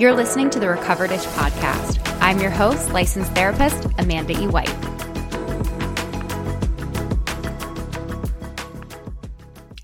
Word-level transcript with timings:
You're 0.00 0.14
listening 0.14 0.48
to 0.48 0.58
the 0.58 0.66
Recover-ish 0.66 1.26
podcast. 1.26 2.00
I'm 2.22 2.40
your 2.40 2.48
host, 2.48 2.90
licensed 2.90 3.32
therapist 3.32 3.86
Amanda 3.98 4.32
E. 4.32 4.46
White. 4.46 4.70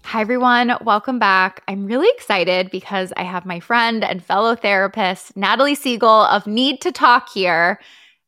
Hi, 0.04 0.22
everyone. 0.22 0.72
Welcome 0.80 1.18
back. 1.18 1.62
I'm 1.68 1.84
really 1.84 2.08
excited 2.16 2.70
because 2.70 3.12
I 3.18 3.24
have 3.24 3.44
my 3.44 3.60
friend 3.60 4.02
and 4.02 4.24
fellow 4.24 4.56
therapist, 4.56 5.36
Natalie 5.36 5.74
Siegel 5.74 6.08
of 6.08 6.46
Need 6.46 6.80
to 6.80 6.92
Talk 6.92 7.28
here. 7.28 7.78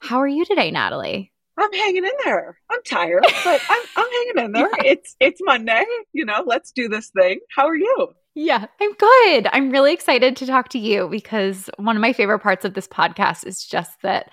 How 0.00 0.18
are 0.18 0.29
you 0.29 0.45
today, 0.45 0.70
Natalie? 0.70 1.32
I'm 1.57 1.73
hanging 1.73 2.05
in 2.05 2.12
there. 2.23 2.59
I'm 2.70 2.82
tired, 2.82 3.23
but 3.45 3.62
I'm, 3.66 3.82
I'm 3.96 4.11
hanging 4.12 4.45
in 4.45 4.52
there. 4.52 4.68
yeah. 4.84 4.91
It's 4.93 5.16
it's 5.20 5.41
Monday. 5.43 5.86
You 6.12 6.27
know, 6.27 6.45
let's 6.45 6.70
do 6.70 6.91
this 6.91 7.09
thing. 7.09 7.41
How 7.57 7.66
are 7.66 7.75
you? 7.75 8.14
Yeah, 8.41 8.66
I'm 8.80 8.93
good. 8.93 9.48
I'm 9.52 9.70
really 9.70 9.92
excited 9.92 10.37
to 10.37 10.47
talk 10.47 10.69
to 10.69 10.78
you 10.78 11.09
because 11.09 11.69
one 11.77 11.97
of 11.97 12.01
my 12.01 12.12
favorite 12.12 12.38
parts 12.38 12.64
of 12.64 12.74
this 12.74 12.87
podcast 12.87 13.45
is 13.45 13.64
just 13.64 14.01
that 14.02 14.30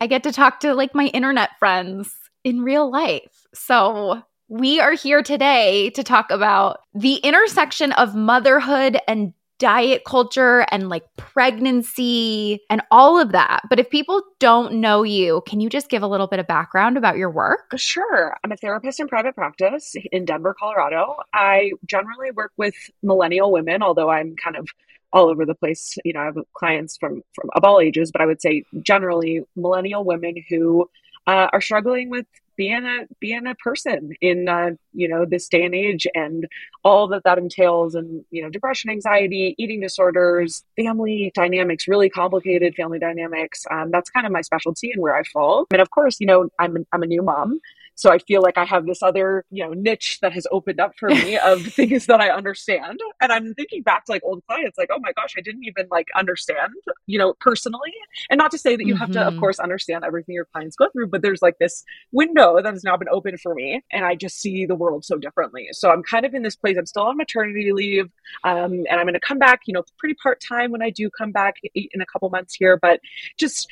I 0.00 0.06
get 0.06 0.22
to 0.22 0.32
talk 0.32 0.60
to 0.60 0.72
like 0.72 0.94
my 0.94 1.08
internet 1.08 1.50
friends 1.58 2.10
in 2.44 2.62
real 2.62 2.90
life. 2.90 3.46
So, 3.52 4.22
we 4.48 4.80
are 4.80 4.92
here 4.92 5.22
today 5.22 5.90
to 5.90 6.02
talk 6.02 6.30
about 6.30 6.78
the 6.94 7.16
intersection 7.16 7.92
of 7.92 8.14
motherhood 8.14 8.98
and 9.06 9.34
diet 9.62 10.02
culture 10.04 10.66
and 10.72 10.88
like 10.88 11.04
pregnancy 11.16 12.58
and 12.68 12.82
all 12.90 13.16
of 13.16 13.30
that. 13.30 13.60
But 13.70 13.78
if 13.78 13.88
people 13.90 14.20
don't 14.40 14.74
know 14.74 15.04
you, 15.04 15.40
can 15.46 15.60
you 15.60 15.68
just 15.68 15.88
give 15.88 16.02
a 16.02 16.08
little 16.08 16.26
bit 16.26 16.40
of 16.40 16.48
background 16.48 16.96
about 16.96 17.16
your 17.16 17.30
work? 17.30 17.72
Sure. 17.76 18.36
I'm 18.42 18.50
a 18.50 18.56
therapist 18.56 18.98
in 18.98 19.06
private 19.06 19.36
practice 19.36 19.94
in 20.10 20.24
Denver, 20.24 20.52
Colorado. 20.58 21.14
I 21.32 21.70
generally 21.86 22.32
work 22.32 22.50
with 22.56 22.74
millennial 23.04 23.52
women, 23.52 23.84
although 23.84 24.10
I'm 24.10 24.34
kind 24.34 24.56
of 24.56 24.66
all 25.12 25.28
over 25.28 25.46
the 25.46 25.54
place. 25.54 25.96
You 26.04 26.12
know, 26.12 26.22
I 26.22 26.24
have 26.24 26.38
clients 26.54 26.96
from 26.96 27.22
from 27.32 27.48
of 27.54 27.62
all 27.62 27.78
ages, 27.78 28.10
but 28.10 28.20
I 28.20 28.26
would 28.26 28.42
say 28.42 28.64
generally 28.82 29.44
millennial 29.54 30.02
women 30.02 30.42
who 30.48 30.90
uh, 31.28 31.46
are 31.52 31.60
struggling 31.60 32.10
with 32.10 32.26
being 32.56 32.84
a 32.84 33.06
being 33.20 33.46
a 33.46 33.54
person 33.56 34.12
in 34.20 34.48
uh, 34.48 34.70
you 34.92 35.08
know 35.08 35.24
this 35.24 35.48
day 35.48 35.64
and 35.64 35.74
age 35.74 36.06
and 36.14 36.46
all 36.84 37.06
that 37.08 37.24
that 37.24 37.38
entails 37.38 37.94
and 37.94 38.24
you 38.30 38.42
know 38.42 38.50
depression 38.50 38.90
anxiety 38.90 39.54
eating 39.58 39.80
disorders 39.80 40.64
family 40.76 41.32
dynamics 41.34 41.88
really 41.88 42.10
complicated 42.10 42.74
family 42.74 42.98
dynamics 42.98 43.64
um, 43.70 43.90
that's 43.90 44.10
kind 44.10 44.26
of 44.26 44.32
my 44.32 44.40
specialty 44.40 44.90
and 44.90 45.00
where 45.00 45.16
i 45.16 45.22
fall. 45.24 45.66
And 45.70 45.80
of 45.80 45.90
course 45.90 46.20
you 46.20 46.26
know 46.26 46.48
i'm, 46.58 46.86
I'm 46.92 47.02
a 47.02 47.06
new 47.06 47.22
mom 47.22 47.60
so 47.94 48.10
I 48.10 48.18
feel 48.18 48.42
like 48.42 48.58
I 48.58 48.64
have 48.64 48.86
this 48.86 49.02
other, 49.02 49.44
you 49.50 49.64
know, 49.64 49.72
niche 49.72 50.18
that 50.22 50.32
has 50.32 50.46
opened 50.50 50.80
up 50.80 50.92
for 50.98 51.08
me 51.08 51.36
of 51.38 51.62
things 51.66 52.06
that 52.06 52.20
I 52.20 52.30
understand. 52.30 53.00
And 53.20 53.32
I'm 53.32 53.54
thinking 53.54 53.82
back 53.82 54.04
to 54.06 54.12
like 54.12 54.22
old 54.24 54.42
clients, 54.46 54.78
like, 54.78 54.90
oh 54.92 54.98
my 55.00 55.12
gosh, 55.12 55.34
I 55.36 55.40
didn't 55.40 55.64
even 55.64 55.86
like 55.90 56.08
understand, 56.16 56.72
you 57.06 57.18
know, 57.18 57.34
personally. 57.40 57.92
And 58.30 58.38
not 58.38 58.50
to 58.52 58.58
say 58.58 58.76
that 58.76 58.86
you 58.86 58.94
mm-hmm. 58.94 59.00
have 59.00 59.10
to, 59.12 59.20
of 59.20 59.32
mm-hmm. 59.32 59.40
course, 59.40 59.58
understand 59.58 60.04
everything 60.04 60.34
your 60.34 60.46
clients 60.46 60.76
go 60.76 60.88
through, 60.90 61.08
but 61.08 61.22
there's 61.22 61.42
like 61.42 61.58
this 61.58 61.84
window 62.12 62.60
that 62.60 62.72
has 62.72 62.84
now 62.84 62.96
been 62.96 63.08
open 63.10 63.36
for 63.38 63.54
me. 63.54 63.82
And 63.90 64.04
I 64.04 64.14
just 64.14 64.40
see 64.40 64.66
the 64.66 64.74
world 64.74 65.04
so 65.04 65.18
differently. 65.18 65.68
So 65.72 65.90
I'm 65.90 66.02
kind 66.02 66.24
of 66.24 66.34
in 66.34 66.42
this 66.42 66.56
place. 66.56 66.76
I'm 66.78 66.86
still 66.86 67.04
on 67.04 67.16
maternity 67.16 67.72
leave. 67.72 68.10
Um, 68.44 68.72
and 68.72 69.00
I'm 69.00 69.04
going 69.04 69.14
to 69.14 69.20
come 69.20 69.38
back, 69.38 69.62
you 69.66 69.74
know, 69.74 69.84
pretty 69.98 70.14
part 70.22 70.40
time 70.40 70.70
when 70.70 70.82
I 70.82 70.90
do 70.90 71.10
come 71.10 71.32
back 71.32 71.56
in 71.74 72.00
a 72.00 72.06
couple 72.06 72.28
months 72.30 72.54
here, 72.54 72.78
but 72.80 73.00
just, 73.38 73.68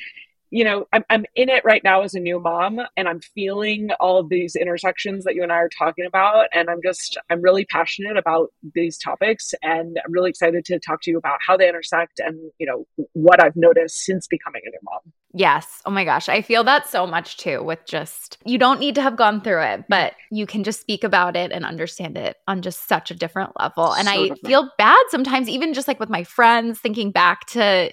you 0.51 0.65
know, 0.65 0.85
I'm, 0.91 1.03
I'm 1.09 1.25
in 1.35 1.47
it 1.49 1.63
right 1.63 1.83
now 1.83 2.01
as 2.01 2.13
a 2.13 2.19
new 2.19 2.39
mom 2.39 2.81
and 2.97 3.07
I'm 3.07 3.21
feeling 3.21 3.89
all 4.01 4.17
of 4.17 4.27
these 4.27 4.55
intersections 4.55 5.23
that 5.23 5.33
you 5.33 5.43
and 5.43 5.51
I 5.51 5.55
are 5.55 5.69
talking 5.69 6.05
about. 6.05 6.47
And 6.53 6.69
I'm 6.69 6.81
just, 6.83 7.17
I'm 7.29 7.41
really 7.41 7.63
passionate 7.65 8.17
about 8.17 8.51
these 8.75 8.97
topics 8.97 9.55
and 9.63 9.97
I'm 10.05 10.11
really 10.11 10.29
excited 10.29 10.65
to 10.65 10.77
talk 10.77 11.01
to 11.03 11.11
you 11.11 11.17
about 11.17 11.39
how 11.45 11.55
they 11.55 11.69
intersect 11.69 12.19
and, 12.19 12.37
you 12.59 12.67
know, 12.67 12.85
what 13.13 13.41
I've 13.41 13.55
noticed 13.55 14.03
since 14.03 14.27
becoming 14.27 14.61
a 14.65 14.69
new 14.69 14.79
mom. 14.83 14.99
Yes. 15.33 15.81
Oh 15.85 15.91
my 15.91 16.03
gosh. 16.03 16.27
I 16.27 16.41
feel 16.41 16.65
that 16.65 16.89
so 16.89 17.07
much 17.07 17.37
too 17.37 17.63
with 17.63 17.79
just, 17.85 18.37
you 18.43 18.57
don't 18.57 18.81
need 18.81 18.95
to 18.95 19.01
have 19.01 19.15
gone 19.15 19.39
through 19.39 19.61
it, 19.61 19.85
but 19.87 20.15
you 20.29 20.45
can 20.45 20.65
just 20.65 20.81
speak 20.81 21.05
about 21.05 21.37
it 21.37 21.53
and 21.53 21.63
understand 21.63 22.17
it 22.17 22.35
on 22.49 22.61
just 22.61 22.89
such 22.89 23.09
a 23.09 23.15
different 23.15 23.57
level. 23.57 23.93
And 23.93 24.05
so 24.05 24.11
I 24.11 24.17
different. 24.23 24.45
feel 24.45 24.69
bad 24.77 25.01
sometimes, 25.07 25.47
even 25.47 25.73
just 25.73 25.87
like 25.87 26.01
with 26.01 26.09
my 26.09 26.25
friends, 26.25 26.81
thinking 26.81 27.11
back 27.11 27.45
to 27.51 27.89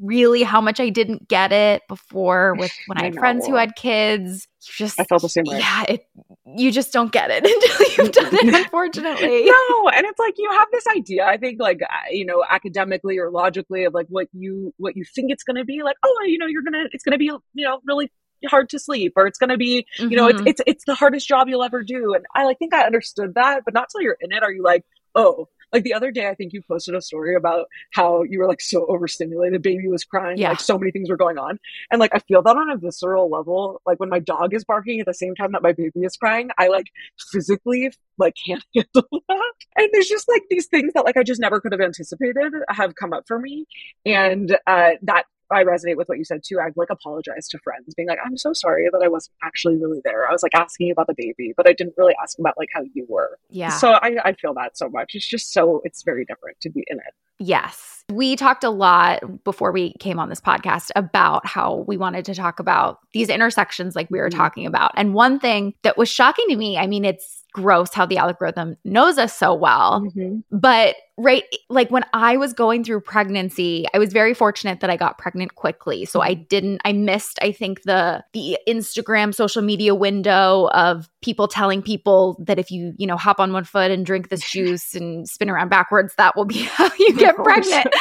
really 0.00 0.42
how 0.42 0.60
much 0.60 0.80
I 0.80 0.88
didn't 0.88 1.28
get 1.28 1.52
it 1.52 1.82
before 1.88 2.54
with 2.58 2.72
when 2.86 2.98
I, 2.98 3.02
I 3.02 3.04
had 3.04 3.14
friends 3.14 3.46
who 3.46 3.56
had 3.56 3.74
kids. 3.74 4.46
You 4.62 4.72
just 4.76 5.00
I 5.00 5.04
felt 5.04 5.22
the 5.22 5.28
same 5.28 5.44
way. 5.46 5.58
Yeah, 5.58 5.84
it, 5.88 6.06
you 6.46 6.70
just 6.70 6.92
don't 6.92 7.10
get 7.10 7.30
it 7.30 7.44
until 7.98 8.04
you've 8.04 8.12
done 8.12 8.34
it, 8.34 8.54
unfortunately. 8.64 9.44
no, 9.44 9.88
and 9.88 10.06
it's 10.06 10.18
like 10.18 10.34
you 10.38 10.50
have 10.52 10.68
this 10.70 10.86
idea. 10.96 11.24
I 11.24 11.36
think 11.36 11.60
like 11.60 11.80
you 12.10 12.24
know 12.24 12.44
academically 12.48 13.18
or 13.18 13.30
logically 13.30 13.84
of 13.84 13.94
like 13.94 14.06
what 14.08 14.28
you 14.32 14.72
what 14.78 14.96
you 14.96 15.04
think 15.04 15.30
it's 15.30 15.42
going 15.42 15.56
to 15.56 15.64
be. 15.64 15.82
Like 15.82 15.96
oh, 16.02 16.22
you 16.26 16.38
know, 16.38 16.46
you're 16.46 16.62
gonna 16.62 16.84
it's 16.92 17.04
going 17.04 17.12
to 17.12 17.18
be 17.18 17.26
you 17.26 17.64
know 17.64 17.80
really 17.86 18.10
hard 18.48 18.68
to 18.70 18.78
sleep 18.78 19.12
or 19.16 19.26
it's 19.26 19.38
going 19.38 19.50
to 19.50 19.56
be 19.56 19.86
you 19.98 20.06
mm-hmm. 20.06 20.14
know 20.16 20.26
it's, 20.26 20.38
mm-hmm. 20.38 20.48
it's 20.48 20.60
it's 20.66 20.84
the 20.84 20.94
hardest 20.94 21.28
job 21.28 21.48
you'll 21.48 21.62
ever 21.62 21.82
do 21.82 22.14
and 22.14 22.24
i 22.34 22.44
like 22.44 22.58
think 22.58 22.74
i 22.74 22.84
understood 22.84 23.34
that 23.34 23.62
but 23.64 23.74
not 23.74 23.88
till 23.90 24.00
you're 24.00 24.16
in 24.20 24.32
it 24.32 24.42
are 24.42 24.52
you 24.52 24.62
like 24.62 24.84
oh 25.14 25.48
like 25.72 25.84
the 25.84 25.94
other 25.94 26.10
day, 26.10 26.28
I 26.28 26.34
think 26.34 26.52
you 26.52 26.62
posted 26.62 26.94
a 26.94 27.00
story 27.00 27.34
about 27.34 27.66
how 27.92 28.22
you 28.22 28.38
were 28.38 28.46
like 28.46 28.60
so 28.60 28.86
overstimulated, 28.86 29.62
baby 29.62 29.88
was 29.88 30.04
crying, 30.04 30.38
yeah. 30.38 30.50
like 30.50 30.60
so 30.60 30.78
many 30.78 30.90
things 30.90 31.08
were 31.08 31.16
going 31.16 31.38
on. 31.38 31.58
And 31.90 32.00
like 32.00 32.14
I 32.14 32.18
feel 32.20 32.42
that 32.42 32.56
on 32.56 32.70
a 32.70 32.76
visceral 32.76 33.30
level. 33.30 33.80
Like 33.86 33.98
when 34.00 34.08
my 34.08 34.18
dog 34.18 34.54
is 34.54 34.64
barking 34.64 35.00
at 35.00 35.06
the 35.06 35.14
same 35.14 35.34
time 35.34 35.52
that 35.52 35.62
my 35.62 35.72
baby 35.72 36.00
is 36.00 36.16
crying, 36.16 36.50
I 36.58 36.68
like 36.68 36.86
physically 37.32 37.90
like 38.18 38.34
can't 38.46 38.64
handle 38.74 39.22
that. 39.28 39.52
And 39.76 39.88
there's 39.92 40.08
just 40.08 40.28
like 40.28 40.42
these 40.50 40.66
things 40.66 40.92
that 40.94 41.04
like 41.04 41.16
I 41.16 41.22
just 41.22 41.40
never 41.40 41.60
could 41.60 41.72
have 41.72 41.80
anticipated 41.80 42.52
have 42.68 42.94
come 42.94 43.12
up 43.12 43.24
for 43.26 43.38
me. 43.38 43.66
And 44.04 44.56
uh 44.66 44.90
that 45.02 45.24
I 45.52 45.64
resonate 45.64 45.96
with 45.96 46.08
what 46.08 46.18
you 46.18 46.24
said 46.24 46.42
too. 46.44 46.58
I've 46.60 46.76
like 46.76 46.90
apologized 46.90 47.50
to 47.52 47.58
friends, 47.58 47.94
being 47.94 48.08
like, 48.08 48.18
"I'm 48.24 48.36
so 48.36 48.52
sorry 48.52 48.88
that 48.90 49.02
I 49.02 49.08
wasn't 49.08 49.34
actually 49.42 49.76
really 49.76 50.00
there. 50.04 50.28
I 50.28 50.32
was 50.32 50.42
like 50.42 50.54
asking 50.54 50.90
about 50.90 51.06
the 51.06 51.14
baby, 51.16 51.52
but 51.56 51.68
I 51.68 51.72
didn't 51.72 51.94
really 51.96 52.14
ask 52.22 52.38
about 52.38 52.54
like 52.56 52.68
how 52.74 52.82
you 52.94 53.06
were." 53.08 53.38
Yeah. 53.50 53.70
So 53.70 53.92
I, 53.92 54.16
I 54.24 54.32
feel 54.34 54.54
that 54.54 54.76
so 54.76 54.88
much. 54.88 55.14
It's 55.14 55.26
just 55.26 55.52
so 55.52 55.80
it's 55.84 56.02
very 56.02 56.24
different 56.24 56.60
to 56.60 56.70
be 56.70 56.84
in 56.88 56.98
it. 56.98 57.14
Yes. 57.38 58.04
We 58.10 58.36
talked 58.36 58.62
a 58.62 58.70
lot 58.70 59.44
before 59.44 59.72
we 59.72 59.94
came 59.94 60.18
on 60.18 60.28
this 60.28 60.40
podcast 60.40 60.90
about 60.94 61.46
how 61.46 61.84
we 61.88 61.96
wanted 61.96 62.24
to 62.26 62.34
talk 62.34 62.60
about 62.60 62.98
these 63.12 63.28
intersections 63.28 63.96
like 63.96 64.08
we 64.10 64.20
were 64.20 64.28
mm-hmm. 64.28 64.38
talking 64.38 64.66
about. 64.66 64.92
And 64.96 65.14
one 65.14 65.40
thing 65.40 65.74
that 65.82 65.96
was 65.96 66.08
shocking 66.08 66.46
to 66.48 66.56
me, 66.56 66.78
I 66.78 66.86
mean, 66.86 67.04
it's 67.04 67.41
gross 67.52 67.92
how 67.92 68.06
the 68.06 68.18
algorithm 68.18 68.76
knows 68.84 69.18
us 69.18 69.36
so 69.36 69.54
well. 69.54 70.02
Mm-hmm. 70.02 70.40
But 70.50 70.96
right 71.18 71.44
like 71.68 71.90
when 71.90 72.04
I 72.14 72.38
was 72.38 72.52
going 72.52 72.84
through 72.84 73.00
pregnancy, 73.00 73.86
I 73.92 73.98
was 73.98 74.12
very 74.12 74.34
fortunate 74.34 74.80
that 74.80 74.90
I 74.90 74.96
got 74.96 75.18
pregnant 75.18 75.54
quickly. 75.54 76.04
So 76.04 76.20
I 76.20 76.34
mm-hmm. 76.34 76.44
didn't 76.48 76.80
I 76.84 76.92
missed 76.92 77.38
I 77.42 77.52
think 77.52 77.82
the 77.82 78.24
the 78.32 78.58
Instagram 78.66 79.34
social 79.34 79.62
media 79.62 79.94
window 79.94 80.68
of 80.72 81.08
people 81.20 81.48
telling 81.48 81.82
people 81.82 82.36
that 82.40 82.58
if 82.58 82.70
you, 82.70 82.94
you 82.96 83.06
know, 83.06 83.16
hop 83.16 83.38
on 83.38 83.52
one 83.52 83.64
foot 83.64 83.90
and 83.90 84.06
drink 84.06 84.28
this 84.28 84.48
juice 84.50 84.94
and 84.94 85.28
spin 85.28 85.50
around 85.50 85.68
backwards, 85.68 86.14
that 86.16 86.34
will 86.36 86.46
be 86.46 86.62
how 86.62 86.90
you 86.98 87.16
get 87.16 87.36
course, 87.36 87.68
pregnant. 87.68 87.94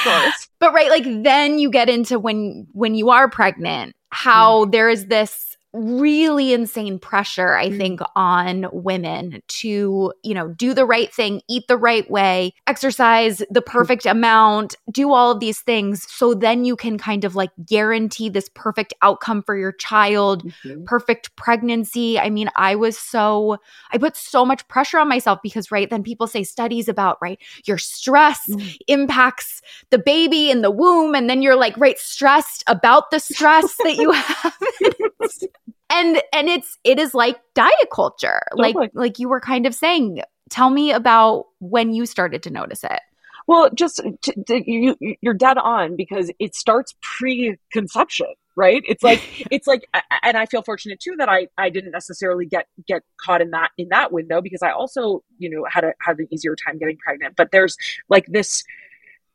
But 0.59 0.73
right 0.73 0.89
like 0.89 1.05
then 1.23 1.59
you 1.59 1.69
get 1.69 1.89
into 1.89 2.19
when 2.19 2.67
when 2.71 2.95
you 2.95 3.09
are 3.09 3.29
pregnant, 3.29 3.95
how 4.11 4.65
mm. 4.65 4.71
there 4.71 4.89
is 4.89 5.07
this 5.07 5.50
really 5.73 6.53
insane 6.53 6.99
pressure 6.99 7.55
i 7.55 7.69
mm. 7.69 7.77
think 7.77 8.01
on 8.15 8.67
women 8.73 9.41
to 9.47 10.13
you 10.23 10.33
know 10.33 10.49
do 10.49 10.73
the 10.73 10.85
right 10.85 11.13
thing 11.13 11.41
eat 11.49 11.63
the 11.67 11.77
right 11.77 12.09
way 12.11 12.53
exercise 12.67 13.37
the 13.37 13.45
mm-hmm. 13.45 13.71
perfect 13.71 14.05
amount 14.05 14.75
do 14.91 15.13
all 15.13 15.31
of 15.31 15.39
these 15.39 15.61
things 15.61 16.05
so 16.11 16.33
then 16.33 16.65
you 16.65 16.75
can 16.75 16.97
kind 16.97 17.23
of 17.23 17.35
like 17.35 17.51
guarantee 17.65 18.27
this 18.27 18.49
perfect 18.53 18.93
outcome 19.01 19.41
for 19.41 19.55
your 19.55 19.71
child 19.71 20.43
mm-hmm. 20.43 20.83
perfect 20.83 21.33
pregnancy 21.37 22.19
i 22.19 22.29
mean 22.29 22.49
i 22.57 22.75
was 22.75 22.97
so 22.97 23.57
i 23.91 23.97
put 23.97 24.17
so 24.17 24.45
much 24.45 24.67
pressure 24.67 24.99
on 24.99 25.07
myself 25.07 25.39
because 25.41 25.71
right 25.71 25.89
then 25.89 26.03
people 26.03 26.27
say 26.27 26.43
studies 26.43 26.89
about 26.89 27.17
right 27.21 27.39
your 27.65 27.77
stress 27.77 28.39
mm-hmm. 28.49 28.67
impacts 28.87 29.61
the 29.89 29.97
baby 29.97 30.51
in 30.51 30.61
the 30.61 30.71
womb 30.71 31.15
and 31.15 31.29
then 31.29 31.41
you're 31.41 31.55
like 31.55 31.77
right 31.77 31.97
stressed 31.97 32.61
about 32.67 33.09
the 33.09 33.19
stress 33.19 33.73
that 33.77 33.95
you 33.95 34.11
have 34.11 34.57
and 35.89 36.21
and 36.33 36.47
it's 36.49 36.77
it 36.83 36.99
is 36.99 37.13
like 37.13 37.39
diet 37.53 37.73
culture. 37.93 38.41
Totally. 38.51 38.73
like 38.73 38.91
like 38.93 39.19
you 39.19 39.29
were 39.29 39.41
kind 39.41 39.65
of 39.65 39.75
saying 39.75 40.21
tell 40.49 40.69
me 40.69 40.91
about 40.91 41.45
when 41.59 41.93
you 41.93 42.05
started 42.05 42.43
to 42.43 42.49
notice 42.49 42.83
it. 42.83 42.99
Well 43.47 43.69
just 43.73 44.01
to, 44.21 44.43
to, 44.47 44.71
you 44.71 44.95
you're 45.21 45.33
dead 45.33 45.57
on 45.57 45.95
because 45.95 46.31
it 46.39 46.55
starts 46.55 46.95
pre-conception 47.01 48.27
right? 48.57 48.83
It's 48.85 49.03
like 49.03 49.21
it's 49.51 49.67
like 49.67 49.87
and 50.23 50.37
i 50.37 50.45
feel 50.45 50.61
fortunate 50.61 50.99
too 50.99 51.15
that 51.17 51.29
i 51.29 51.47
i 51.57 51.69
didn't 51.69 51.91
necessarily 51.91 52.45
get 52.45 52.67
get 52.87 53.01
caught 53.17 53.41
in 53.41 53.51
that 53.51 53.71
in 53.77 53.87
that 53.89 54.11
window 54.11 54.41
because 54.41 54.61
i 54.61 54.71
also 54.71 55.23
you 55.37 55.49
know 55.49 55.65
had 55.69 55.83
a 55.83 55.93
had 56.01 56.19
an 56.19 56.27
easier 56.31 56.55
time 56.55 56.77
getting 56.77 56.97
pregnant. 56.97 57.35
But 57.35 57.51
there's 57.51 57.77
like 58.09 58.25
this 58.27 58.63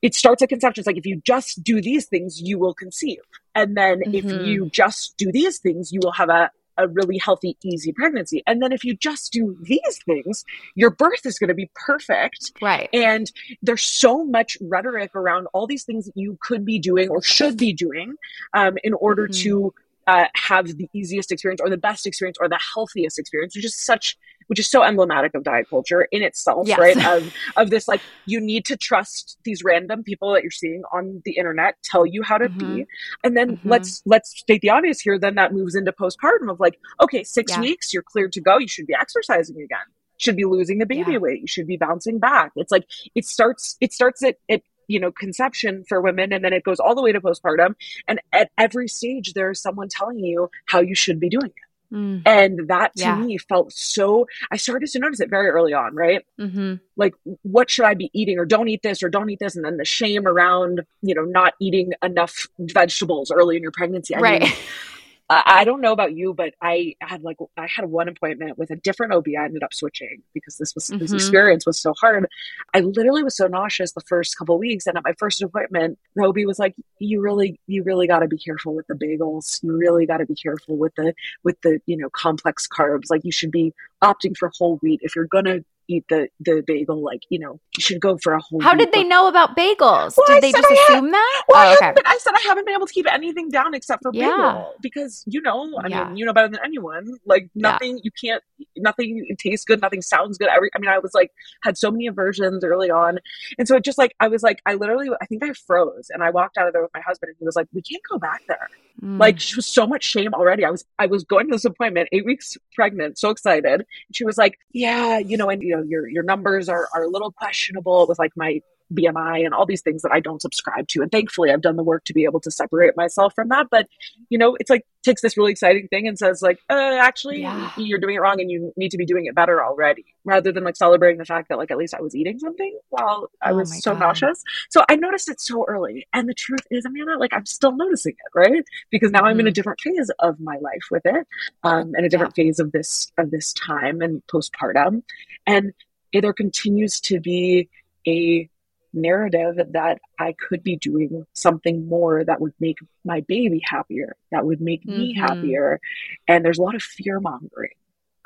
it 0.02 0.14
starts 0.14 0.42
at 0.42 0.48
conception. 0.48 0.82
It's 0.82 0.86
like 0.86 0.98
if 0.98 1.06
you 1.06 1.20
just 1.24 1.62
do 1.62 1.80
these 1.80 2.06
things, 2.06 2.40
you 2.40 2.58
will 2.58 2.74
conceive. 2.74 3.20
And 3.54 3.76
then 3.76 4.00
mm-hmm. 4.00 4.14
if 4.14 4.24
you 4.46 4.68
just 4.70 5.16
do 5.16 5.32
these 5.32 5.58
things, 5.58 5.92
you 5.92 6.00
will 6.02 6.12
have 6.12 6.28
a 6.28 6.50
a 6.78 6.88
really 6.88 7.18
healthy, 7.18 7.56
easy 7.62 7.92
pregnancy. 7.92 8.42
And 8.46 8.62
then 8.62 8.72
if 8.72 8.84
you 8.84 8.94
just 8.94 9.32
do 9.32 9.56
these 9.62 10.00
things, 10.04 10.44
your 10.74 10.90
birth 10.90 11.24
is 11.24 11.38
going 11.38 11.48
to 11.48 11.54
be 11.54 11.70
perfect. 11.74 12.52
Right. 12.60 12.88
And 12.92 13.30
there's 13.62 13.82
so 13.82 14.24
much 14.24 14.58
rhetoric 14.60 15.14
around 15.14 15.46
all 15.52 15.66
these 15.66 15.84
things 15.84 16.06
that 16.06 16.16
you 16.16 16.38
could 16.40 16.64
be 16.64 16.78
doing 16.78 17.08
or 17.08 17.22
should 17.22 17.56
be 17.56 17.72
doing 17.72 18.16
um, 18.52 18.76
in 18.84 18.92
order 18.94 19.28
mm-hmm. 19.28 19.42
to 19.42 19.74
uh, 20.06 20.26
have 20.34 20.66
the 20.76 20.88
easiest 20.92 21.32
experience 21.32 21.60
or 21.60 21.70
the 21.70 21.76
best 21.76 22.06
experience 22.06 22.36
or 22.40 22.48
the 22.48 22.60
healthiest 22.74 23.18
experience, 23.18 23.56
which 23.56 23.64
is 23.64 23.74
such 23.74 24.16
which 24.48 24.60
is 24.60 24.68
so 24.68 24.84
emblematic 24.84 25.34
of 25.34 25.42
diet 25.42 25.68
culture 25.68 26.06
in 26.12 26.22
itself, 26.22 26.68
yes. 26.68 26.78
right? 26.78 27.04
Of 27.04 27.34
of 27.56 27.70
this 27.70 27.88
like 27.88 28.00
you 28.26 28.40
need 28.40 28.64
to 28.66 28.76
trust 28.76 29.38
these 29.44 29.64
random 29.64 30.04
people 30.04 30.32
that 30.32 30.42
you're 30.42 30.50
seeing 30.50 30.82
on 30.92 31.22
the 31.24 31.32
internet 31.32 31.76
tell 31.82 32.06
you 32.06 32.22
how 32.22 32.38
to 32.38 32.48
mm-hmm. 32.48 32.76
be. 32.76 32.86
And 33.24 33.36
then 33.36 33.56
mm-hmm. 33.56 33.68
let's 33.68 34.02
let's 34.06 34.38
state 34.38 34.60
the 34.60 34.70
obvious 34.70 35.00
here, 35.00 35.18
then 35.18 35.34
that 35.34 35.52
moves 35.52 35.74
into 35.74 35.92
postpartum 35.92 36.50
of 36.50 36.60
like, 36.60 36.78
okay, 37.00 37.24
six 37.24 37.52
yeah. 37.52 37.60
weeks, 37.60 37.92
you're 37.92 38.04
cleared 38.04 38.32
to 38.32 38.40
go, 38.40 38.58
you 38.58 38.68
should 38.68 38.86
be 38.86 38.94
exercising 38.94 39.56
again. 39.56 39.78
Should 40.18 40.36
be 40.36 40.44
losing 40.44 40.78
the 40.78 40.86
baby 40.86 41.12
yeah. 41.12 41.18
weight. 41.18 41.40
You 41.42 41.46
should 41.46 41.66
be 41.66 41.76
bouncing 41.76 42.18
back. 42.18 42.52
It's 42.56 42.72
like 42.72 42.86
it 43.14 43.26
starts 43.26 43.76
it 43.80 43.92
starts 43.92 44.22
at, 44.22 44.36
at 44.48 44.62
you 44.88 45.00
know 45.00 45.10
conception 45.10 45.84
for 45.88 46.00
women 46.00 46.32
and 46.32 46.44
then 46.44 46.52
it 46.52 46.64
goes 46.64 46.80
all 46.80 46.94
the 46.94 47.02
way 47.02 47.12
to 47.12 47.20
postpartum 47.20 47.74
and 48.08 48.20
at 48.32 48.50
every 48.58 48.88
stage 48.88 49.32
there's 49.32 49.60
someone 49.60 49.88
telling 49.88 50.18
you 50.18 50.50
how 50.66 50.80
you 50.80 50.94
should 50.94 51.20
be 51.20 51.28
doing 51.28 51.46
it 51.46 51.66
Mm. 51.92 52.22
And 52.26 52.68
that 52.68 52.94
to 52.96 53.02
yeah. 53.02 53.16
me 53.16 53.38
felt 53.38 53.72
so, 53.72 54.26
I 54.50 54.56
started 54.56 54.88
to 54.90 54.98
notice 54.98 55.20
it 55.20 55.30
very 55.30 55.48
early 55.48 55.72
on, 55.72 55.94
right? 55.94 56.24
Mm-hmm. 56.38 56.74
Like, 56.96 57.14
what 57.42 57.70
should 57.70 57.84
I 57.84 57.94
be 57.94 58.10
eating 58.12 58.38
or 58.38 58.44
don't 58.44 58.68
eat 58.68 58.82
this 58.82 59.02
or 59.02 59.08
don't 59.08 59.30
eat 59.30 59.38
this? 59.38 59.56
And 59.56 59.64
then 59.64 59.76
the 59.76 59.84
shame 59.84 60.26
around, 60.26 60.82
you 61.02 61.14
know, 61.14 61.24
not 61.24 61.54
eating 61.60 61.92
enough 62.02 62.48
vegetables 62.58 63.30
early 63.30 63.56
in 63.56 63.62
your 63.62 63.72
pregnancy. 63.72 64.14
I 64.14 64.20
right. 64.20 64.42
Mean, 64.42 64.52
I 65.28 65.64
don't 65.64 65.80
know 65.80 65.90
about 65.90 66.14
you, 66.14 66.32
but 66.34 66.54
I 66.62 66.94
had 67.00 67.24
like 67.24 67.38
I 67.56 67.66
had 67.66 67.86
one 67.86 68.08
appointment 68.08 68.58
with 68.58 68.70
a 68.70 68.76
different 68.76 69.12
OB. 69.12 69.26
I 69.36 69.44
ended 69.46 69.64
up 69.64 69.74
switching 69.74 70.22
because 70.32 70.56
this 70.56 70.72
was 70.72 70.86
mm-hmm. 70.86 70.98
this 70.98 71.12
experience 71.12 71.66
was 71.66 71.80
so 71.80 71.94
hard. 72.00 72.26
I 72.74 72.80
literally 72.80 73.24
was 73.24 73.36
so 73.36 73.48
nauseous 73.48 73.90
the 73.90 74.02
first 74.02 74.38
couple 74.38 74.56
weeks, 74.56 74.86
and 74.86 74.96
at 74.96 75.02
my 75.02 75.14
first 75.18 75.42
appointment, 75.42 75.98
the 76.14 76.26
OB 76.26 76.38
was 76.46 76.60
like, 76.60 76.76
"You 77.00 77.20
really, 77.20 77.58
you 77.66 77.82
really 77.82 78.06
got 78.06 78.20
to 78.20 78.28
be 78.28 78.38
careful 78.38 78.76
with 78.76 78.86
the 78.86 78.94
bagels. 78.94 79.60
You 79.64 79.76
really 79.76 80.06
got 80.06 80.18
to 80.18 80.26
be 80.26 80.36
careful 80.36 80.76
with 80.76 80.94
the 80.94 81.12
with 81.42 81.60
the 81.62 81.80
you 81.86 81.96
know 81.96 82.08
complex 82.10 82.68
carbs. 82.68 83.10
Like 83.10 83.24
you 83.24 83.32
should 83.32 83.50
be 83.50 83.74
opting 84.04 84.36
for 84.36 84.52
whole 84.56 84.76
wheat 84.76 85.00
if 85.02 85.16
you're 85.16 85.26
gonna 85.26 85.64
eat 85.88 86.04
the 86.08 86.28
the 86.40 86.62
bagel 86.66 87.02
like 87.02 87.22
you 87.28 87.38
know 87.38 87.60
you 87.76 87.80
should 87.80 88.00
go 88.00 88.18
for 88.22 88.32
a 88.32 88.40
whole 88.40 88.60
how 88.60 88.74
did 88.74 88.92
they 88.92 89.04
know 89.04 89.28
about 89.28 89.56
bagels 89.56 90.14
well, 90.16 90.26
did 90.26 90.36
I 90.36 90.40
they 90.40 90.52
just 90.52 90.70
assume 90.70 91.10
that 91.10 91.42
well, 91.48 91.66
oh, 91.66 91.70
I, 91.70 91.90
okay. 91.90 92.02
I 92.04 92.18
said 92.18 92.32
i 92.34 92.40
haven't 92.42 92.64
been 92.64 92.74
able 92.74 92.86
to 92.86 92.92
keep 92.92 93.10
anything 93.12 93.48
down 93.48 93.74
except 93.74 94.02
for 94.02 94.10
yeah. 94.12 94.28
bagel 94.28 94.74
because 94.80 95.24
you 95.26 95.40
know 95.40 95.78
i 95.82 95.88
yeah. 95.88 96.08
mean 96.08 96.16
you 96.16 96.26
know 96.26 96.32
better 96.32 96.48
than 96.48 96.60
anyone 96.64 97.18
like 97.24 97.48
nothing 97.54 97.96
yeah. 97.96 98.02
you 98.04 98.10
can't 98.10 98.42
nothing 98.76 99.26
tastes 99.38 99.64
good 99.64 99.80
nothing 99.80 100.02
sounds 100.02 100.38
good 100.38 100.48
every 100.48 100.70
i 100.74 100.78
mean 100.78 100.90
i 100.90 100.98
was 100.98 101.12
like 101.14 101.32
had 101.62 101.76
so 101.76 101.90
many 101.90 102.06
aversions 102.06 102.64
early 102.64 102.90
on 102.90 103.18
and 103.58 103.68
so 103.68 103.76
it 103.76 103.84
just 103.84 103.98
like 103.98 104.14
i 104.20 104.28
was 104.28 104.42
like 104.42 104.60
i 104.66 104.74
literally 104.74 105.08
i 105.20 105.26
think 105.26 105.42
i 105.42 105.52
froze 105.52 106.08
and 106.10 106.22
i 106.22 106.30
walked 106.30 106.56
out 106.58 106.66
of 106.66 106.72
there 106.72 106.82
with 106.82 106.92
my 106.94 107.00
husband 107.00 107.28
and 107.28 107.36
he 107.38 107.44
was 107.44 107.56
like 107.56 107.68
we 107.72 107.82
can't 107.82 108.02
go 108.08 108.18
back 108.18 108.42
there 108.48 108.68
mm. 109.02 109.18
like 109.18 109.40
she 109.40 109.56
was 109.56 109.66
so 109.66 109.86
much 109.86 110.04
shame 110.04 110.34
already 110.34 110.64
i 110.64 110.70
was 110.70 110.84
i 110.98 111.06
was 111.06 111.24
going 111.24 111.46
to 111.46 111.52
this 111.52 111.64
appointment 111.64 112.08
eight 112.12 112.24
weeks 112.24 112.56
pregnant 112.74 113.18
so 113.18 113.30
excited 113.30 113.84
she 114.12 114.24
was 114.24 114.36
like 114.36 114.58
yeah 114.72 115.18
you 115.18 115.36
know 115.36 115.48
and 115.48 115.62
you 115.62 115.76
know 115.76 115.82
your 115.82 116.08
your 116.08 116.22
numbers 116.22 116.68
are, 116.68 116.88
are 116.94 117.04
a 117.04 117.08
little 117.08 117.32
questionable 117.32 118.06
with 118.06 118.18
like 118.18 118.32
my 118.36 118.60
BMI 118.92 119.44
and 119.44 119.54
all 119.54 119.66
these 119.66 119.82
things 119.82 120.02
that 120.02 120.12
I 120.12 120.20
don't 120.20 120.40
subscribe 120.40 120.88
to. 120.88 121.02
And 121.02 121.10
thankfully, 121.10 121.50
I've 121.50 121.60
done 121.60 121.76
the 121.76 121.82
work 121.82 122.04
to 122.04 122.14
be 122.14 122.24
able 122.24 122.40
to 122.40 122.50
separate 122.50 122.96
myself 122.96 123.34
from 123.34 123.48
that. 123.48 123.68
But, 123.70 123.88
you 124.30 124.38
know, 124.38 124.56
it's 124.60 124.70
like 124.70 124.86
takes 125.02 125.22
this 125.22 125.36
really 125.36 125.52
exciting 125.52 125.88
thing 125.88 126.06
and 126.08 126.18
says, 126.18 126.42
like, 126.42 126.58
uh, 126.68 126.98
actually, 127.00 127.42
yeah. 127.42 127.70
you're 127.76 127.98
doing 127.98 128.16
it 128.16 128.18
wrong 128.18 128.40
and 128.40 128.50
you 128.50 128.72
need 128.76 128.90
to 128.90 128.98
be 128.98 129.06
doing 129.06 129.26
it 129.26 129.34
better 129.34 129.64
already, 129.64 130.04
rather 130.24 130.52
than 130.52 130.64
like 130.64 130.76
celebrating 130.76 131.18
the 131.18 131.24
fact 131.24 131.48
that, 131.48 131.58
like, 131.58 131.70
at 131.70 131.78
least 131.78 131.94
I 131.94 132.00
was 132.00 132.14
eating 132.14 132.38
something 132.38 132.76
while 132.90 133.30
I 133.42 133.52
oh 133.52 133.56
was 133.56 133.82
so 133.82 133.92
God. 133.92 134.00
nauseous. 134.00 134.42
So 134.70 134.84
I 134.88 134.96
noticed 134.96 135.28
it 135.28 135.40
so 135.40 135.64
early. 135.66 136.06
And 136.12 136.28
the 136.28 136.34
truth 136.34 136.66
is, 136.70 136.84
Amanda, 136.84 137.18
like, 137.18 137.32
I'm 137.32 137.46
still 137.46 137.72
noticing 137.72 138.12
it, 138.12 138.38
right? 138.38 138.64
Because 138.90 139.10
now 139.10 139.20
mm-hmm. 139.20 139.26
I'm 139.28 139.40
in 139.40 139.46
a 139.46 139.50
mm-hmm. 139.50 139.54
different 139.54 139.80
phase 139.80 140.10
of 140.18 140.40
my 140.40 140.58
life 140.58 140.86
with 140.90 141.02
it, 141.04 141.26
um, 141.62 141.94
and 141.94 142.04
a 142.04 142.08
different 142.08 142.36
yeah. 142.36 142.44
phase 142.44 142.58
of 142.58 142.72
this, 142.72 143.12
of 143.18 143.30
this 143.30 143.52
time 143.52 144.00
and 144.00 144.22
postpartum. 144.26 145.02
And 145.46 145.72
there 146.12 146.32
continues 146.32 147.00
to 147.00 147.20
be 147.20 147.68
a 148.06 148.48
narrative 148.96 149.60
that 149.72 150.00
I 150.18 150.32
could 150.32 150.62
be 150.62 150.76
doing 150.76 151.26
something 151.34 151.88
more 151.88 152.24
that 152.24 152.40
would 152.40 152.54
make 152.58 152.78
my 153.04 153.20
baby 153.20 153.62
happier, 153.64 154.16
that 154.32 154.44
would 154.44 154.60
make 154.60 154.84
mm-hmm. 154.84 154.98
me 154.98 155.14
happier. 155.14 155.80
And 156.26 156.44
there's 156.44 156.58
a 156.58 156.62
lot 156.62 156.74
of 156.74 156.82
fear 156.82 157.20
mongering 157.20 157.74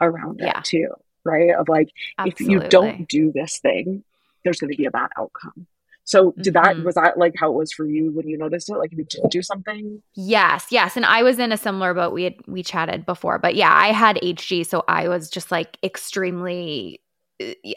around 0.01 0.41
yeah. 0.41 0.61
it 0.61 0.65
too, 0.65 0.89
right? 1.25 1.55
Of 1.55 1.69
like, 1.69 1.91
Absolutely. 2.19 2.45
if 2.45 2.51
you 2.51 2.69
don't 2.69 3.09
do 3.09 3.33
this 3.33 3.59
thing, 3.59 4.05
there's 4.45 4.61
going 4.61 4.73
to 4.73 4.77
be 4.77 4.87
a 4.87 4.91
bad 4.91 5.11
outcome. 5.19 5.67
So 6.05 6.35
did 6.41 6.55
that 6.55 6.75
mm-hmm. 6.75 6.85
was 6.85 6.97
that 6.97 7.19
like 7.19 7.35
how 7.39 7.53
it 7.53 7.55
was 7.55 7.73
for 7.73 7.85
you 7.85 8.11
when 8.11 8.27
you 8.27 8.37
noticed 8.37 8.69
it? 8.69 8.77
Like 8.77 8.91
if 8.91 8.99
you 8.99 9.05
didn't 9.05 9.31
do 9.31 9.43
something? 9.43 10.03
Yes, 10.15 10.67
yes. 10.71 10.97
And 10.97 11.07
I 11.07 11.23
was 11.23 11.39
in 11.39 11.53
a 11.53 11.57
similar 11.57 11.95
boat. 11.95 12.13
We 12.13 12.25
had 12.25 12.35
we 12.49 12.65
chatted 12.65 13.07
before, 13.07 13.39
but 13.39 13.55
yeah, 13.55 13.73
I 13.73 13.93
had 13.93 14.17
HG, 14.17 14.67
so 14.67 14.83
I 14.89 15.07
was 15.07 15.31
just 15.31 15.53
like 15.53 15.79
extremely 15.85 17.01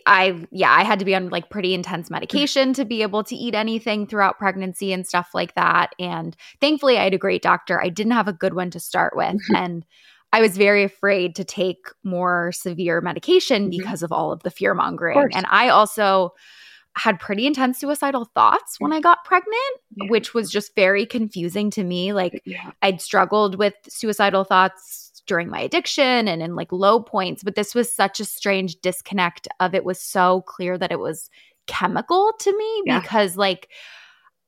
I 0.06 0.45
yeah, 0.51 0.71
I 0.71 0.83
had 0.83 1.00
to 1.00 1.06
be 1.06 1.15
on 1.15 1.30
like 1.30 1.50
pretty 1.50 1.74
intense 1.74 2.10
medication 2.10 2.74
to 2.74 2.86
be 2.86 3.01
able 3.01 3.24
to 3.24 3.36
eat 3.36 3.56
anything 3.56 4.07
throughout 4.07 4.38
pregnancy 4.38 4.92
and 4.92 5.07
stuff 5.07 5.30
like 5.33 5.56
that. 5.56 5.94
And 6.00 6.36
thankfully 6.60 6.98
I 6.98 7.06
had 7.06 7.13
a 7.13 7.19
great 7.19 7.42
doctor. 7.42 7.81
I 7.81 7.89
didn't 7.89 8.13
have 8.13 8.27
a 8.27 8.33
good 8.33 8.54
one 8.54 8.71
to 8.71 8.80
start 8.80 9.15
with 9.15 9.42
and 9.56 9.86
I 10.33 10.42
was 10.42 10.57
very 10.57 10.83
afraid 10.83 11.36
to 11.36 11.44
take 11.44 11.86
more 12.04 12.51
severe 12.54 13.01
medication 13.01 13.69
mm-hmm. 13.69 13.77
because 13.77 14.01
of 14.01 14.12
all 14.12 14.31
of 14.31 14.42
the 14.42 14.50
fear 14.50 14.74
mongering. 14.74 15.30
And 15.31 15.45
I 15.48 15.69
also 15.69 16.33
had 16.95 17.19
pretty 17.19 17.45
intense 17.45 17.80
suicidal 17.80 18.25
thoughts 18.25 18.80
when 18.80 18.94
I 18.94 19.00
got 19.00 19.25
pregnant, 19.25 19.57
yeah. 19.95 20.10
which 20.10 20.33
was 20.33 20.50
just 20.50 20.75
very 20.75 21.06
confusing 21.06 21.69
to 21.71 21.83
me. 21.83 22.13
Like 22.13 22.42
yeah. 22.45 22.71
I'd 22.81 23.00
struggled 23.00 23.56
with 23.57 23.75
suicidal 23.88 24.44
thoughts 24.44 25.02
during 25.25 25.49
my 25.49 25.59
addiction 25.59 26.27
and 26.27 26.41
in 26.41 26.55
like 26.55 26.71
low 26.71 26.99
points 26.99 27.43
but 27.43 27.55
this 27.55 27.73
was 27.73 27.93
such 27.93 28.19
a 28.19 28.25
strange 28.25 28.75
disconnect 28.81 29.47
of 29.59 29.73
it 29.73 29.85
was 29.85 29.99
so 29.99 30.41
clear 30.41 30.77
that 30.77 30.91
it 30.91 30.99
was 30.99 31.29
chemical 31.67 32.33
to 32.39 32.55
me 32.57 32.81
yeah. 32.85 32.99
because 32.99 33.37
like 33.37 33.69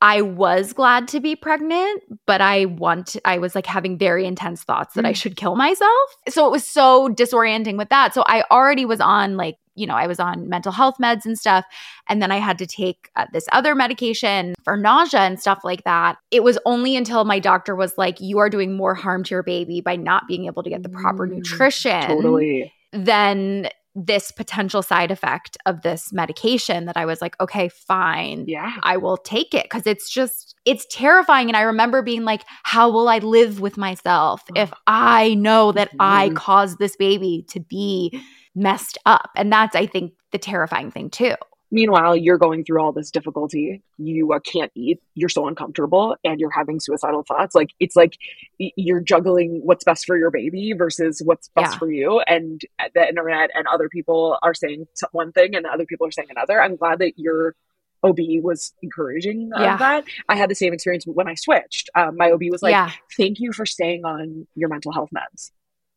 I 0.01 0.21
was 0.21 0.73
glad 0.73 1.07
to 1.09 1.19
be 1.19 1.35
pregnant, 1.35 2.03
but 2.27 2.41
I 2.41 2.65
want 2.65 3.15
I 3.23 3.37
was 3.37 3.55
like 3.55 3.65
having 3.65 3.97
very 3.97 4.25
intense 4.25 4.61
thoughts 4.63 4.93
that 4.95 5.05
mm. 5.05 5.07
I 5.07 5.13
should 5.13 5.37
kill 5.37 5.55
myself. 5.55 6.17
So 6.27 6.45
it 6.45 6.51
was 6.51 6.65
so 6.65 7.09
disorienting 7.09 7.77
with 7.77 7.89
that. 7.89 8.13
So 8.13 8.23
I 8.27 8.43
already 8.51 8.85
was 8.85 8.99
on 8.99 9.37
like 9.37 9.57
you 9.75 9.85
know, 9.85 9.95
I 9.95 10.07
was 10.07 10.19
on 10.19 10.49
mental 10.49 10.71
health 10.71 10.95
meds 11.01 11.25
and 11.25 11.37
stuff. 11.37 11.65
And 12.07 12.21
then 12.21 12.31
I 12.31 12.37
had 12.37 12.57
to 12.59 12.65
take 12.65 13.09
uh, 13.15 13.25
this 13.33 13.45
other 13.51 13.75
medication 13.75 14.55
for 14.63 14.77
nausea 14.77 15.21
and 15.21 15.39
stuff 15.39 15.61
like 15.63 15.83
that. 15.83 16.17
It 16.31 16.43
was 16.43 16.57
only 16.65 16.95
until 16.95 17.25
my 17.25 17.39
doctor 17.39 17.75
was 17.75 17.97
like, 17.97 18.19
you 18.19 18.39
are 18.39 18.49
doing 18.49 18.75
more 18.75 18.95
harm 18.95 19.23
to 19.25 19.35
your 19.35 19.43
baby 19.43 19.81
by 19.81 19.95
not 19.95 20.27
being 20.27 20.45
able 20.45 20.63
to 20.63 20.69
get 20.69 20.83
the 20.83 20.89
proper 20.89 21.27
mm, 21.27 21.35
nutrition. 21.35 22.01
Totally. 22.01 22.73
Then 22.91 23.69
this 23.95 24.29
potential 24.29 24.81
side 24.81 25.09
effect 25.09 25.57
of 25.65 25.81
this 25.81 26.11
medication 26.11 26.85
that 26.85 26.97
I 26.97 27.05
was 27.05 27.21
like, 27.21 27.39
okay, 27.39 27.69
fine. 27.69 28.43
Yeah. 28.47 28.73
I 28.83 28.97
will 28.97 29.15
take 29.15 29.53
it 29.53 29.63
because 29.63 29.87
it's 29.87 30.09
just, 30.09 30.55
it's 30.65 30.85
terrifying. 30.91 31.47
And 31.47 31.55
I 31.55 31.61
remember 31.61 32.01
being 32.01 32.23
like, 32.23 32.43
how 32.63 32.89
will 32.89 33.07
I 33.07 33.19
live 33.19 33.61
with 33.61 33.77
myself 33.77 34.43
if 34.53 34.73
I 34.85 35.35
know 35.35 35.71
that 35.71 35.91
mm. 35.91 35.97
I 36.01 36.29
caused 36.35 36.77
this 36.77 36.97
baby 36.97 37.45
to 37.49 37.61
be 37.61 38.21
messed 38.53 38.97
up. 39.05 39.29
And 39.35 39.51
that's, 39.51 39.75
I 39.75 39.85
think, 39.85 40.13
the 40.31 40.37
terrifying 40.37 40.91
thing 40.91 41.09
too. 41.09 41.35
Meanwhile, 41.71 42.15
you're 42.17 42.37
going 42.37 42.63
through 42.63 42.81
all 42.81 42.91
this 42.91 43.11
difficulty. 43.11 43.81
You 43.97 44.33
uh, 44.33 44.39
can't 44.39 44.71
eat. 44.75 45.01
You're 45.13 45.29
so 45.29 45.47
uncomfortable 45.47 46.15
and 46.23 46.39
you're 46.39 46.51
having 46.51 46.79
suicidal 46.79 47.23
thoughts. 47.23 47.55
Like, 47.55 47.71
it's 47.79 47.95
like 47.95 48.17
you're 48.57 49.01
juggling 49.01 49.61
what's 49.63 49.83
best 49.83 50.05
for 50.05 50.17
your 50.17 50.31
baby 50.31 50.73
versus 50.73 51.21
what's 51.23 51.49
best 51.49 51.73
yeah. 51.73 51.79
for 51.79 51.91
you. 51.91 52.21
And 52.27 52.61
the 52.93 53.07
internet 53.07 53.49
and 53.53 53.67
other 53.67 53.89
people 53.89 54.37
are 54.41 54.53
saying 54.53 54.87
one 55.11 55.31
thing 55.31 55.55
and 55.55 55.65
other 55.65 55.85
people 55.85 56.07
are 56.07 56.11
saying 56.11 56.29
another. 56.29 56.61
I'm 56.61 56.75
glad 56.75 56.99
that 56.99 57.17
your 57.17 57.55
OB 58.03 58.19
was 58.41 58.73
encouraging 58.81 59.51
yeah. 59.57 59.77
that. 59.77 60.05
I 60.29 60.35
had 60.35 60.49
the 60.49 60.55
same 60.55 60.73
experience 60.73 61.05
when 61.07 61.27
I 61.27 61.33
switched. 61.33 61.89
Um, 61.95 62.17
my 62.17 62.31
OB 62.31 62.43
was 62.51 62.61
like, 62.61 62.71
yeah. 62.71 62.91
"Thank 63.17 63.39
you 63.39 63.51
for 63.51 63.65
staying 63.65 64.05
on 64.05 64.47
your 64.55 64.69
mental 64.69 64.91
health 64.91 65.09
meds." 65.15 65.51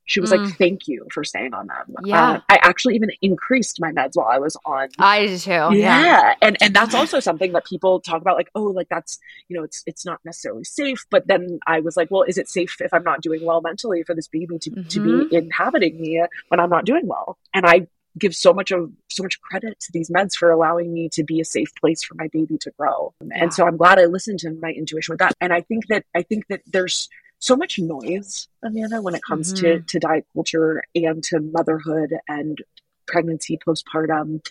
She 0.08 0.20
was 0.20 0.32
mm. 0.32 0.38
like, 0.38 0.56
"Thank 0.56 0.88
you 0.88 1.06
for 1.12 1.22
staying 1.22 1.52
on 1.52 1.66
them." 1.66 1.94
Yeah, 2.04 2.30
um, 2.30 2.42
I 2.48 2.58
actually 2.62 2.96
even 2.96 3.10
increased 3.20 3.78
my 3.78 3.92
meds 3.92 4.12
while 4.14 4.26
I 4.26 4.38
was 4.38 4.56
on. 4.64 4.88
I 4.98 5.26
did 5.26 5.40
too. 5.40 5.50
Yeah. 5.50 5.70
yeah, 5.74 6.34
and 6.40 6.56
and 6.62 6.74
that's 6.74 6.94
also 6.94 7.20
something 7.20 7.52
that 7.52 7.66
people 7.66 8.00
talk 8.00 8.22
about, 8.22 8.36
like, 8.36 8.50
oh, 8.54 8.64
like 8.64 8.88
that's 8.88 9.18
you 9.48 9.56
know, 9.56 9.62
it's 9.62 9.84
it's 9.86 10.06
not 10.06 10.18
necessarily 10.24 10.64
safe. 10.64 11.04
But 11.10 11.26
then 11.26 11.60
I 11.66 11.80
was 11.80 11.96
like, 11.96 12.10
well, 12.10 12.22
is 12.22 12.38
it 12.38 12.48
safe 12.48 12.80
if 12.80 12.92
I'm 12.94 13.04
not 13.04 13.20
doing 13.20 13.44
well 13.44 13.60
mentally 13.60 14.02
for 14.02 14.14
this 14.14 14.28
baby 14.28 14.58
to 14.58 14.70
mm-hmm. 14.70 14.88
to 14.88 15.00
be 15.00 15.10
mm-hmm. 15.10 15.36
inhabiting 15.36 16.00
me 16.00 16.24
when 16.48 16.58
I'm 16.58 16.70
not 16.70 16.86
doing 16.86 17.06
well? 17.06 17.36
And 17.52 17.66
I 17.66 17.86
give 18.18 18.34
so 18.34 18.52
much 18.52 18.70
of 18.70 18.90
so 19.08 19.22
much 19.22 19.40
credit 19.40 19.78
to 19.80 19.92
these 19.92 20.10
meds 20.10 20.34
for 20.34 20.50
allowing 20.50 20.92
me 20.92 21.08
to 21.10 21.22
be 21.22 21.40
a 21.40 21.44
safe 21.44 21.74
place 21.74 22.02
for 22.02 22.14
my 22.14 22.28
baby 22.28 22.58
to 22.58 22.70
grow. 22.78 23.12
Yeah. 23.20 23.42
And 23.42 23.54
so 23.54 23.66
I'm 23.66 23.76
glad 23.76 23.98
I 23.98 24.06
listened 24.06 24.40
to 24.40 24.50
my 24.50 24.70
intuition 24.70 25.12
with 25.12 25.20
that. 25.20 25.34
And 25.40 25.52
I 25.52 25.60
think 25.60 25.86
that 25.88 26.04
I 26.14 26.22
think 26.22 26.46
that 26.48 26.62
there's 26.66 27.08
so 27.38 27.56
much 27.56 27.78
noise, 27.78 28.48
Amanda, 28.62 29.00
when 29.00 29.14
it 29.14 29.22
comes 29.22 29.52
mm-hmm. 29.52 29.64
to, 29.64 29.80
to 29.80 29.98
diet 29.98 30.26
culture 30.32 30.82
and 30.94 31.22
to 31.24 31.40
motherhood 31.40 32.14
and 32.28 32.62
pregnancy, 33.06 33.58
postpartum. 33.58 34.44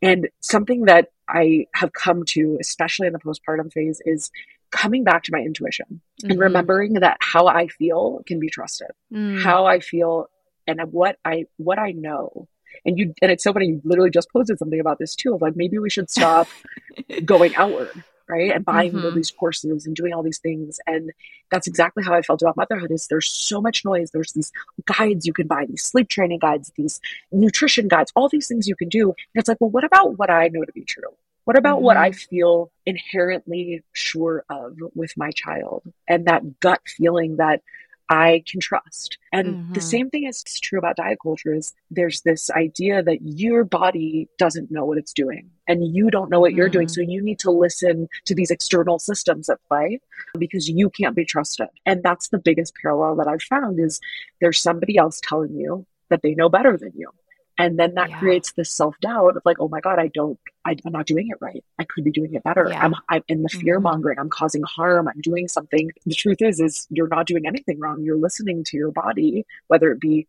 And 0.00 0.28
something 0.40 0.86
that 0.86 1.10
I 1.28 1.66
have 1.74 1.92
come 1.92 2.24
to, 2.26 2.58
especially 2.60 3.06
in 3.06 3.12
the 3.12 3.18
postpartum 3.18 3.72
phase, 3.72 4.00
is 4.04 4.30
coming 4.70 5.04
back 5.04 5.22
to 5.24 5.32
my 5.32 5.38
intuition 5.40 5.86
mm-hmm. 5.90 6.30
and 6.30 6.40
remembering 6.40 6.94
that 6.94 7.18
how 7.20 7.46
I 7.46 7.68
feel 7.68 8.22
can 8.26 8.40
be 8.40 8.48
trusted. 8.48 8.88
Mm. 9.12 9.40
How 9.40 9.66
I 9.66 9.80
feel 9.80 10.28
and 10.66 10.80
what 10.92 11.18
I 11.24 11.44
what 11.58 11.78
I 11.78 11.92
know. 11.92 12.48
And 12.84 12.98
you 12.98 13.14
and 13.22 13.30
it's 13.30 13.44
so 13.44 13.52
funny, 13.52 13.66
you 13.66 13.80
literally 13.84 14.10
just 14.10 14.30
posted 14.32 14.58
something 14.58 14.80
about 14.80 14.98
this 14.98 15.14
too, 15.14 15.34
of 15.34 15.42
like 15.42 15.56
maybe 15.56 15.78
we 15.78 15.90
should 15.90 16.10
stop 16.10 16.48
going 17.24 17.54
outward 17.54 18.02
right 18.28 18.52
and 18.52 18.64
buying 18.64 18.92
mm-hmm. 18.92 19.04
all 19.04 19.12
these 19.12 19.30
courses 19.30 19.86
and 19.86 19.96
doing 19.96 20.12
all 20.12 20.22
these 20.22 20.38
things 20.38 20.78
and 20.86 21.12
that's 21.50 21.66
exactly 21.66 22.02
how 22.02 22.14
i 22.14 22.22
felt 22.22 22.42
about 22.42 22.56
motherhood 22.56 22.90
is 22.90 23.06
there's 23.08 23.28
so 23.28 23.60
much 23.60 23.84
noise 23.84 24.10
there's 24.10 24.32
these 24.32 24.52
guides 24.86 25.26
you 25.26 25.32
can 25.32 25.46
buy 25.46 25.64
these 25.66 25.82
sleep 25.82 26.08
training 26.08 26.38
guides 26.38 26.72
these 26.76 27.00
nutrition 27.32 27.88
guides 27.88 28.12
all 28.16 28.28
these 28.28 28.48
things 28.48 28.68
you 28.68 28.76
can 28.76 28.88
do 28.88 29.08
and 29.08 29.14
it's 29.34 29.48
like 29.48 29.60
well 29.60 29.70
what 29.70 29.84
about 29.84 30.18
what 30.18 30.30
i 30.30 30.48
know 30.48 30.64
to 30.64 30.72
be 30.72 30.84
true 30.84 31.02
what 31.44 31.58
about 31.58 31.76
mm-hmm. 31.76 31.84
what 31.84 31.96
i 31.96 32.10
mm-hmm. 32.10 32.28
feel 32.28 32.70
inherently 32.86 33.82
sure 33.92 34.44
of 34.48 34.76
with 34.94 35.12
my 35.16 35.30
child 35.30 35.82
and 36.08 36.26
that 36.26 36.60
gut 36.60 36.80
feeling 36.86 37.36
that 37.36 37.62
I 38.08 38.42
can 38.46 38.60
trust. 38.60 39.18
And 39.32 39.48
mm-hmm. 39.48 39.72
the 39.72 39.80
same 39.80 40.10
thing 40.10 40.24
is 40.24 40.42
true 40.42 40.78
about 40.78 40.96
diet 40.96 41.18
culture 41.22 41.54
is 41.54 41.72
there's 41.90 42.20
this 42.22 42.50
idea 42.50 43.02
that 43.02 43.22
your 43.22 43.64
body 43.64 44.28
doesn't 44.38 44.70
know 44.70 44.84
what 44.84 44.98
it's 44.98 45.12
doing 45.12 45.50
and 45.66 45.94
you 45.94 46.10
don't 46.10 46.30
know 46.30 46.40
what 46.40 46.50
mm-hmm. 46.50 46.58
you're 46.58 46.68
doing. 46.68 46.86
Mm-hmm. 46.86 47.02
So 47.06 47.10
you 47.10 47.22
need 47.22 47.38
to 47.40 47.50
listen 47.50 48.08
to 48.26 48.34
these 48.34 48.50
external 48.50 48.98
systems 48.98 49.48
at 49.48 49.58
play 49.68 50.00
because 50.38 50.68
you 50.68 50.90
can't 50.90 51.16
be 51.16 51.24
trusted. 51.24 51.68
And 51.86 52.02
that's 52.02 52.28
the 52.28 52.38
biggest 52.38 52.74
parallel 52.80 53.16
that 53.16 53.28
I've 53.28 53.42
found 53.42 53.80
is 53.80 54.00
there's 54.40 54.60
somebody 54.60 54.98
else 54.98 55.20
telling 55.22 55.54
you 55.54 55.86
that 56.10 56.22
they 56.22 56.34
know 56.34 56.48
better 56.48 56.76
than 56.76 56.92
you 56.94 57.10
and 57.58 57.78
then 57.78 57.94
that 57.94 58.10
yeah. 58.10 58.18
creates 58.18 58.52
this 58.52 58.70
self-doubt 58.70 59.36
of 59.36 59.42
like 59.44 59.58
oh 59.60 59.68
my 59.68 59.80
god 59.80 59.98
i 59.98 60.08
don't 60.08 60.38
I, 60.64 60.72
am 60.84 60.92
not 60.92 61.06
doing 61.06 61.28
it 61.28 61.38
right 61.40 61.64
i 61.78 61.84
could 61.84 62.04
be 62.04 62.10
doing 62.10 62.34
it 62.34 62.42
better 62.42 62.68
yeah. 62.68 62.82
i'm 62.82 62.94
i'm 63.08 63.22
in 63.28 63.42
the 63.42 63.48
fear 63.48 63.80
mongering 63.80 64.18
i'm 64.18 64.30
causing 64.30 64.62
harm 64.62 65.08
i'm 65.08 65.20
doing 65.20 65.48
something 65.48 65.90
the 66.04 66.14
truth 66.14 66.42
is 66.42 66.60
is 66.60 66.86
you're 66.90 67.08
not 67.08 67.26
doing 67.26 67.46
anything 67.46 67.78
wrong 67.78 68.02
you're 68.02 68.16
listening 68.16 68.64
to 68.64 68.76
your 68.76 68.90
body 68.90 69.46
whether 69.68 69.90
it 69.90 70.00
be 70.00 70.26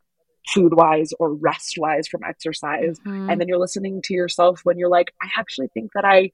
food 0.47 0.73
wise 0.75 1.11
or 1.19 1.33
rest 1.33 1.77
wise 1.77 2.07
from 2.07 2.23
exercise 2.23 2.99
mm-hmm. 2.99 3.29
and 3.29 3.41
then 3.41 3.47
you're 3.47 3.59
listening 3.59 4.01
to 4.03 4.13
yourself 4.13 4.61
when 4.63 4.77
you're 4.77 4.89
like 4.89 5.13
i 5.21 5.29
actually 5.37 5.67
think 5.69 5.91
that 5.93 6.05
i 6.05 6.31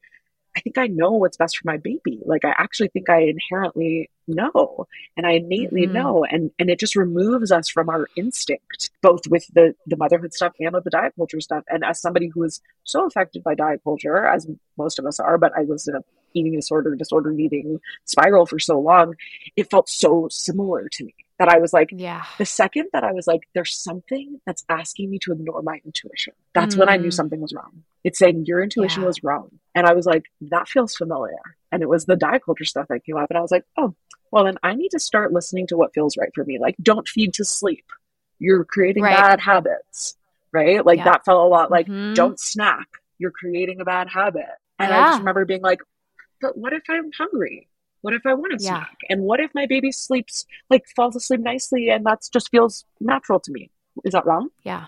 I 0.55 0.59
think 0.59 0.77
I 0.77 0.87
know 0.87 1.11
what's 1.11 1.37
best 1.37 1.57
for 1.57 1.63
my 1.65 1.77
baby. 1.77 2.19
Like 2.25 2.43
I 2.43 2.53
actually 2.57 2.89
think 2.89 3.09
I 3.09 3.21
inherently 3.21 4.09
know 4.31 4.87
and 5.17 5.25
I 5.25 5.33
innately 5.33 5.83
mm-hmm. 5.83 5.93
know. 5.93 6.25
And 6.29 6.51
and 6.59 6.69
it 6.69 6.79
just 6.79 6.95
removes 6.95 7.51
us 7.51 7.69
from 7.69 7.89
our 7.89 8.07
instinct, 8.15 8.89
both 9.01 9.21
with 9.27 9.47
the 9.53 9.75
the 9.87 9.97
motherhood 9.97 10.33
stuff 10.33 10.53
and 10.59 10.73
with 10.73 10.83
the 10.83 10.89
diet 10.89 11.13
culture 11.15 11.41
stuff. 11.41 11.63
And 11.69 11.83
as 11.83 12.01
somebody 12.01 12.27
who 12.27 12.43
is 12.43 12.61
so 12.83 13.05
affected 13.05 13.43
by 13.43 13.55
diet 13.55 13.81
culture, 13.83 14.25
as 14.25 14.47
most 14.77 14.99
of 14.99 15.05
us 15.05 15.19
are, 15.19 15.37
but 15.37 15.53
I 15.57 15.61
was 15.61 15.87
in 15.87 15.95
a 15.95 16.03
eating 16.33 16.53
disorder, 16.53 16.95
disordered 16.95 17.39
eating 17.39 17.79
spiral 18.05 18.45
for 18.45 18.57
so 18.57 18.79
long, 18.79 19.15
it 19.55 19.69
felt 19.69 19.89
so 19.89 20.27
similar 20.29 20.87
to 20.89 21.03
me 21.03 21.13
that 21.41 21.49
I 21.49 21.57
was 21.57 21.73
like, 21.73 21.89
yeah. 21.91 22.23
The 22.37 22.45
second 22.45 22.89
that 22.93 23.03
I 23.03 23.13
was 23.13 23.25
like, 23.25 23.47
there's 23.55 23.75
something 23.75 24.39
that's 24.45 24.63
asking 24.69 25.09
me 25.09 25.17
to 25.23 25.31
ignore 25.31 25.63
my 25.63 25.81
intuition. 25.83 26.33
That's 26.53 26.75
mm. 26.75 26.77
when 26.77 26.87
I 26.87 26.97
knew 26.97 27.07
mm. 27.07 27.13
something 27.13 27.41
was 27.41 27.51
wrong. 27.51 27.81
It's 28.03 28.19
saying 28.19 28.45
your 28.45 28.61
intuition 28.61 29.01
yeah. 29.01 29.07
was 29.07 29.23
wrong. 29.23 29.49
And 29.73 29.87
I 29.87 29.93
was 29.93 30.05
like, 30.05 30.25
that 30.41 30.69
feels 30.69 30.95
familiar. 30.95 31.41
And 31.71 31.81
it 31.81 31.89
was 31.89 32.05
the 32.05 32.15
diet 32.15 32.45
culture 32.45 32.63
stuff 32.63 32.89
that 32.89 33.03
came 33.03 33.17
up. 33.17 33.31
And 33.31 33.39
I 33.39 33.41
was 33.41 33.49
like, 33.49 33.65
oh, 33.75 33.95
well, 34.29 34.43
then 34.43 34.59
I 34.61 34.75
need 34.75 34.89
to 34.89 34.99
start 34.99 35.33
listening 35.33 35.65
to 35.67 35.77
what 35.77 35.95
feels 35.95 36.15
right 36.15 36.29
for 36.35 36.45
me. 36.45 36.59
Like, 36.59 36.75
don't 36.79 37.07
feed 37.07 37.33
to 37.33 37.43
sleep. 37.43 37.85
You're 38.37 38.63
creating 38.63 39.01
right. 39.01 39.17
bad 39.17 39.39
habits, 39.39 40.17
right? 40.51 40.85
Like, 40.85 40.99
yeah. 40.99 41.05
that 41.05 41.25
felt 41.25 41.43
a 41.43 41.47
lot 41.47 41.71
like, 41.71 41.87
mm-hmm. 41.87 42.13
don't 42.13 42.39
snack. 42.39 42.85
You're 43.17 43.31
creating 43.31 43.81
a 43.81 43.85
bad 43.85 44.09
habit. 44.09 44.45
And 44.77 44.89
yeah. 44.91 44.99
I 44.99 45.09
just 45.09 45.19
remember 45.21 45.45
being 45.45 45.63
like, 45.63 45.79
but 46.39 46.55
what 46.55 46.71
if 46.71 46.83
I'm 46.87 47.11
hungry? 47.11 47.67
What 48.01 48.13
if 48.13 48.25
I 48.25 48.33
want 48.33 48.57
to 48.57 48.63
yeah. 48.63 48.77
snack? 48.77 48.97
And 49.09 49.21
what 49.21 49.39
if 49.39 49.53
my 49.53 49.65
baby 49.65 49.91
sleeps, 49.91 50.45
like 50.69 50.85
falls 50.95 51.15
asleep 51.15 51.41
nicely 51.41 51.89
and 51.89 52.05
that 52.05 52.27
just 52.31 52.49
feels 52.49 52.85
natural 52.99 53.39
to 53.41 53.51
me? 53.51 53.69
Is 54.03 54.13
that 54.13 54.25
wrong? 54.25 54.49
Yeah. 54.63 54.85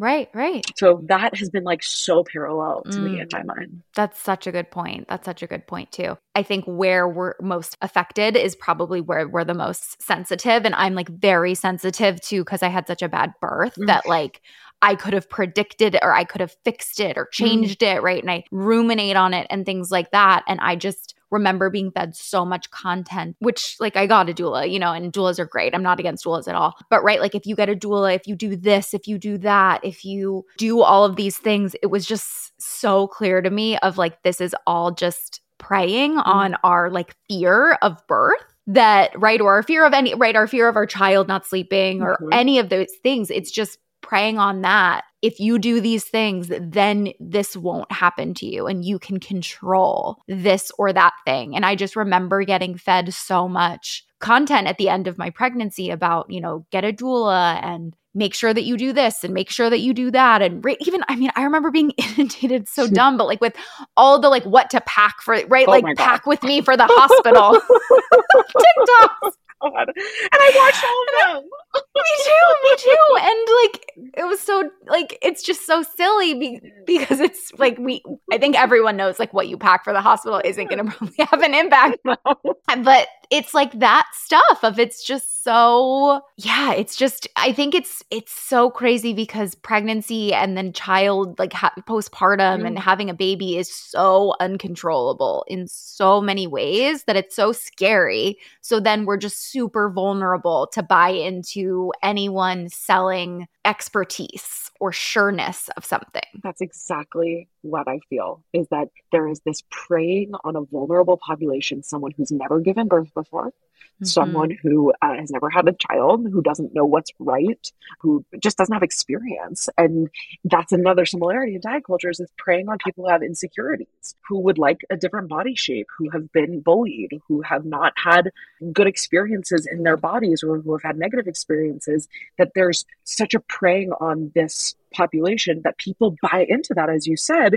Right, 0.00 0.30
right. 0.32 0.64
So 0.78 1.02
that 1.08 1.36
has 1.36 1.50
been 1.50 1.62
like 1.62 1.82
so 1.82 2.24
parallel 2.24 2.84
to 2.84 2.96
mm. 2.96 3.02
me 3.02 3.20
in 3.20 3.28
my 3.32 3.42
mind. 3.42 3.82
That's 3.94 4.18
such 4.18 4.46
a 4.46 4.52
good 4.52 4.70
point. 4.70 5.06
That's 5.10 5.26
such 5.26 5.42
a 5.42 5.46
good 5.46 5.66
point 5.66 5.92
too. 5.92 6.16
I 6.34 6.42
think 6.42 6.64
where 6.64 7.06
we're 7.06 7.34
most 7.42 7.76
affected 7.82 8.34
is 8.34 8.56
probably 8.56 9.02
where 9.02 9.28
we're 9.28 9.44
the 9.44 9.52
most 9.52 10.02
sensitive. 10.02 10.64
And 10.64 10.74
I'm 10.74 10.94
like 10.94 11.10
very 11.10 11.54
sensitive 11.54 12.18
to 12.22 12.42
because 12.42 12.62
I 12.62 12.68
had 12.68 12.86
such 12.86 13.02
a 13.02 13.10
bad 13.10 13.34
birth 13.42 13.74
mm. 13.76 13.88
that 13.88 14.08
like 14.08 14.40
I 14.80 14.94
could 14.94 15.12
have 15.12 15.28
predicted 15.28 15.98
or 16.00 16.14
I 16.14 16.24
could 16.24 16.40
have 16.40 16.56
fixed 16.64 16.98
it 16.98 17.18
or 17.18 17.26
mm. 17.26 17.32
changed 17.32 17.80
mm. 17.80 17.96
it, 17.96 18.02
right? 18.02 18.22
And 18.22 18.30
I 18.30 18.44
ruminate 18.50 19.16
on 19.16 19.34
it 19.34 19.46
and 19.50 19.66
things 19.66 19.90
like 19.90 20.12
that. 20.12 20.44
And 20.48 20.60
I 20.60 20.76
just 20.76 21.14
remember 21.30 21.70
being 21.70 21.90
fed 21.90 22.16
so 22.16 22.44
much 22.44 22.70
content, 22.70 23.36
which 23.40 23.76
like 23.80 23.96
I 23.96 24.06
got 24.06 24.28
a 24.28 24.34
doula, 24.34 24.70
you 24.70 24.78
know, 24.78 24.92
and 24.92 25.12
doulas 25.12 25.38
are 25.38 25.46
great. 25.46 25.74
I'm 25.74 25.82
not 25.82 26.00
against 26.00 26.24
doulas 26.24 26.48
at 26.48 26.54
all. 26.54 26.76
But 26.88 27.02
right, 27.02 27.20
like 27.20 27.34
if 27.34 27.46
you 27.46 27.56
get 27.56 27.68
a 27.68 27.74
doula, 27.74 28.14
if 28.14 28.26
you 28.26 28.36
do 28.36 28.56
this, 28.56 28.94
if 28.94 29.06
you 29.06 29.18
do 29.18 29.38
that, 29.38 29.84
if 29.84 30.04
you 30.04 30.44
do 30.58 30.82
all 30.82 31.04
of 31.04 31.16
these 31.16 31.38
things, 31.38 31.74
it 31.82 31.86
was 31.86 32.06
just 32.06 32.52
so 32.60 33.06
clear 33.06 33.40
to 33.40 33.50
me 33.50 33.78
of 33.78 33.98
like 33.98 34.22
this 34.22 34.40
is 34.40 34.54
all 34.66 34.90
just 34.90 35.40
preying 35.58 36.12
mm-hmm. 36.12 36.30
on 36.30 36.56
our 36.64 36.90
like 36.90 37.14
fear 37.28 37.72
of 37.82 38.04
birth 38.06 38.42
that 38.66 39.10
right 39.20 39.40
or 39.40 39.54
our 39.54 39.62
fear 39.62 39.84
of 39.84 39.92
any 39.92 40.14
right 40.14 40.36
our 40.36 40.46
fear 40.46 40.68
of 40.68 40.76
our 40.76 40.86
child 40.86 41.28
not 41.28 41.46
sleeping 41.46 42.02
or 42.02 42.14
mm-hmm. 42.14 42.28
any 42.32 42.58
of 42.58 42.68
those 42.68 42.90
things 43.02 43.30
it's 43.30 43.50
just 43.50 43.78
preying 44.02 44.38
on 44.38 44.62
that 44.62 45.04
if 45.22 45.38
you 45.38 45.58
do 45.58 45.80
these 45.80 46.04
things, 46.04 46.50
then 46.60 47.12
this 47.20 47.56
won't 47.56 47.90
happen 47.92 48.34
to 48.34 48.46
you 48.46 48.66
and 48.66 48.84
you 48.84 48.98
can 48.98 49.20
control 49.20 50.22
this 50.28 50.72
or 50.78 50.92
that 50.92 51.12
thing. 51.26 51.54
And 51.54 51.66
I 51.66 51.74
just 51.74 51.96
remember 51.96 52.42
getting 52.44 52.76
fed 52.76 53.12
so 53.12 53.46
much 53.46 54.04
content 54.18 54.66
at 54.66 54.78
the 54.78 54.88
end 54.88 55.06
of 55.06 55.18
my 55.18 55.30
pregnancy 55.30 55.90
about, 55.90 56.30
you 56.30 56.40
know, 56.40 56.64
get 56.70 56.84
a 56.84 56.92
doula 56.92 57.62
and 57.62 57.94
make 58.14 58.34
sure 58.34 58.52
that 58.52 58.64
you 58.64 58.76
do 58.76 58.92
this 58.92 59.22
and 59.22 59.32
make 59.32 59.50
sure 59.50 59.70
that 59.70 59.80
you 59.80 59.92
do 59.94 60.10
that. 60.10 60.42
And 60.42 60.64
re- 60.64 60.76
even 60.80 61.02
i 61.08 61.14
mean 61.14 61.30
i 61.36 61.44
remember 61.44 61.70
being 61.70 61.90
inundated 62.16 62.68
so 62.68 62.88
dumb 62.88 63.16
but 63.16 63.26
like 63.26 63.40
with 63.40 63.54
all 63.96 64.18
the 64.18 64.28
like 64.28 64.42
what 64.44 64.70
to 64.70 64.80
pack 64.80 65.20
for 65.20 65.40
right? 65.48 65.68
Oh 65.68 65.70
like 65.70 65.96
pack 65.96 66.26
with 66.26 66.42
me 66.42 66.60
for 66.60 66.76
the 66.76 66.86
hospital. 66.88 67.60
Tiktoks 69.30 69.36
God. 69.62 69.88
And 69.88 69.94
I 70.32 70.52
watched 70.56 70.84
all 70.84 71.36
of 71.36 71.42
them. 71.42 71.50
me 71.94 72.02
too, 72.24 72.54
me 72.64 72.76
too. 72.78 72.96
And 73.20 73.48
like 73.62 73.92
it 74.18 74.24
was 74.28 74.40
so 74.40 74.70
like 74.86 75.18
it's 75.22 75.42
just 75.42 75.66
so 75.66 75.82
silly 75.82 76.34
be- 76.34 76.72
because 76.86 77.20
it's 77.20 77.52
like 77.58 77.78
we 77.78 78.02
I 78.32 78.38
think 78.38 78.58
everyone 78.58 78.96
knows 78.96 79.18
like 79.18 79.32
what 79.34 79.48
you 79.48 79.56
pack 79.58 79.84
for 79.84 79.92
the 79.92 80.00
hospital 80.00 80.40
isn't 80.44 80.68
going 80.70 80.84
to 80.90 80.90
probably 80.96 81.26
have 81.30 81.42
an 81.42 81.54
impact. 81.54 81.98
but 82.84 83.08
it's 83.30 83.54
like 83.54 83.78
that 83.78 84.06
stuff 84.12 84.64
of 84.64 84.78
it's 84.78 85.04
just 85.04 85.44
so 85.44 86.20
yeah, 86.36 86.72
it's 86.72 86.96
just 86.96 87.28
I 87.36 87.52
think 87.52 87.74
it's 87.74 88.02
it's 88.10 88.32
so 88.32 88.70
crazy 88.70 89.14
because 89.14 89.54
pregnancy 89.54 90.34
and 90.34 90.56
then 90.56 90.72
child 90.72 91.38
like 91.38 91.52
ha- 91.52 91.72
postpartum 91.88 92.62
mm. 92.62 92.66
and 92.66 92.78
having 92.78 93.08
a 93.08 93.14
baby 93.14 93.56
is 93.56 93.72
so 93.72 94.34
uncontrollable 94.40 95.44
in 95.48 95.66
so 95.68 96.20
many 96.20 96.46
ways 96.46 97.04
that 97.04 97.16
it's 97.16 97.34
so 97.34 97.52
scary. 97.52 98.36
So 98.60 98.80
then 98.80 99.06
we're 99.06 99.16
just 99.16 99.50
super 99.50 99.90
vulnerable 99.90 100.68
to 100.72 100.82
buy 100.82 101.10
into 101.10 101.92
anyone 102.02 102.68
selling 102.68 103.46
expertise 103.64 104.70
or 104.80 104.92
sureness 104.92 105.68
of 105.76 105.84
something. 105.84 106.22
That's 106.42 106.60
exactly 106.60 107.48
what 107.62 107.86
I 107.86 108.00
feel 108.08 108.42
is 108.52 108.66
that 108.70 108.88
there 109.12 109.28
is 109.28 109.40
this 109.40 109.62
preying 109.70 110.32
on 110.44 110.56
a 110.56 110.62
vulnerable 110.62 111.16
population, 111.16 111.82
someone 111.82 112.12
who's 112.16 112.30
never 112.30 112.60
given 112.60 112.88
birth 112.88 113.12
before, 113.14 113.48
mm-hmm. 113.48 114.04
someone 114.04 114.50
who 114.50 114.92
uh, 115.02 115.14
has 115.14 115.30
never 115.30 115.50
had 115.50 115.68
a 115.68 115.72
child, 115.72 116.26
who 116.30 116.42
doesn't 116.42 116.74
know 116.74 116.84
what's 116.84 117.10
right, 117.18 117.72
who 118.00 118.24
just 118.38 118.58
doesn't 118.58 118.72
have 118.72 118.82
experience. 118.82 119.68
And 119.76 120.08
that's 120.44 120.72
another 120.72 121.06
similarity 121.06 121.54
in 121.54 121.60
diet 121.60 121.84
cultures 121.84 122.20
is 122.20 122.30
preying 122.36 122.68
on 122.68 122.78
people 122.78 123.04
who 123.04 123.10
have 123.10 123.22
insecurities, 123.22 124.14
who 124.28 124.40
would 124.40 124.58
like 124.58 124.84
a 124.90 124.96
different 124.96 125.28
body 125.28 125.54
shape, 125.54 125.88
who 125.96 126.10
have 126.10 126.30
been 126.32 126.60
bullied, 126.60 127.20
who 127.28 127.42
have 127.42 127.64
not 127.64 127.92
had 127.96 128.30
good 128.72 128.86
experiences 128.86 129.66
in 129.70 129.82
their 129.82 129.96
bodies 129.96 130.42
or 130.42 130.60
who 130.60 130.72
have 130.72 130.82
had 130.82 130.96
negative 130.96 131.26
experiences, 131.26 132.08
that 132.38 132.52
there's 132.54 132.84
such 133.04 133.34
a 133.34 133.40
preying 133.40 133.92
on 133.92 134.30
this 134.34 134.74
population 134.94 135.62
that 135.64 135.78
people 135.78 136.16
buy 136.22 136.46
into 136.48 136.74
that, 136.74 136.90
as 136.90 137.06
you 137.06 137.16
said. 137.16 137.56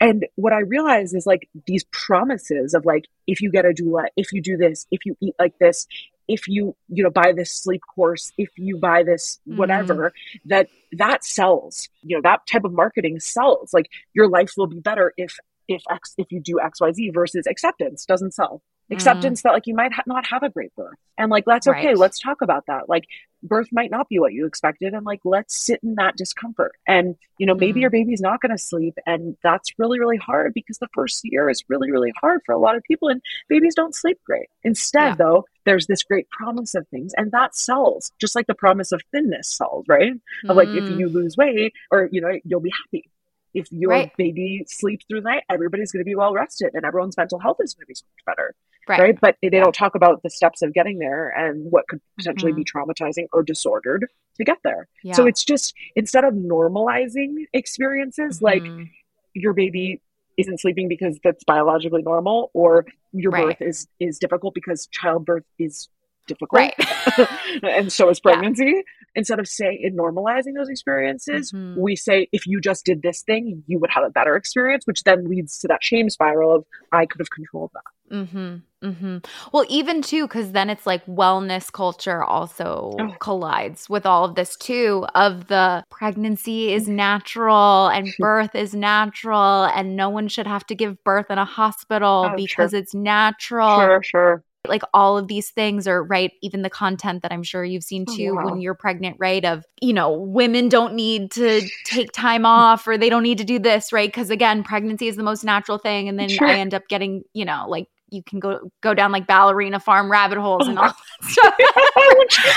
And 0.00 0.26
what 0.36 0.52
I 0.52 0.60
realize 0.60 1.14
is 1.14 1.26
like 1.26 1.48
these 1.66 1.84
promises 1.84 2.74
of 2.74 2.84
like, 2.84 3.06
if 3.26 3.40
you 3.40 3.50
get 3.50 3.64
a 3.64 3.70
doula, 3.70 4.06
if 4.16 4.32
you 4.32 4.40
do 4.40 4.56
this, 4.56 4.86
if 4.90 5.04
you 5.04 5.16
eat 5.20 5.34
like 5.38 5.58
this, 5.58 5.86
if 6.28 6.46
you 6.46 6.76
you 6.88 7.02
know 7.02 7.10
buy 7.10 7.32
this 7.32 7.50
sleep 7.50 7.80
course 7.94 8.32
if 8.36 8.50
you 8.56 8.76
buy 8.76 9.02
this 9.02 9.40
whatever 9.46 10.10
mm. 10.10 10.40
that 10.44 10.68
that 10.92 11.24
sells 11.24 11.88
you 12.02 12.14
know 12.14 12.20
that 12.22 12.46
type 12.46 12.64
of 12.64 12.72
marketing 12.72 13.18
sells 13.18 13.72
like 13.72 13.90
your 14.12 14.28
life 14.28 14.52
will 14.56 14.66
be 14.66 14.78
better 14.78 15.14
if 15.16 15.38
if 15.66 15.82
x 15.90 16.14
if 16.18 16.30
you 16.30 16.38
do 16.40 16.60
xyz 16.62 17.12
versus 17.12 17.46
acceptance 17.46 18.04
doesn't 18.04 18.34
sell 18.34 18.62
acceptance 18.90 19.40
mm. 19.40 19.42
that 19.42 19.52
like 19.52 19.66
you 19.66 19.74
might 19.74 19.92
ha- 19.92 20.02
not 20.06 20.26
have 20.26 20.42
a 20.42 20.48
great 20.48 20.74
birth 20.74 20.96
and 21.18 21.30
like 21.30 21.44
that's 21.44 21.66
okay 21.66 21.88
right. 21.88 21.98
let's 21.98 22.18
talk 22.18 22.40
about 22.40 22.64
that 22.66 22.88
like 22.88 23.04
birth 23.42 23.68
might 23.70 23.90
not 23.90 24.08
be 24.08 24.18
what 24.18 24.32
you 24.32 24.46
expected 24.46 24.94
and 24.94 25.04
like 25.04 25.20
let's 25.24 25.56
sit 25.56 25.78
in 25.82 25.94
that 25.96 26.16
discomfort 26.16 26.72
and 26.86 27.14
you 27.38 27.46
know 27.46 27.54
maybe 27.54 27.78
mm. 27.78 27.82
your 27.82 27.90
baby's 27.90 28.20
not 28.20 28.40
going 28.40 28.50
to 28.50 28.58
sleep 28.58 28.94
and 29.06 29.36
that's 29.42 29.70
really 29.78 30.00
really 30.00 30.16
hard 30.16 30.52
because 30.54 30.78
the 30.78 30.88
first 30.94 31.20
year 31.24 31.50
is 31.50 31.62
really 31.68 31.90
really 31.90 32.12
hard 32.20 32.40
for 32.46 32.52
a 32.52 32.58
lot 32.58 32.76
of 32.76 32.82
people 32.84 33.08
and 33.08 33.20
babies 33.48 33.74
don't 33.74 33.94
sleep 33.94 34.18
great 34.24 34.48
instead 34.64 35.08
yeah. 35.08 35.14
though 35.14 35.44
there's 35.64 35.86
this 35.86 36.02
great 36.02 36.28
promise 36.30 36.74
of 36.74 36.86
things 36.88 37.12
and 37.16 37.30
that 37.32 37.54
sells 37.54 38.10
just 38.18 38.34
like 38.34 38.46
the 38.46 38.54
promise 38.54 38.90
of 38.90 39.02
thinness 39.12 39.50
sells 39.50 39.84
right 39.86 40.12
mm. 40.12 40.50
of 40.50 40.56
like 40.56 40.68
if 40.68 40.84
mm. 40.84 40.98
you 40.98 41.08
lose 41.08 41.36
weight 41.36 41.72
or 41.90 42.08
you 42.10 42.20
know 42.20 42.38
you'll 42.44 42.60
be 42.60 42.72
happy 42.84 43.08
if 43.54 43.70
your 43.72 43.90
right. 43.90 44.16
baby 44.16 44.64
sleeps 44.68 45.04
through 45.08 45.22
the 45.22 45.30
night, 45.30 45.42
everybody's 45.50 45.90
going 45.90 46.00
to 46.00 46.04
be 46.04 46.14
well 46.14 46.32
rested 46.32 46.70
and 46.74 46.84
everyone's 46.84 47.16
mental 47.16 47.38
health 47.38 47.58
is 47.60 47.74
going 47.74 47.84
to 47.84 47.86
be 47.86 47.94
so 47.94 48.04
much 48.14 48.24
better. 48.36 48.54
Right. 48.88 49.00
right? 49.00 49.20
But 49.20 49.36
they 49.42 49.50
don't 49.50 49.74
talk 49.74 49.94
about 49.94 50.22
the 50.22 50.30
steps 50.30 50.62
of 50.62 50.72
getting 50.72 50.98
there 50.98 51.28
and 51.28 51.70
what 51.70 51.86
could 51.88 52.00
potentially 52.16 52.52
mm-hmm. 52.52 52.62
be 52.62 52.64
traumatizing 52.64 53.26
or 53.32 53.42
disordered 53.42 54.06
to 54.36 54.44
get 54.44 54.58
there. 54.64 54.88
Yeah. 55.02 55.14
So 55.14 55.26
it's 55.26 55.44
just 55.44 55.74
instead 55.94 56.24
of 56.24 56.34
normalizing 56.34 57.46
experiences 57.52 58.40
mm-hmm. 58.40 58.44
like 58.78 58.88
your 59.34 59.52
baby 59.52 60.00
isn't 60.36 60.60
sleeping 60.60 60.88
because 60.88 61.18
that's 61.22 61.44
biologically 61.44 62.02
normal 62.02 62.50
or 62.54 62.86
your 63.12 63.32
right. 63.32 63.58
birth 63.58 63.62
is 63.62 63.88
is 63.98 64.18
difficult 64.18 64.54
because 64.54 64.86
childbirth 64.92 65.44
is 65.58 65.88
difficult 66.28 66.60
right. 66.60 66.74
and 67.62 67.92
so 67.92 68.08
is 68.08 68.20
pregnancy 68.20 68.64
yeah. 68.64 68.82
instead 69.14 69.38
of 69.40 69.48
saying 69.48 69.80
in 69.82 69.96
normalizing 69.96 70.54
those 70.54 70.68
experiences 70.68 71.50
mm-hmm. 71.52 71.80
we 71.80 71.96
say 71.96 72.28
if 72.32 72.46
you 72.46 72.60
just 72.60 72.84
did 72.84 73.02
this 73.02 73.22
thing 73.22 73.62
you 73.66 73.78
would 73.78 73.90
have 73.90 74.04
a 74.04 74.10
better 74.10 74.36
experience 74.36 74.84
which 74.86 75.02
then 75.04 75.28
leads 75.28 75.58
to 75.58 75.66
that 75.66 75.82
shame 75.82 76.08
spiral 76.08 76.54
of 76.54 76.64
i 76.92 77.04
could 77.06 77.20
have 77.20 77.30
controlled 77.30 77.70
that 77.74 78.14
mm-hmm. 78.14 78.56
Mm-hmm. 78.82 79.18
Well, 79.52 79.64
even 79.68 80.02
too, 80.02 80.28
because 80.28 80.52
then 80.52 80.70
it's 80.70 80.86
like 80.86 81.04
wellness 81.06 81.72
culture 81.72 82.22
also 82.22 82.94
oh. 82.98 83.16
collides 83.18 83.90
with 83.90 84.06
all 84.06 84.24
of 84.24 84.36
this 84.36 84.56
too. 84.56 85.04
Of 85.16 85.48
the 85.48 85.84
pregnancy 85.90 86.72
is 86.72 86.88
natural 86.88 87.88
and 87.88 88.08
birth 88.20 88.54
is 88.54 88.74
natural, 88.74 89.64
and 89.64 89.96
no 89.96 90.10
one 90.10 90.28
should 90.28 90.46
have 90.46 90.64
to 90.66 90.76
give 90.76 91.02
birth 91.02 91.26
in 91.28 91.38
a 91.38 91.44
hospital 91.44 92.28
oh, 92.30 92.36
because 92.36 92.70
sure. 92.70 92.78
it's 92.78 92.94
natural. 92.94 93.78
Sure, 93.78 94.02
sure 94.02 94.44
like 94.68 94.82
all 94.92 95.16
of 95.18 95.28
these 95.28 95.50
things 95.50 95.86
are 95.86 96.02
right 96.02 96.32
even 96.42 96.62
the 96.62 96.70
content 96.70 97.22
that 97.22 97.32
i'm 97.32 97.42
sure 97.42 97.64
you've 97.64 97.84
seen 97.84 98.04
oh, 98.08 98.16
too 98.16 98.30
oh, 98.30 98.34
wow. 98.34 98.44
when 98.44 98.60
you're 98.60 98.74
pregnant 98.74 99.16
right 99.18 99.44
of 99.44 99.64
you 99.80 99.92
know 99.92 100.12
women 100.12 100.68
don't 100.68 100.94
need 100.94 101.30
to 101.30 101.62
take 101.84 102.12
time 102.12 102.44
off 102.46 102.86
or 102.86 102.98
they 102.98 103.08
don't 103.08 103.22
need 103.22 103.38
to 103.38 103.44
do 103.44 103.58
this 103.58 103.92
right 103.92 104.08
because 104.08 104.30
again 104.30 104.62
pregnancy 104.62 105.08
is 105.08 105.16
the 105.16 105.22
most 105.22 105.44
natural 105.44 105.78
thing 105.78 106.08
and 106.08 106.18
then 106.18 106.28
sure. 106.28 106.46
i 106.46 106.54
end 106.54 106.74
up 106.74 106.86
getting 106.88 107.22
you 107.32 107.44
know 107.44 107.66
like 107.68 107.88
you 108.10 108.22
can 108.22 108.38
go 108.38 108.70
go 108.80 108.94
down 108.94 109.12
like 109.12 109.26
ballerina 109.26 109.80
farm 109.80 110.10
rabbit 110.10 110.38
holes 110.38 110.66
and 110.66 110.78
oh 110.78 110.82
all 110.82 110.88
that 110.88 111.30
stuff. 111.30 111.54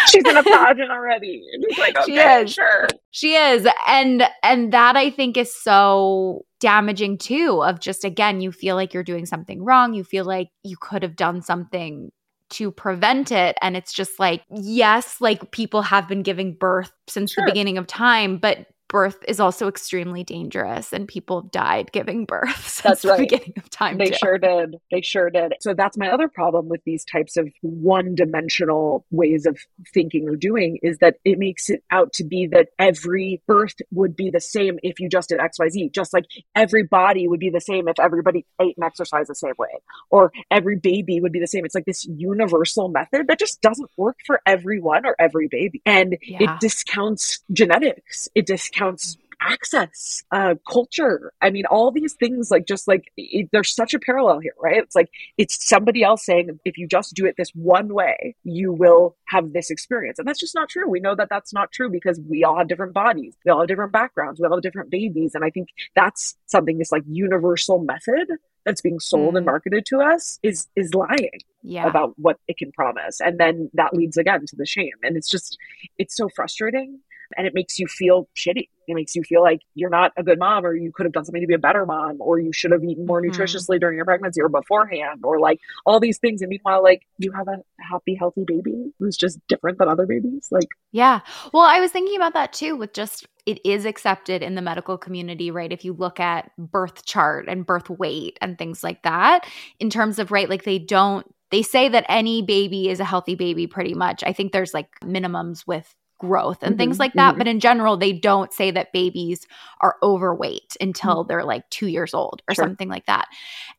She's 0.09 0.23
in 0.25 0.37
a 0.37 0.43
pageant 0.43 0.91
already. 0.91 1.43
Like, 1.77 1.97
okay, 1.97 2.05
she 2.05 2.17
is. 2.17 2.53
Sure. 2.53 2.87
She 3.11 3.35
is. 3.35 3.67
And 3.87 4.23
and 4.43 4.71
that 4.73 4.95
I 4.95 5.09
think 5.09 5.37
is 5.37 5.53
so 5.53 6.45
damaging 6.59 7.17
too 7.17 7.63
of 7.63 7.79
just 7.79 8.05
again 8.05 8.39
you 8.39 8.51
feel 8.51 8.75
like 8.75 8.93
you're 8.93 9.03
doing 9.03 9.25
something 9.25 9.63
wrong 9.63 9.95
you 9.95 10.03
feel 10.03 10.23
like 10.23 10.49
you 10.63 10.77
could 10.79 11.01
have 11.01 11.15
done 11.15 11.41
something 11.41 12.11
to 12.51 12.69
prevent 12.69 13.31
it 13.31 13.57
and 13.63 13.75
it's 13.75 13.91
just 13.91 14.19
like 14.19 14.43
yes 14.51 15.19
like 15.19 15.49
people 15.49 15.81
have 15.81 16.07
been 16.07 16.21
giving 16.21 16.53
birth 16.53 16.91
since 17.07 17.31
sure. 17.31 17.43
the 17.43 17.51
beginning 17.51 17.79
of 17.79 17.87
time 17.87 18.37
but 18.37 18.67
birth 18.91 19.23
is 19.25 19.39
also 19.39 19.69
extremely 19.69 20.21
dangerous 20.21 20.91
and 20.91 21.07
people 21.07 21.41
have 21.41 21.51
died 21.51 21.91
giving 21.93 22.25
birth 22.25 22.67
since 22.67 22.81
that's 23.01 23.05
right. 23.05 23.17
the 23.17 23.23
beginning 23.23 23.53
of 23.57 23.69
time. 23.69 23.97
They 23.97 24.09
too. 24.09 24.17
sure 24.21 24.37
did. 24.37 24.75
They 24.91 25.01
sure 25.01 25.29
did. 25.29 25.53
So 25.61 25.73
that's 25.73 25.97
my 25.97 26.09
other 26.09 26.27
problem 26.27 26.67
with 26.67 26.83
these 26.83 27.05
types 27.05 27.37
of 27.37 27.49
one 27.61 28.15
dimensional 28.15 29.05
ways 29.09 29.45
of 29.45 29.57
thinking 29.93 30.27
or 30.27 30.35
doing 30.35 30.77
is 30.83 30.97
that 30.97 31.15
it 31.23 31.39
makes 31.39 31.69
it 31.69 31.83
out 31.89 32.11
to 32.13 32.25
be 32.25 32.47
that 32.47 32.67
every 32.77 33.41
birth 33.47 33.75
would 33.91 34.15
be 34.15 34.29
the 34.29 34.41
same 34.41 34.77
if 34.83 34.99
you 34.99 35.07
just 35.07 35.29
did 35.29 35.39
XYZ, 35.39 35.93
just 35.93 36.13
like 36.13 36.25
every 36.53 36.83
body 36.83 37.29
would 37.29 37.39
be 37.39 37.49
the 37.49 37.61
same 37.61 37.87
if 37.87 37.97
everybody 37.97 38.45
ate 38.61 38.75
and 38.75 38.83
exercised 38.83 39.29
the 39.29 39.35
same 39.35 39.53
way, 39.57 39.69
or 40.09 40.33
every 40.51 40.75
baby 40.75 41.21
would 41.21 41.31
be 41.31 41.39
the 41.39 41.47
same. 41.47 41.63
It's 41.63 41.75
like 41.75 41.85
this 41.85 42.05
universal 42.05 42.89
method 42.89 43.27
that 43.29 43.39
just 43.39 43.61
doesn't 43.61 43.89
work 43.95 44.17
for 44.25 44.41
everyone 44.45 45.05
or 45.05 45.15
every 45.17 45.47
baby. 45.47 45.81
And 45.85 46.17
yeah. 46.21 46.55
it 46.55 46.59
discounts 46.59 47.39
genetics. 47.53 48.27
It 48.35 48.45
discounts 48.47 48.80
counts 48.81 49.17
access, 49.41 50.23
uh, 50.31 50.55
culture. 50.71 51.33
I 51.41 51.49
mean, 51.49 51.65
all 51.65 51.91
these 51.91 52.13
things, 52.13 52.51
like, 52.51 52.67
just 52.67 52.87
like 52.87 53.11
it, 53.17 53.49
there's 53.51 53.73
such 53.73 53.93
a 53.93 53.99
parallel 53.99 54.39
here, 54.39 54.53
right? 54.61 54.77
It's 54.77 54.95
like 54.95 55.09
it's 55.37 55.67
somebody 55.67 56.03
else 56.03 56.23
saying, 56.23 56.59
if 56.63 56.77
you 56.77 56.87
just 56.87 57.15
do 57.15 57.25
it 57.25 57.35
this 57.37 57.49
one 57.55 57.93
way, 57.93 58.35
you 58.43 58.71
will 58.71 59.17
have 59.25 59.53
this 59.53 59.71
experience. 59.71 60.19
And 60.19 60.27
that's 60.27 60.39
just 60.39 60.55
not 60.55 60.69
true. 60.69 60.87
We 60.87 60.99
know 60.99 61.15
that 61.15 61.29
that's 61.29 61.53
not 61.53 61.71
true 61.71 61.89
because 61.89 62.19
we 62.29 62.43
all 62.43 62.57
have 62.57 62.67
different 62.67 62.93
bodies, 62.93 63.35
we 63.45 63.51
all 63.51 63.59
have 63.59 63.67
different 63.67 63.91
backgrounds, 63.91 64.39
we 64.39 64.45
all 64.45 64.55
have 64.55 64.61
different 64.61 64.91
babies. 64.91 65.33
And 65.35 65.43
I 65.43 65.49
think 65.49 65.69
that's 65.95 66.35
something, 66.45 66.77
this 66.77 66.91
like 66.91 67.03
universal 67.07 67.79
method 67.79 68.27
that's 68.65 68.81
being 68.81 68.99
sold 68.99 69.33
mm. 69.33 69.37
and 69.37 69.45
marketed 69.45 69.85
to 69.87 70.01
us 70.01 70.39
is 70.43 70.67
is 70.75 70.93
lying 70.93 71.41
yeah. 71.63 71.87
about 71.87 72.13
what 72.17 72.37
it 72.47 72.57
can 72.57 72.71
promise 72.71 73.19
and 73.19 73.39
then 73.39 73.71
that 73.73 73.91
leads 73.91 74.17
again 74.17 74.45
to 74.45 74.55
the 74.55 74.67
shame 74.67 74.93
and 75.01 75.17
it's 75.17 75.27
just 75.27 75.57
it's 75.97 76.15
so 76.15 76.29
frustrating 76.29 76.99
and 77.37 77.47
it 77.47 77.53
makes 77.53 77.79
you 77.79 77.87
feel 77.87 78.27
shitty. 78.35 78.69
It 78.87 78.95
makes 78.95 79.15
you 79.15 79.23
feel 79.23 79.41
like 79.41 79.61
you're 79.73 79.89
not 79.89 80.11
a 80.17 80.23
good 80.23 80.39
mom 80.39 80.65
or 80.65 80.75
you 80.75 80.91
could 80.91 81.05
have 81.05 81.13
done 81.13 81.23
something 81.23 81.41
to 81.41 81.47
be 81.47 81.53
a 81.53 81.59
better 81.59 81.85
mom 81.85 82.17
or 82.19 82.39
you 82.39 82.51
should 82.51 82.71
have 82.71 82.83
eaten 82.83 83.05
more 83.05 83.21
mm-hmm. 83.21 83.31
nutritiously 83.31 83.79
during 83.79 83.95
your 83.95 84.05
pregnancy 84.05 84.41
or 84.41 84.49
beforehand 84.49 85.21
or 85.23 85.39
like 85.39 85.59
all 85.85 85.99
these 85.99 86.17
things. 86.17 86.41
And 86.41 86.49
meanwhile, 86.49 86.83
like 86.83 87.03
you 87.17 87.31
have 87.31 87.47
a 87.47 87.61
happy, 87.79 88.15
healthy 88.15 88.43
baby 88.45 88.91
who's 88.99 89.15
just 89.15 89.39
different 89.47 89.77
than 89.77 89.87
other 89.87 90.05
babies. 90.05 90.49
Like, 90.51 90.69
yeah. 90.91 91.21
Well, 91.53 91.63
I 91.63 91.79
was 91.79 91.91
thinking 91.91 92.15
about 92.15 92.33
that 92.33 92.53
too 92.53 92.75
with 92.75 92.93
just 92.93 93.27
it 93.45 93.59
is 93.65 93.85
accepted 93.85 94.43
in 94.43 94.55
the 94.55 94.61
medical 94.61 94.97
community, 94.97 95.51
right? 95.51 95.71
If 95.71 95.85
you 95.85 95.93
look 95.93 96.19
at 96.19 96.51
birth 96.57 97.05
chart 97.05 97.47
and 97.47 97.65
birth 97.65 97.89
weight 97.89 98.37
and 98.41 98.57
things 98.57 98.83
like 98.83 99.03
that, 99.03 99.47
in 99.79 99.89
terms 99.89 100.19
of, 100.19 100.31
right, 100.31 100.49
like 100.49 100.63
they 100.63 100.79
don't 100.79 101.25
they 101.51 101.61
say 101.61 101.89
that 101.89 102.05
any 102.07 102.41
baby 102.41 102.89
is 102.89 102.99
a 102.99 103.05
healthy 103.05 103.35
baby 103.35 103.67
pretty 103.67 103.93
much. 103.93 104.23
I 104.25 104.33
think 104.33 104.51
there's 104.51 104.73
like 104.73 104.87
minimums 105.03 105.67
with 105.67 105.93
growth 106.21 106.59
and 106.61 106.73
mm-hmm, 106.73 106.77
things 106.77 106.99
like 106.99 107.13
that. 107.13 107.31
Mm-hmm. 107.31 107.37
But 107.39 107.47
in 107.47 107.59
general, 107.59 107.97
they 107.97 108.13
don't 108.13 108.53
say 108.53 108.71
that 108.71 108.93
babies 108.93 109.45
are 109.81 109.97
overweight 110.01 110.77
until 110.79 111.17
mm-hmm. 111.17 111.27
they're 111.27 111.43
like 111.43 111.69
two 111.69 111.87
years 111.87 112.13
old 112.13 112.41
or 112.47 112.55
sure. 112.55 112.63
something 112.63 112.87
like 112.87 113.07
that. 113.07 113.27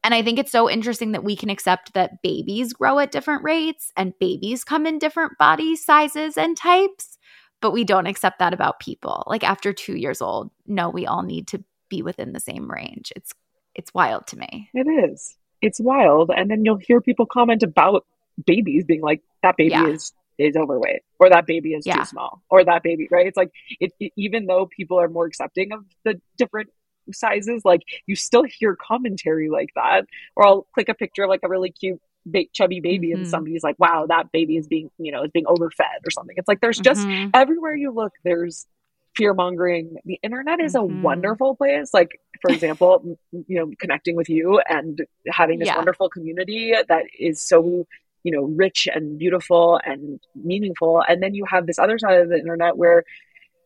And 0.04 0.12
I 0.12 0.22
think 0.22 0.38
it's 0.38 0.52
so 0.52 0.68
interesting 0.68 1.12
that 1.12 1.24
we 1.24 1.36
can 1.36 1.48
accept 1.48 1.94
that 1.94 2.20
babies 2.22 2.72
grow 2.72 2.98
at 2.98 3.12
different 3.12 3.44
rates 3.44 3.92
and 3.96 4.18
babies 4.18 4.64
come 4.64 4.84
in 4.84 4.98
different 4.98 5.38
body 5.38 5.76
sizes 5.76 6.36
and 6.36 6.56
types, 6.56 7.16
but 7.60 7.72
we 7.72 7.84
don't 7.84 8.06
accept 8.06 8.40
that 8.40 8.52
about 8.52 8.80
people. 8.80 9.22
Like 9.26 9.44
after 9.44 9.72
two 9.72 9.96
years 9.96 10.20
old, 10.20 10.50
no, 10.66 10.90
we 10.90 11.06
all 11.06 11.22
need 11.22 11.46
to 11.48 11.64
be 11.88 12.02
within 12.02 12.32
the 12.32 12.40
same 12.40 12.70
range. 12.70 13.12
It's 13.16 13.32
it's 13.74 13.94
wild 13.94 14.26
to 14.26 14.38
me. 14.38 14.68
It 14.74 14.86
is. 14.86 15.36
It's 15.62 15.80
wild. 15.80 16.30
And 16.34 16.50
then 16.50 16.64
you'll 16.64 16.76
hear 16.76 17.00
people 17.00 17.24
comment 17.24 17.62
about 17.62 18.04
babies 18.44 18.84
being 18.84 19.00
like, 19.00 19.22
that 19.42 19.56
baby 19.56 19.70
yeah. 19.70 19.86
is 19.86 20.12
is 20.42 20.56
overweight 20.56 21.02
or 21.18 21.30
that 21.30 21.46
baby 21.46 21.74
is 21.74 21.86
yeah. 21.86 21.96
too 21.96 22.04
small 22.04 22.42
or 22.50 22.64
that 22.64 22.82
baby 22.82 23.08
right 23.10 23.26
it's 23.26 23.36
like 23.36 23.50
it, 23.80 23.92
it, 24.00 24.12
even 24.16 24.46
though 24.46 24.66
people 24.66 24.98
are 24.98 25.08
more 25.08 25.26
accepting 25.26 25.72
of 25.72 25.84
the 26.04 26.20
different 26.36 26.68
sizes 27.12 27.62
like 27.64 27.82
you 28.06 28.14
still 28.14 28.44
hear 28.44 28.76
commentary 28.76 29.48
like 29.48 29.70
that 29.74 30.04
or 30.36 30.46
i'll 30.46 30.66
click 30.74 30.88
a 30.88 30.94
picture 30.94 31.24
of 31.24 31.28
like 31.28 31.40
a 31.42 31.48
really 31.48 31.70
cute 31.70 32.00
ba- 32.26 32.44
chubby 32.52 32.80
baby 32.80 33.08
mm-hmm. 33.08 33.22
and 33.22 33.28
somebody's 33.28 33.62
like 33.62 33.76
wow 33.78 34.06
that 34.08 34.30
baby 34.32 34.56
is 34.56 34.66
being 34.66 34.90
you 34.98 35.12
know 35.12 35.24
is 35.24 35.30
being 35.32 35.46
overfed 35.46 36.06
or 36.06 36.10
something 36.10 36.36
it's 36.38 36.48
like 36.48 36.60
there's 36.60 36.78
just 36.78 37.06
mm-hmm. 37.06 37.30
everywhere 37.34 37.74
you 37.74 37.90
look 37.90 38.12
there's 38.24 38.66
fear 39.14 39.34
mongering 39.34 39.96
the 40.04 40.18
internet 40.22 40.60
is 40.60 40.74
mm-hmm. 40.74 40.98
a 40.98 41.02
wonderful 41.02 41.54
place 41.56 41.92
like 41.92 42.20
for 42.40 42.50
example 42.52 43.18
you 43.32 43.58
know 43.58 43.70
connecting 43.78 44.16
with 44.16 44.28
you 44.28 44.60
and 44.68 45.00
having 45.28 45.58
this 45.58 45.66
yeah. 45.66 45.76
wonderful 45.76 46.08
community 46.08 46.74
that 46.88 47.04
is 47.18 47.40
so 47.40 47.86
you 48.24 48.32
know 48.32 48.42
rich 48.42 48.88
and 48.92 49.18
beautiful 49.18 49.80
and 49.84 50.20
meaningful 50.34 51.02
and 51.08 51.22
then 51.22 51.34
you 51.34 51.44
have 51.44 51.66
this 51.66 51.78
other 51.78 51.98
side 51.98 52.20
of 52.20 52.28
the 52.28 52.38
internet 52.38 52.76
where 52.76 53.04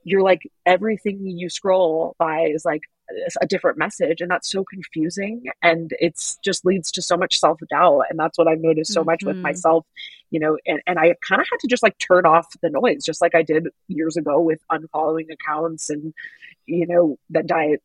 you're 0.05 0.23
like 0.23 0.51
everything 0.65 1.27
you 1.27 1.51
scroll 1.51 2.15
by 2.19 2.43
is 2.43 2.65
like 2.65 2.83
a 3.41 3.47
different 3.47 3.79
message 3.79 4.21
and 4.21 4.31
that's 4.31 4.51
so 4.51 4.65
confusing 4.65 5.45
and 5.63 5.93
it's 6.01 6.39
just 6.45 6.65
leads 6.65 6.91
to 6.91 7.01
so 7.01 7.17
much 7.17 7.39
self-doubt 7.39 8.03
and 8.11 8.19
that's 8.19 8.37
what 8.39 8.49
i've 8.49 8.61
noticed 8.61 8.93
so 8.93 9.01
mm-hmm. 9.01 9.11
much 9.11 9.25
with 9.25 9.37
mm-hmm. 9.37 9.43
myself 9.43 9.87
you 10.31 10.41
know 10.41 10.57
and, 10.67 10.81
and 10.87 10.99
i 10.99 11.15
kind 11.23 11.41
of 11.41 11.47
had 11.51 11.59
to 11.61 11.69
just 11.69 11.83
like 11.83 11.97
turn 11.99 12.27
off 12.27 12.47
the 12.63 12.71
noise 12.71 13.05
just 13.05 13.21
like 13.21 13.35
i 13.35 13.43
did 13.43 13.69
years 13.89 14.17
ago 14.17 14.41
with 14.41 14.61
unfollowing 14.73 15.27
accounts 15.31 15.89
and 15.91 16.13
you 16.67 16.87
know 16.87 17.19
that 17.31 17.47
diet 17.47 17.81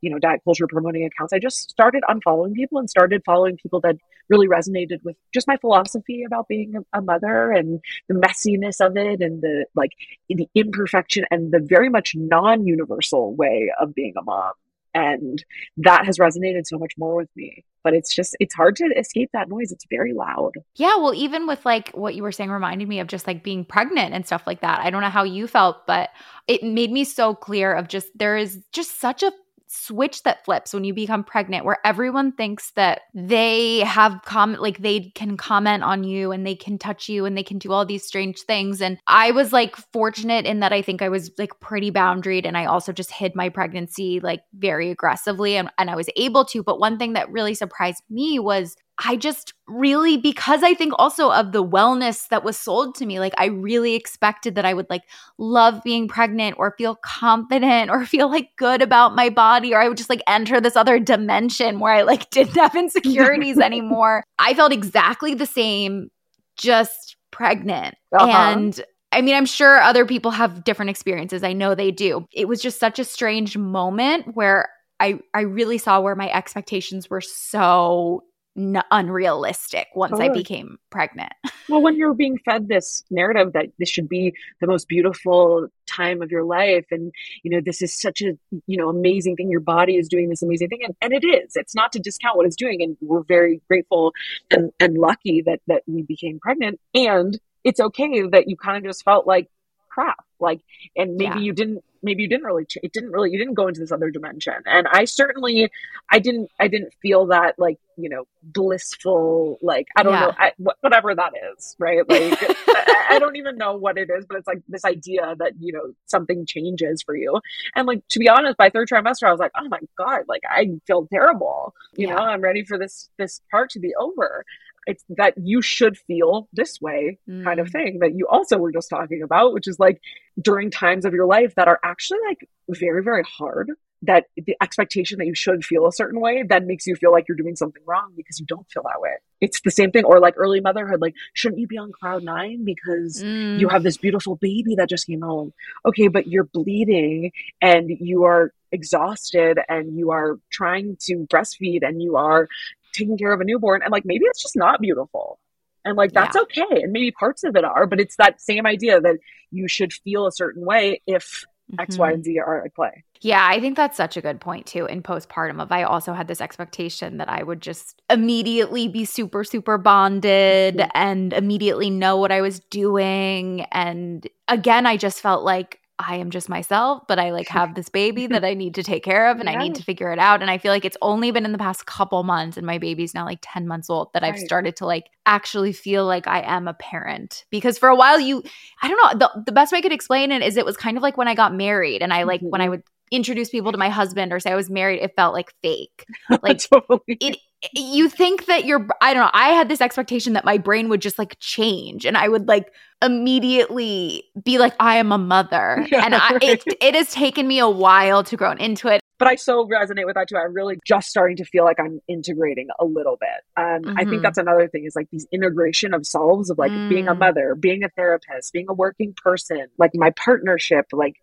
you 0.00 0.10
know 0.10 0.18
diet 0.18 0.40
culture 0.44 0.66
promoting 0.66 1.04
accounts. 1.04 1.32
I 1.32 1.38
just 1.38 1.70
started 1.70 2.02
unfollowing 2.08 2.54
people 2.54 2.78
and 2.78 2.90
started 2.90 3.22
following 3.24 3.56
people 3.56 3.80
that 3.80 3.96
really 4.28 4.48
resonated 4.48 5.02
with 5.04 5.16
just 5.32 5.48
my 5.48 5.56
philosophy 5.56 6.24
about 6.24 6.48
being 6.48 6.74
a, 6.92 7.02
mother 7.02 7.50
and 7.50 7.80
the 8.08 8.14
messiness 8.14 8.84
of 8.84 8.96
it 8.96 9.20
and 9.20 9.42
the 9.42 9.66
like 9.74 9.90
the 10.28 10.48
imperfection 10.54 11.24
and 11.30 11.52
the 11.52 11.60
very 11.60 11.88
much 11.88 12.14
non-universal 12.14 13.34
way 13.34 13.70
of 13.80 13.94
being 13.94 14.14
a 14.18 14.22
mom. 14.22 14.52
And 14.94 15.44
that 15.78 16.06
has 16.06 16.18
resonated 16.18 16.66
so 16.66 16.78
much 16.78 16.94
more 16.96 17.16
with 17.16 17.28
me 17.34 17.64
but 17.84 17.94
it's 17.94 18.14
just 18.14 18.36
it's 18.40 18.54
hard 18.54 18.74
to 18.76 18.86
escape 18.98 19.30
that 19.32 19.48
noise. 19.48 19.70
It's 19.70 19.86
very 19.88 20.12
loud. 20.12 20.52
Yeah 20.74 20.96
well 20.96 21.14
even 21.14 21.46
with 21.46 21.64
like 21.64 21.90
what 21.90 22.14
you 22.14 22.22
were 22.22 22.32
saying 22.32 22.50
reminded 22.50 22.88
me 22.88 22.98
of 22.98 23.06
just 23.06 23.26
like 23.26 23.44
being 23.44 23.64
pregnant 23.64 24.14
and 24.14 24.26
stuff 24.26 24.42
like 24.46 24.62
that. 24.62 24.80
I 24.80 24.90
don't 24.90 25.02
know 25.02 25.10
how 25.10 25.22
you 25.22 25.46
felt 25.46 25.86
but 25.86 26.10
it 26.48 26.62
made 26.62 26.90
me 26.90 27.04
so 27.04 27.34
clear 27.34 27.72
of 27.72 27.88
just 27.88 28.08
there 28.16 28.36
is 28.36 28.60
just 28.72 29.00
such 29.00 29.22
a 29.22 29.32
switch 29.74 30.22
that 30.22 30.44
flips 30.44 30.72
when 30.72 30.84
you 30.84 30.94
become 30.94 31.24
pregnant 31.24 31.64
where 31.64 31.78
everyone 31.84 32.32
thinks 32.32 32.70
that 32.72 33.02
they 33.12 33.80
have 33.80 34.20
comment 34.24 34.62
like 34.62 34.78
they 34.78 35.12
can 35.14 35.36
comment 35.36 35.82
on 35.82 36.04
you 36.04 36.32
and 36.32 36.46
they 36.46 36.54
can 36.54 36.78
touch 36.78 37.08
you 37.08 37.24
and 37.24 37.36
they 37.36 37.42
can 37.42 37.58
do 37.58 37.72
all 37.72 37.84
these 37.84 38.04
strange 38.04 38.40
things. 38.42 38.80
And 38.80 38.98
i 39.06 39.30
was 39.30 39.52
like 39.52 39.76
fortunate 39.92 40.46
in 40.46 40.60
that 40.60 40.72
i 40.72 40.82
think 40.82 41.02
i 41.02 41.08
was 41.08 41.30
like 41.38 41.58
pretty 41.60 41.90
boundaried 41.90 42.46
and 42.46 42.56
i 42.56 42.64
also 42.64 42.92
just 42.92 43.10
hid 43.10 43.34
my 43.34 43.48
pregnancy 43.48 44.20
like 44.20 44.42
very 44.54 44.90
aggressively 44.90 45.56
and, 45.56 45.70
and 45.78 45.90
i 45.90 45.96
was 45.96 46.08
able 46.16 46.44
to. 46.46 46.62
But 46.62 46.78
one 46.78 46.98
thing 46.98 47.14
that 47.14 47.30
really 47.30 47.54
surprised 47.54 48.02
me 48.10 48.38
was 48.38 48.76
I 49.02 49.16
just 49.16 49.52
really, 49.66 50.16
because 50.16 50.62
I 50.62 50.74
think 50.74 50.92
also 50.98 51.30
of 51.30 51.50
the 51.50 51.64
wellness 51.64 52.28
that 52.28 52.44
was 52.44 52.56
sold 52.56 52.94
to 52.96 53.06
me, 53.06 53.18
like 53.18 53.34
I 53.36 53.46
really 53.46 53.94
expected 53.94 54.54
that 54.54 54.64
I 54.64 54.72
would 54.72 54.88
like 54.88 55.02
love 55.36 55.82
being 55.82 56.06
pregnant 56.06 56.56
or 56.58 56.74
feel 56.78 56.96
confident 57.04 57.90
or 57.90 58.06
feel 58.06 58.28
like 58.30 58.50
good 58.56 58.82
about 58.82 59.16
my 59.16 59.30
body, 59.30 59.74
or 59.74 59.80
I 59.80 59.88
would 59.88 59.96
just 59.96 60.10
like 60.10 60.22
enter 60.26 60.60
this 60.60 60.76
other 60.76 61.00
dimension 61.00 61.80
where 61.80 61.92
I 61.92 62.02
like 62.02 62.30
didn't 62.30 62.56
have 62.56 62.76
insecurities 62.76 63.58
anymore. 63.62 64.22
I 64.38 64.54
felt 64.54 64.72
exactly 64.72 65.34
the 65.34 65.46
same, 65.46 66.10
just 66.56 67.16
pregnant. 67.32 67.96
Uh-huh. 68.16 68.30
And 68.30 68.80
I 69.10 69.22
mean, 69.22 69.34
I'm 69.34 69.46
sure 69.46 69.80
other 69.80 70.06
people 70.06 70.30
have 70.30 70.64
different 70.64 70.90
experiences. 70.90 71.42
I 71.42 71.52
know 71.52 71.74
they 71.74 71.90
do. 71.90 72.26
It 72.32 72.46
was 72.46 72.60
just 72.62 72.78
such 72.78 72.98
a 72.98 73.04
strange 73.04 73.56
moment 73.56 74.34
where 74.34 74.68
I 75.00 75.18
I 75.32 75.42
really 75.42 75.78
saw 75.78 76.00
where 76.00 76.14
my 76.14 76.30
expectations 76.30 77.10
were 77.10 77.20
so 77.20 78.22
n- 78.56 78.82
unrealistic 78.90 79.88
once. 79.94 80.18
I 80.18 80.28
became 80.28 80.78
pregnant. 80.90 81.32
well, 81.68 81.82
when 81.82 81.96
you're 81.96 82.14
being 82.14 82.38
fed 82.38 82.68
this 82.68 83.04
narrative 83.10 83.52
that 83.52 83.66
this 83.78 83.88
should 83.88 84.08
be 84.08 84.34
the 84.60 84.66
most 84.66 84.88
beautiful 84.88 85.68
time 85.86 86.22
of 86.22 86.30
your 86.30 86.44
life 86.44 86.86
and 86.90 87.12
you 87.42 87.50
know 87.50 87.60
this 87.60 87.82
is 87.82 87.92
such 87.92 88.22
a 88.22 88.36
you 88.66 88.76
know 88.76 88.88
amazing 88.88 89.36
thing 89.36 89.50
your 89.50 89.60
body 89.60 89.96
is 89.96 90.08
doing 90.08 90.30
this 90.30 90.42
amazing 90.42 90.68
thing 90.68 90.80
and, 90.82 90.96
and 91.02 91.12
it 91.12 91.24
is 91.24 91.52
it's 91.56 91.74
not 91.74 91.92
to 91.92 91.98
discount 91.98 92.36
what 92.38 92.46
it's 92.46 92.56
doing 92.56 92.82
and 92.82 92.96
we're 93.02 93.22
very 93.22 93.60
grateful 93.68 94.12
and 94.50 94.72
and 94.80 94.96
lucky 94.96 95.42
that 95.42 95.60
that 95.66 95.82
we 95.86 96.02
became 96.02 96.40
pregnant 96.40 96.80
and 96.94 97.38
it's 97.64 97.80
okay 97.80 98.22
that 98.22 98.48
you 98.48 98.56
kind 98.56 98.78
of 98.78 98.84
just 98.84 99.04
felt 99.04 99.26
like 99.26 99.48
crap 99.88 100.24
like 100.44 100.60
and 100.96 101.16
maybe 101.16 101.38
yeah. 101.38 101.38
you 101.38 101.52
didn't 101.52 101.84
maybe 102.04 102.22
you 102.22 102.28
didn't 102.28 102.44
really 102.44 102.66
it 102.82 102.92
didn't 102.92 103.10
really 103.10 103.30
you 103.30 103.38
didn't 103.38 103.54
go 103.54 103.66
into 103.66 103.80
this 103.80 103.90
other 103.90 104.10
dimension 104.10 104.54
and 104.66 104.86
i 104.92 105.04
certainly 105.04 105.70
i 106.10 106.18
didn't 106.18 106.50
i 106.60 106.68
didn't 106.68 106.92
feel 107.00 107.26
that 107.26 107.58
like 107.58 107.78
you 107.96 108.08
know 108.08 108.24
blissful 108.42 109.58
like 109.62 109.88
i 109.96 110.02
don't 110.02 110.12
yeah. 110.12 110.20
know 110.20 110.32
I, 110.38 110.52
whatever 110.80 111.14
that 111.14 111.32
is 111.56 111.74
right 111.78 112.08
like 112.08 112.38
I, 112.68 113.06
I, 113.10 113.18
don't 113.18 113.36
even 113.36 113.56
know 113.56 113.76
what 113.76 113.96
it 113.96 114.10
is 114.10 114.26
but 114.26 114.36
it's 114.36 114.46
like 114.46 114.62
this 114.68 114.84
idea 114.84 115.34
that 115.38 115.52
you 115.58 115.72
know 115.72 115.94
something 116.06 116.44
changes 116.44 117.02
for 117.02 117.16
you 117.16 117.40
and 117.74 117.86
like 117.86 118.06
to 118.08 118.18
be 118.18 118.28
honest 118.28 118.58
by 118.58 118.68
third 118.68 118.88
trimester 118.88 119.26
i 119.26 119.30
was 119.30 119.40
like 119.40 119.52
oh 119.58 119.68
my 119.68 119.80
god 119.96 120.22
like 120.28 120.42
i 120.48 120.68
feel 120.86 121.06
terrible 121.06 121.74
you 121.96 122.08
yeah. 122.08 122.14
know 122.14 122.20
i'm 122.20 122.42
ready 122.42 122.64
for 122.64 122.76
this 122.76 123.08
this 123.16 123.40
part 123.50 123.70
to 123.70 123.80
be 123.80 123.94
over 123.98 124.44
it's 124.86 125.04
that 125.08 125.34
you 125.36 125.62
should 125.62 125.96
feel 125.96 126.48
this 126.52 126.80
way 126.80 127.18
mm. 127.28 127.44
kind 127.44 127.60
of 127.60 127.68
mm. 127.68 127.72
thing 127.72 127.98
that 128.00 128.14
you 128.14 128.26
also 128.28 128.58
were 128.58 128.72
just 128.72 128.90
talking 128.90 129.22
about 129.22 129.52
which 129.52 129.68
is 129.68 129.78
like 129.78 130.00
during 130.40 130.70
times 130.70 131.04
of 131.04 131.12
your 131.12 131.26
life 131.26 131.54
that 131.54 131.68
are 131.68 131.80
actually 131.82 132.18
like 132.26 132.48
very 132.68 133.02
very 133.02 133.22
hard 133.22 133.70
that 134.02 134.26
the 134.36 134.56
expectation 134.62 135.18
that 135.18 135.26
you 135.26 135.34
should 135.34 135.64
feel 135.64 135.86
a 135.86 135.92
certain 135.92 136.20
way 136.20 136.42
then 136.42 136.66
makes 136.66 136.86
you 136.86 136.94
feel 136.94 137.12
like 137.12 137.26
you're 137.28 137.36
doing 137.36 137.56
something 137.56 137.82
wrong 137.86 138.12
because 138.16 138.38
you 138.38 138.46
don't 138.46 138.68
feel 138.70 138.82
that 138.82 139.00
way 139.00 139.12
it's 139.40 139.60
the 139.62 139.70
same 139.70 139.90
thing 139.90 140.04
or 140.04 140.20
like 140.20 140.34
early 140.36 140.60
motherhood 140.60 141.00
like 141.00 141.14
shouldn't 141.32 141.60
you 141.60 141.66
be 141.66 141.78
on 141.78 141.92
cloud 141.92 142.22
nine 142.22 142.64
because 142.64 143.22
mm. 143.22 143.58
you 143.58 143.68
have 143.68 143.82
this 143.82 143.96
beautiful 143.96 144.36
baby 144.36 144.74
that 144.74 144.88
just 144.88 145.06
came 145.06 145.22
home 145.22 145.52
okay 145.86 146.08
but 146.08 146.26
you're 146.26 146.44
bleeding 146.44 147.32
and 147.60 147.90
you 148.00 148.24
are 148.24 148.52
exhausted 148.72 149.58
and 149.68 149.96
you 149.96 150.10
are 150.10 150.38
trying 150.50 150.96
to 151.00 151.26
breastfeed 151.32 151.86
and 151.86 152.02
you 152.02 152.16
are 152.16 152.48
taking 152.94 153.18
care 153.18 153.32
of 153.32 153.40
a 153.40 153.44
newborn 153.44 153.82
and 153.82 153.92
like 153.92 154.04
maybe 154.04 154.24
it's 154.26 154.42
just 154.42 154.56
not 154.56 154.80
beautiful 154.80 155.38
and 155.84 155.96
like 155.96 156.12
that's 156.12 156.36
yeah. 156.36 156.42
okay 156.42 156.82
and 156.82 156.92
maybe 156.92 157.10
parts 157.10 157.44
of 157.44 157.56
it 157.56 157.64
are 157.64 157.86
but 157.86 158.00
it's 158.00 158.16
that 158.16 158.40
same 158.40 158.66
idea 158.66 159.00
that 159.00 159.16
you 159.50 159.68
should 159.68 159.92
feel 159.92 160.26
a 160.26 160.32
certain 160.32 160.64
way 160.64 161.00
if 161.06 161.44
mm-hmm. 161.70 161.80
x 161.80 161.98
y 161.98 162.10
and 162.10 162.22
mm-hmm. 162.22 162.32
z 162.32 162.38
are 162.38 162.64
at 162.64 162.74
play 162.74 163.04
yeah 163.20 163.46
i 163.50 163.60
think 163.60 163.76
that's 163.76 163.96
such 163.96 164.16
a 164.16 164.20
good 164.20 164.40
point 164.40 164.66
too 164.66 164.86
in 164.86 165.02
postpartum 165.02 165.60
of 165.60 165.70
i 165.70 165.82
also 165.82 166.12
had 166.12 166.28
this 166.28 166.40
expectation 166.40 167.18
that 167.18 167.28
i 167.28 167.42
would 167.42 167.60
just 167.60 168.00
immediately 168.10 168.88
be 168.88 169.04
super 169.04 169.44
super 169.44 169.78
bonded 169.78 170.76
mm-hmm. 170.76 170.90
and 170.94 171.32
immediately 171.32 171.90
know 171.90 172.16
what 172.16 172.32
i 172.32 172.40
was 172.40 172.60
doing 172.70 173.62
and 173.72 174.26
again 174.48 174.86
i 174.86 174.96
just 174.96 175.20
felt 175.20 175.44
like 175.44 175.80
I 175.98 176.16
am 176.16 176.30
just 176.30 176.48
myself, 176.48 177.02
but 177.06 177.18
I 177.18 177.30
like 177.30 177.48
have 177.48 177.74
this 177.74 177.88
baby 177.88 178.26
that 178.26 178.44
I 178.44 178.54
need 178.54 178.74
to 178.74 178.82
take 178.82 179.04
care 179.04 179.30
of 179.30 179.38
and 179.38 179.48
yeah. 179.48 179.58
I 179.58 179.62
need 179.62 179.76
to 179.76 179.82
figure 179.82 180.12
it 180.12 180.18
out. 180.18 180.42
And 180.42 180.50
I 180.50 180.58
feel 180.58 180.72
like 180.72 180.84
it's 180.84 180.96
only 181.00 181.30
been 181.30 181.44
in 181.44 181.52
the 181.52 181.58
past 181.58 181.86
couple 181.86 182.22
months, 182.22 182.56
and 182.56 182.66
my 182.66 182.78
baby's 182.78 183.14
now 183.14 183.24
like 183.24 183.38
10 183.42 183.66
months 183.66 183.88
old, 183.88 184.12
that 184.12 184.22
right. 184.22 184.34
I've 184.34 184.40
started 184.40 184.76
to 184.76 184.86
like 184.86 185.08
actually 185.26 185.72
feel 185.72 186.04
like 186.04 186.26
I 186.26 186.40
am 186.40 186.68
a 186.68 186.74
parent. 186.74 187.44
Because 187.50 187.78
for 187.78 187.88
a 187.88 187.96
while, 187.96 188.18
you, 188.18 188.42
I 188.82 188.88
don't 188.88 189.20
know, 189.20 189.26
the, 189.26 189.42
the 189.44 189.52
best 189.52 189.72
way 189.72 189.78
I 189.78 189.82
could 189.82 189.92
explain 189.92 190.32
it 190.32 190.42
is 190.42 190.56
it 190.56 190.66
was 190.66 190.76
kind 190.76 190.96
of 190.96 191.02
like 191.02 191.16
when 191.16 191.28
I 191.28 191.34
got 191.34 191.54
married 191.54 192.02
and 192.02 192.12
I 192.12 192.24
like, 192.24 192.40
mm-hmm. 192.40 192.50
when 192.50 192.60
I 192.60 192.64
mm-hmm. 192.64 192.70
would 192.72 192.82
introduce 193.10 193.50
people 193.50 193.70
to 193.70 193.78
my 193.78 193.90
husband 193.90 194.32
or 194.32 194.40
say 194.40 194.50
I 194.50 194.56
was 194.56 194.70
married, 194.70 195.00
it 195.00 195.12
felt 195.16 195.34
like 195.34 195.54
fake. 195.62 196.06
Like 196.42 196.58
totally. 196.58 197.00
it 197.06 197.38
you 197.72 198.08
think 198.08 198.46
that 198.46 198.64
you're 198.64 198.86
I 199.00 199.14
don't 199.14 199.24
know, 199.24 199.30
I 199.32 199.50
had 199.50 199.68
this 199.68 199.80
expectation 199.80 200.34
that 200.34 200.44
my 200.44 200.58
brain 200.58 200.88
would 200.88 201.00
just 201.00 201.18
like 201.18 201.36
change 201.40 202.04
and 202.04 202.16
I 202.16 202.28
would 202.28 202.48
like 202.48 202.72
immediately 203.02 204.24
be 204.42 204.58
like 204.58 204.74
I 204.80 204.96
am 204.96 205.12
a 205.12 205.18
mother. 205.18 205.86
Yeah, 205.90 206.04
and 206.04 206.14
I, 206.14 206.32
right. 206.32 206.42
it 206.42 206.64
it 206.80 206.94
has 206.94 207.10
taken 207.10 207.46
me 207.46 207.58
a 207.58 207.68
while 207.68 208.24
to 208.24 208.36
grow 208.36 208.52
into 208.52 208.88
it 208.88 209.00
but 209.18 209.28
I 209.28 209.36
so 209.36 209.66
resonate 209.66 210.06
with 210.06 210.16
that 210.16 210.28
too. 210.28 210.36
I'm 210.36 210.52
really 210.52 210.78
just 210.84 211.08
starting 211.08 211.36
to 211.36 211.44
feel 211.44 211.64
like 211.64 211.78
I'm 211.78 212.00
integrating 212.08 212.68
a 212.78 212.84
little 212.84 213.16
bit. 213.16 213.28
Um, 213.56 213.82
mm-hmm. 213.82 213.90
I 213.90 214.02
think 214.02 214.08
mm-hmm. 214.08 214.22
that's 214.22 214.38
another 214.38 214.68
thing 214.68 214.84
is 214.84 214.96
like 214.96 215.08
these 215.10 215.26
integration 215.32 215.94
of 215.94 216.06
selves 216.06 216.50
of 216.50 216.58
like 216.58 216.72
mm. 216.72 216.88
being 216.88 217.08
a 217.08 217.14
mm. 217.14 217.18
mother, 217.18 217.54
being 217.54 217.84
a 217.84 217.88
therapist, 217.90 218.52
being 218.52 218.66
a 218.68 218.74
working 218.74 219.14
person, 219.14 219.68
like 219.78 219.92
my 219.94 220.10
partnership, 220.10 220.86
like 220.92 221.14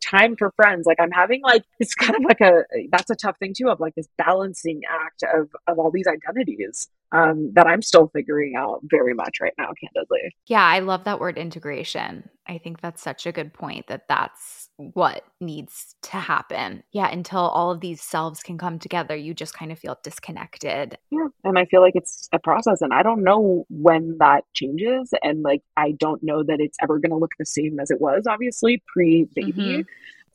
time 0.00 0.36
for 0.36 0.52
friends. 0.56 0.86
Like 0.86 1.00
I'm 1.00 1.10
having 1.10 1.42
like 1.42 1.64
it's 1.80 1.94
kind 1.94 2.16
of 2.16 2.22
like 2.22 2.40
a 2.40 2.64
that's 2.90 3.10
a 3.10 3.16
tough 3.16 3.38
thing 3.38 3.54
too 3.56 3.68
of 3.68 3.80
like 3.80 3.94
this 3.94 4.08
balancing 4.18 4.82
act 4.88 5.22
of 5.22 5.50
of 5.66 5.78
all 5.78 5.90
these 5.90 6.06
identities 6.06 6.88
um, 7.14 7.52
that 7.54 7.66
I'm 7.66 7.80
still 7.80 8.08
figuring 8.08 8.56
out 8.56 8.80
very 8.82 9.14
much 9.14 9.38
right 9.40 9.52
now, 9.56 9.70
candidly. 9.80 10.34
Yeah, 10.46 10.64
I 10.64 10.80
love 10.80 11.04
that 11.04 11.20
word 11.20 11.38
integration. 11.38 12.28
I 12.46 12.58
think 12.58 12.80
that's 12.80 13.02
such 13.02 13.24
a 13.24 13.32
good 13.32 13.54
point 13.54 13.86
that 13.86 14.08
that's 14.08 14.68
what 14.76 15.24
needs 15.40 15.94
to 16.02 16.16
happen. 16.16 16.82
Yeah, 16.92 17.08
until 17.10 17.38
all 17.38 17.70
of 17.70 17.80
these 17.80 18.02
selves 18.02 18.42
can 18.42 18.58
come 18.58 18.78
together, 18.80 19.14
you 19.14 19.32
just 19.32 19.54
kind 19.54 19.70
of 19.70 19.78
feel 19.78 19.96
disconnected. 20.02 20.98
Yeah, 21.10 21.28
and 21.44 21.56
I 21.56 21.66
feel 21.66 21.80
like 21.80 21.94
it's 21.94 22.28
a 22.32 22.38
process, 22.40 22.82
and 22.82 22.92
I 22.92 23.04
don't 23.04 23.22
know 23.22 23.64
when 23.70 24.18
that 24.18 24.44
changes. 24.52 25.14
And 25.22 25.42
like, 25.42 25.62
I 25.76 25.92
don't 25.92 26.22
know 26.22 26.42
that 26.42 26.60
it's 26.60 26.76
ever 26.82 26.98
going 26.98 27.12
to 27.12 27.16
look 27.16 27.32
the 27.38 27.46
same 27.46 27.78
as 27.78 27.92
it 27.92 28.00
was, 28.00 28.24
obviously, 28.28 28.82
pre 28.92 29.28
baby. 29.34 29.52
Mm-hmm. 29.60 29.82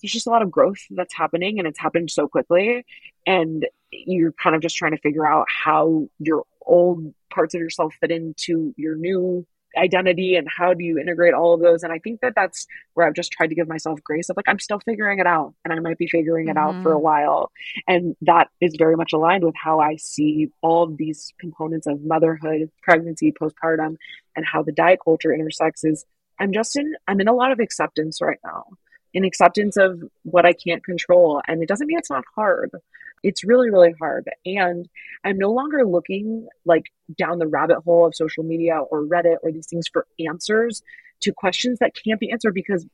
There's 0.02 0.14
just 0.14 0.28
a 0.28 0.30
lot 0.30 0.42
of 0.42 0.52
growth 0.52 0.80
that's 0.92 1.14
happening, 1.14 1.60
and 1.60 1.68
it's 1.68 1.80
happened 1.80 2.10
so 2.10 2.28
quickly. 2.28 2.86
And 3.26 3.66
you're 3.92 4.32
kind 4.34 4.56
of 4.56 4.62
just 4.62 4.78
trying 4.78 4.92
to 4.92 5.02
figure 5.02 5.28
out 5.28 5.48
how 5.50 6.08
your 6.20 6.44
old 6.62 7.14
parts 7.30 7.54
of 7.54 7.62
yourself 7.62 7.96
fit 8.00 8.12
into 8.12 8.74
your 8.78 8.96
new 8.96 9.46
identity 9.78 10.36
and 10.36 10.48
how 10.50 10.74
do 10.74 10.84
you 10.84 10.98
integrate 10.98 11.34
all 11.34 11.54
of 11.54 11.62
those 11.62 11.84
and 11.84 11.94
i 11.94 12.00
think 12.00 12.20
that 12.22 12.34
that's 12.36 12.66
where 12.94 13.06
i've 13.06 13.14
just 13.14 13.32
tried 13.32 13.48
to 13.48 13.56
give 13.56 13.68
myself 13.68 14.02
grace 14.04 14.30
of 14.30 14.36
like 14.36 14.50
i'm 14.50 14.60
still 14.60 14.80
figuring 14.80 15.20
it 15.20 15.28
out 15.28 15.54
and 15.64 15.72
i 15.74 15.80
might 15.80 15.98
be 15.98 16.08
figuring 16.08 16.48
it 16.48 16.56
mm-hmm. 16.56 16.78
out 16.78 16.84
for 16.84 16.92
a 16.92 16.96
mm-hmm. 16.96 17.04
while 17.04 17.52
and 17.88 18.16
that 18.22 18.50
is 18.60 18.76
very 18.78 18.96
much 18.96 19.14
aligned 19.14 19.44
with 19.44 19.56
how 19.56 19.80
i 19.80 19.96
see 19.96 20.50
all 20.62 20.84
of 20.84 20.98
these 20.98 21.34
components 21.40 21.86
of 21.86 22.02
motherhood 22.02 22.72
pregnancy 22.82 23.32
postpartum 23.32 23.96
and 24.36 24.46
how 24.46 24.64
the 24.64 24.72
diet 24.72 25.00
culture 25.04 25.34
intersects 25.34 25.84
is 25.84 26.04
i'm 26.40 26.52
just 26.52 26.76
in 26.76 26.96
i'm 27.08 27.22
in 27.22 27.28
a 27.28 27.34
lot 27.34 27.52
of 27.52 27.60
acceptance 27.60 28.22
right 28.22 28.40
now 28.44 28.66
in 29.14 29.24
acceptance 29.24 29.78
of 29.78 30.02
what 30.24 30.46
i 30.46 30.54
can't 30.54 30.84
control 30.84 31.42
and 31.48 31.62
it 31.62 31.68
doesn't 31.68 31.88
mean 31.88 31.98
it's 31.98 32.10
not 32.10 32.24
hard 32.36 32.72
it's 33.24 33.44
really 33.44 33.70
really 33.70 33.94
hard 34.00 34.30
and 34.46 34.88
i'm 35.24 35.38
no 35.38 35.52
longer 35.52 35.86
looking 35.86 36.48
like 36.66 36.86
down 37.18 37.40
the 37.40 37.48
rabbit 37.48 37.80
hole 37.80 38.06
of 38.06 38.16
social 38.16 38.44
media 38.44 38.80
or 38.80 39.04
reddit 39.04 39.38
or 39.44 39.52
these 39.52 39.68
things 39.68 39.88
for 39.88 40.06
answers 40.20 40.82
to 41.22 41.32
questions 41.34 41.80
that 41.80 41.96
can't 41.96 42.20
be 42.20 42.32
answered 42.32 42.54
because 42.54 42.86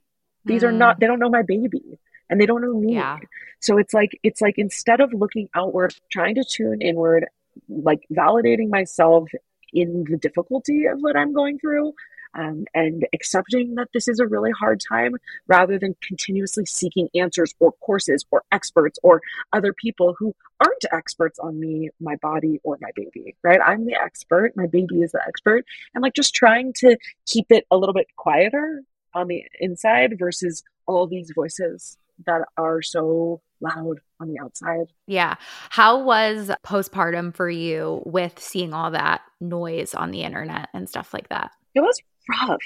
these 0.46 0.64
mm. 0.64 0.68
are 0.68 0.72
not 0.72 0.98
mm. 0.98 1.00
they 1.00 1.08
don't 1.08 1.20
know 1.20 1.30
my 1.30 1.44
baby 1.44 2.00
and 2.30 2.42
they 2.42 2.46
don't 2.46 2.62
know 2.62 2.80
me 2.80 2.96
yeah. 2.96 3.20
so 3.60 3.78
it's 3.78 3.94
like 3.94 4.20
it's 4.24 4.42
like 4.42 4.58
instead 4.58 5.00
of 5.00 5.14
looking 5.14 5.50
outward 5.56 5.94
trying 6.12 6.36
to 6.36 6.44
tune 6.44 6.82
inward 6.82 7.26
like 7.70 8.02
validating 8.12 8.70
myself 8.70 9.30
in 9.74 10.04
the 10.10 10.18
difficulty 10.18 10.86
of 10.86 11.00
what 11.00 11.16
i'm 11.16 11.34
going 11.34 11.60
through 11.60 11.94
um, 12.36 12.66
and 12.74 13.06
accepting 13.14 13.76
that 13.76 13.88
this 13.94 14.08
is 14.08 14.20
a 14.20 14.28
really 14.28 14.52
hard 14.52 14.82
time 14.88 15.16
rather 15.48 15.80
than 15.80 15.96
continuously 16.02 16.66
seeking 16.66 17.10
answers 17.16 17.54
or 17.60 17.72
courses 17.82 18.26
or 18.32 18.44
experts 18.52 19.00
or 19.04 19.22
other 19.54 19.74
people 19.74 20.16
who 20.20 20.34
aren't 20.60 20.86
experts 20.92 21.40
on 21.40 21.60
me, 21.60 21.90
my 22.00 22.16
body, 22.18 22.60
or 22.64 22.78
my 22.82 22.92
baby, 22.96 23.36
right? 23.44 23.60
I'm 23.66 23.86
the 23.86 23.96
expert, 23.96 24.54
my 24.56 24.68
baby 24.68 25.02
is 25.02 25.12
the 25.12 25.22
expert, 25.28 25.66
and 25.94 26.02
like 26.02 26.14
just 26.14 26.36
trying 26.36 26.74
to 26.78 26.98
keep 27.26 27.48
it 27.50 27.66
a 27.72 27.78
little 27.78 27.94
bit 27.94 28.08
quieter 28.18 28.84
on 29.14 29.28
the 29.28 29.44
inside 29.60 30.18
versus 30.20 30.64
all 30.88 31.08
these 31.08 31.32
voices 31.34 31.98
that 32.26 32.42
are 32.58 32.82
so 32.82 33.42
loud 33.62 34.00
on 34.20 34.28
the 34.28 34.40
outside. 34.40 34.88
Yeah. 35.08 35.36
How 35.70 36.02
was 36.04 36.52
postpartum 36.66 37.34
for 37.36 37.50
you 37.50 38.02
with 38.06 38.40
seeing 38.40 38.74
all 38.74 38.92
that 38.92 39.22
noise 39.42 39.94
on 39.94 40.12
the 40.12 40.24
internet 40.24 40.70
and 40.74 40.88
stuff 40.88 41.14
like 41.14 41.30
that? 41.30 41.52
It 41.76 41.82
was 41.82 42.02
rough. 42.30 42.62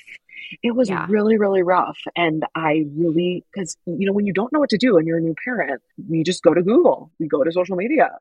It 0.63 0.76
was 0.76 0.89
yeah. 0.89 1.06
really, 1.10 1.38
really 1.38 1.63
rough. 1.63 1.98
And 2.15 2.45
I 2.56 2.86
really, 2.95 3.43
because, 3.54 3.78
you 3.86 4.06
know, 4.06 4.13
when 4.13 4.26
you 4.26 4.34
don't 4.34 4.52
know 4.54 4.60
what 4.60 4.69
to 4.69 4.78
do 4.78 4.98
and 4.98 5.08
you're 5.08 5.17
a 5.17 5.22
new 5.22 5.36
parent, 5.43 5.82
we 6.08 6.24
just 6.24 6.43
go 6.43 6.54
to 6.54 6.62
Google, 6.62 7.12
we 7.19 7.28
go 7.28 7.43
to 7.43 7.52
social 7.52 7.76
media. 7.76 8.12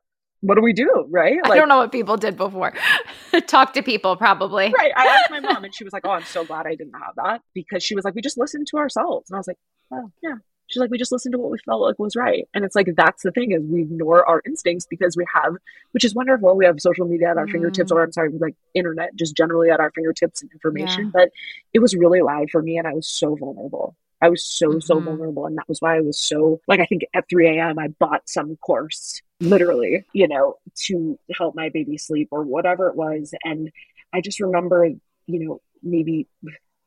What 0.41 0.55
do 0.55 0.61
we 0.61 0.71
do? 0.71 1.05
Right? 1.09 1.37
Like, 1.43 1.51
I 1.51 1.55
don't 1.55 1.67
know 1.67 1.79
what 1.79 1.91
people 1.91 2.15
did 2.15 2.37
before. 2.37 2.73
Talk 3.47 3.73
to 3.73 3.83
people, 3.83 4.15
probably. 4.15 4.71
Right. 4.77 4.91
I 4.95 5.07
asked 5.07 5.31
my 5.31 5.41
mom, 5.41 5.65
and 5.65 5.75
she 5.75 5.83
was 5.83 5.91
like, 5.91 6.05
Oh, 6.05 6.11
I'm 6.11 6.23
so 6.23 6.45
glad 6.45 6.65
I 6.65 6.75
didn't 6.75 6.93
have 6.93 7.15
that 7.17 7.41
because 7.53 7.83
she 7.83 7.93
was 7.93 8.05
like, 8.05 8.15
We 8.15 8.21
just 8.21 8.37
listened 8.37 8.67
to 8.67 8.77
ourselves. 8.77 9.29
And 9.29 9.35
I 9.35 9.39
was 9.39 9.47
like, 9.47 9.57
Oh, 9.91 10.11
yeah, 10.23 10.35
she's 10.69 10.79
like 10.79 10.89
we 10.89 10.97
just 10.97 11.11
listened 11.11 11.33
to 11.33 11.37
what 11.37 11.51
we 11.51 11.57
felt 11.65 11.81
like 11.81 11.99
was 11.99 12.15
right 12.15 12.47
and 12.53 12.63
it's 12.63 12.75
like 12.75 12.87
that's 12.95 13.23
the 13.23 13.31
thing 13.31 13.51
is 13.51 13.61
we 13.63 13.81
ignore 13.81 14.25
our 14.27 14.41
instincts 14.45 14.85
because 14.89 15.17
we 15.17 15.25
have 15.33 15.55
which 15.91 16.05
is 16.05 16.15
wonderful 16.15 16.55
we 16.55 16.65
have 16.65 16.79
social 16.79 17.07
media 17.07 17.29
at 17.29 17.37
our 17.37 17.45
mm. 17.45 17.51
fingertips 17.51 17.91
or 17.91 18.01
i'm 18.01 18.11
sorry 18.11 18.29
like 18.39 18.55
internet 18.73 19.13
just 19.15 19.35
generally 19.35 19.69
at 19.69 19.79
our 19.79 19.91
fingertips 19.91 20.41
and 20.41 20.51
information 20.51 21.05
yeah. 21.05 21.11
but 21.13 21.29
it 21.73 21.79
was 21.79 21.95
really 21.95 22.21
loud 22.21 22.49
for 22.49 22.61
me 22.61 22.77
and 22.77 22.87
i 22.87 22.93
was 22.93 23.07
so 23.07 23.35
vulnerable 23.35 23.95
i 24.21 24.29
was 24.29 24.43
so 24.43 24.69
mm-hmm. 24.69 24.79
so 24.79 24.99
vulnerable 24.99 25.45
and 25.45 25.57
that 25.57 25.67
was 25.67 25.81
why 25.81 25.97
i 25.97 26.01
was 26.01 26.17
so 26.17 26.61
like 26.67 26.79
i 26.79 26.85
think 26.85 27.03
at 27.13 27.27
3 27.29 27.57
a.m 27.57 27.79
i 27.79 27.87
bought 27.99 28.27
some 28.29 28.55
course 28.57 29.21
literally 29.41 30.05
you 30.13 30.27
know 30.27 30.55
to 30.75 31.17
help 31.35 31.55
my 31.55 31.69
baby 31.69 31.97
sleep 31.97 32.29
or 32.31 32.43
whatever 32.43 32.87
it 32.87 32.95
was 32.95 33.33
and 33.43 33.71
i 34.13 34.21
just 34.21 34.39
remember 34.39 34.85
you 35.27 35.39
know 35.39 35.61
maybe 35.81 36.27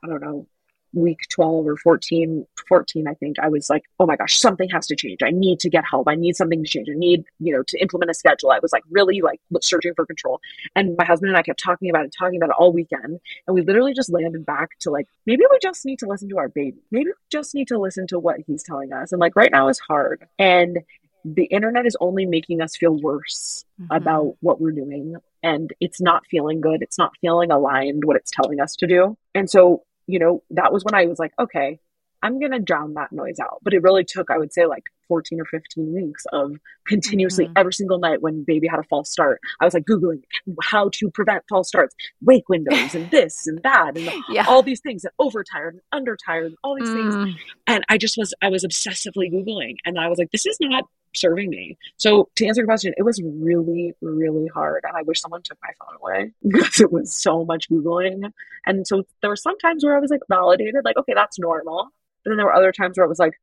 I 0.03 0.09
don't 0.09 0.21
know, 0.21 0.47
week 0.95 1.21
12 1.31 1.67
or 1.67 1.77
14 1.77 2.47
14 2.69 3.09
i 3.09 3.15
think 3.15 3.39
i 3.39 3.49
was 3.49 3.71
like 3.71 3.83
oh 3.99 4.07
my 4.07 4.17
gosh 4.17 4.39
something 4.39 4.69
has 4.71 4.87
to 4.89 4.97
change. 4.97 5.23
I 5.23 5.31
need 5.31 5.61
to 5.61 5.71
get 5.71 5.85
help. 5.89 6.09
I 6.09 6.15
need 6.15 6.37
something 6.37 6.63
to 6.63 6.69
change. 6.69 6.89
I 6.91 6.95
need 6.95 7.25
you 7.39 7.55
know 7.55 7.63
to 7.63 7.79
implement 7.79 8.11
a 8.11 8.15
schedule. 8.15 8.51
I 8.51 8.59
was 8.61 8.73
like 8.73 8.83
really 8.91 9.21
like 9.21 9.41
searching 9.61 9.95
for 9.95 10.07
control. 10.07 10.41
And 10.77 10.97
my 10.99 11.05
husband 11.05 11.31
and 11.31 11.39
i 11.39 11.43
kept 11.43 11.63
talking 11.63 11.91
about 11.91 12.05
it 12.05 12.15
talking 12.17 12.37
about 12.37 12.51
it 12.51 12.57
all 12.59 12.73
weekend. 12.73 13.21
And 13.47 13.55
we 13.55 13.63
literally 13.63 13.95
just 13.95 14.13
landed 14.13 14.45
back 14.45 14.71
to 14.81 14.91
like 14.91 15.09
maybe 15.27 15.45
we 15.51 15.59
just 15.63 15.85
need 15.87 15.99
to 16.01 16.07
listen 16.07 16.29
to 16.31 16.39
our 16.39 16.49
baby. 16.49 16.79
Maybe 16.91 17.07
we 17.07 17.13
just 17.31 17.55
need 17.55 17.69
to 17.69 17.79
listen 17.79 18.07
to 18.09 18.19
what 18.19 18.41
he's 18.47 18.63
telling 18.63 18.93
us. 18.93 19.13
And 19.13 19.21
like 19.21 19.37
right 19.37 19.53
now 19.53 19.69
is 19.69 19.79
hard. 19.79 20.27
And 20.39 20.81
the 21.25 21.45
internet 21.45 21.87
is 21.87 21.97
only 22.01 22.27
making 22.27 22.61
us 22.61 22.77
feel 22.77 23.01
worse 23.01 23.65
mm-hmm. 23.81 23.95
about 23.95 24.35
what 24.41 24.61
we're 24.61 24.73
doing. 24.73 25.17
And 25.45 25.73
it's 25.81 26.01
not 26.01 26.27
feeling 26.27 26.61
good. 26.61 26.83
It's 26.83 26.99
not 26.99 27.13
feeling 27.21 27.53
aligned 27.53 28.05
what 28.05 28.17
it's 28.17 28.31
telling 28.31 28.61
us 28.61 28.75
to 28.77 28.87
do. 28.89 29.17
And 29.35 29.49
so 29.49 29.85
you 30.07 30.19
know, 30.19 30.43
that 30.51 30.73
was 30.73 30.85
when 30.85 30.95
I 30.95 31.07
was 31.07 31.19
like, 31.19 31.33
okay, 31.39 31.79
I'm 32.23 32.39
going 32.39 32.53
to 32.53 32.61
drown 32.61 32.95
that 32.95 33.13
noise 33.13 33.41
out. 33.41 33.59
But 33.63 33.75
it 33.75 33.83
really 33.83 34.05
took, 34.05 34.31
I 34.31 34.39
would 34.39 34.53
say, 34.53 34.67
like 34.67 34.85
14 35.09 35.41
or 35.41 35.45
15 35.45 35.93
weeks 35.93 36.25
of 36.33 36.57
continuously 36.87 37.47
mm-hmm. 37.47 37.59
every 37.59 37.73
single 37.73 37.99
night 37.99 38.23
when 38.23 38.45
baby 38.45 38.69
had 38.69 38.79
a 38.79 38.85
false 38.85 39.11
start. 39.11 39.41
I 39.61 39.65
was 39.65 39.75
like 39.75 39.85
Googling 39.85 40.23
how 40.63 40.91
to 40.95 41.11
prevent 41.11 41.43
false 41.49 41.69
starts, 41.69 41.95
wake 42.21 42.49
windows, 42.49 42.95
and 42.95 43.11
this 43.11 43.47
and 43.47 43.61
that, 43.65 43.97
and 43.97 44.11
yeah. 44.29 44.45
all 44.47 44.63
these 44.63 44.81
things, 44.81 45.05
and 45.05 45.13
overtired 45.19 45.81
and 45.91 46.07
undertired, 46.07 46.47
and 46.47 46.57
all 46.63 46.77
these 46.77 46.89
mm. 46.89 47.25
things. 47.25 47.41
And 47.67 47.85
I 47.89 47.99
just 47.99 48.17
was, 48.17 48.33
I 48.41 48.49
was 48.49 48.65
obsessively 48.65 49.33
Googling. 49.33 49.77
And 49.85 49.99
I 49.99 50.09
was 50.09 50.19
like, 50.19 50.31
this 50.31 50.47
is 50.47 50.57
not 50.61 50.85
serving 51.15 51.51
me. 51.51 51.79
So 51.97 52.29
to 52.37 52.47
answer 52.47 52.61
your 52.61 52.67
question, 52.67 52.95
it 52.97 53.03
was 53.03 53.21
really, 53.23 53.95
really 54.01 54.49
hard. 54.49 54.85
And 54.87 54.97
I 54.97 55.03
wish 55.03 55.21
someone 55.21 55.43
took 55.43 55.59
my 55.63 55.71
phone 55.79 55.97
away 56.01 56.33
because 56.47 56.81
it 56.81 56.93
was 56.93 57.13
so 57.13 57.45
much 57.45 57.69
Googling. 57.69 58.33
And 58.67 58.87
so 58.87 59.05
there 59.21 59.31
were 59.31 59.37
some 59.37 59.59
times 59.59 59.85
where 59.85 59.97
I 59.97 60.01
was 60.01 60.11
like 60.11 60.23
validated, 60.29 60.85
like, 60.85 60.97
okay, 60.97 61.15
that's 61.15 61.39
normal. 61.39 61.89
But 62.25 62.31
then 62.31 62.37
there 62.37 62.47
were 62.47 62.55
other 62.55 62.73
times 62.73 62.97
where 62.97 63.05
it 63.05 63.09
was 63.09 63.19
like, 63.19 63.41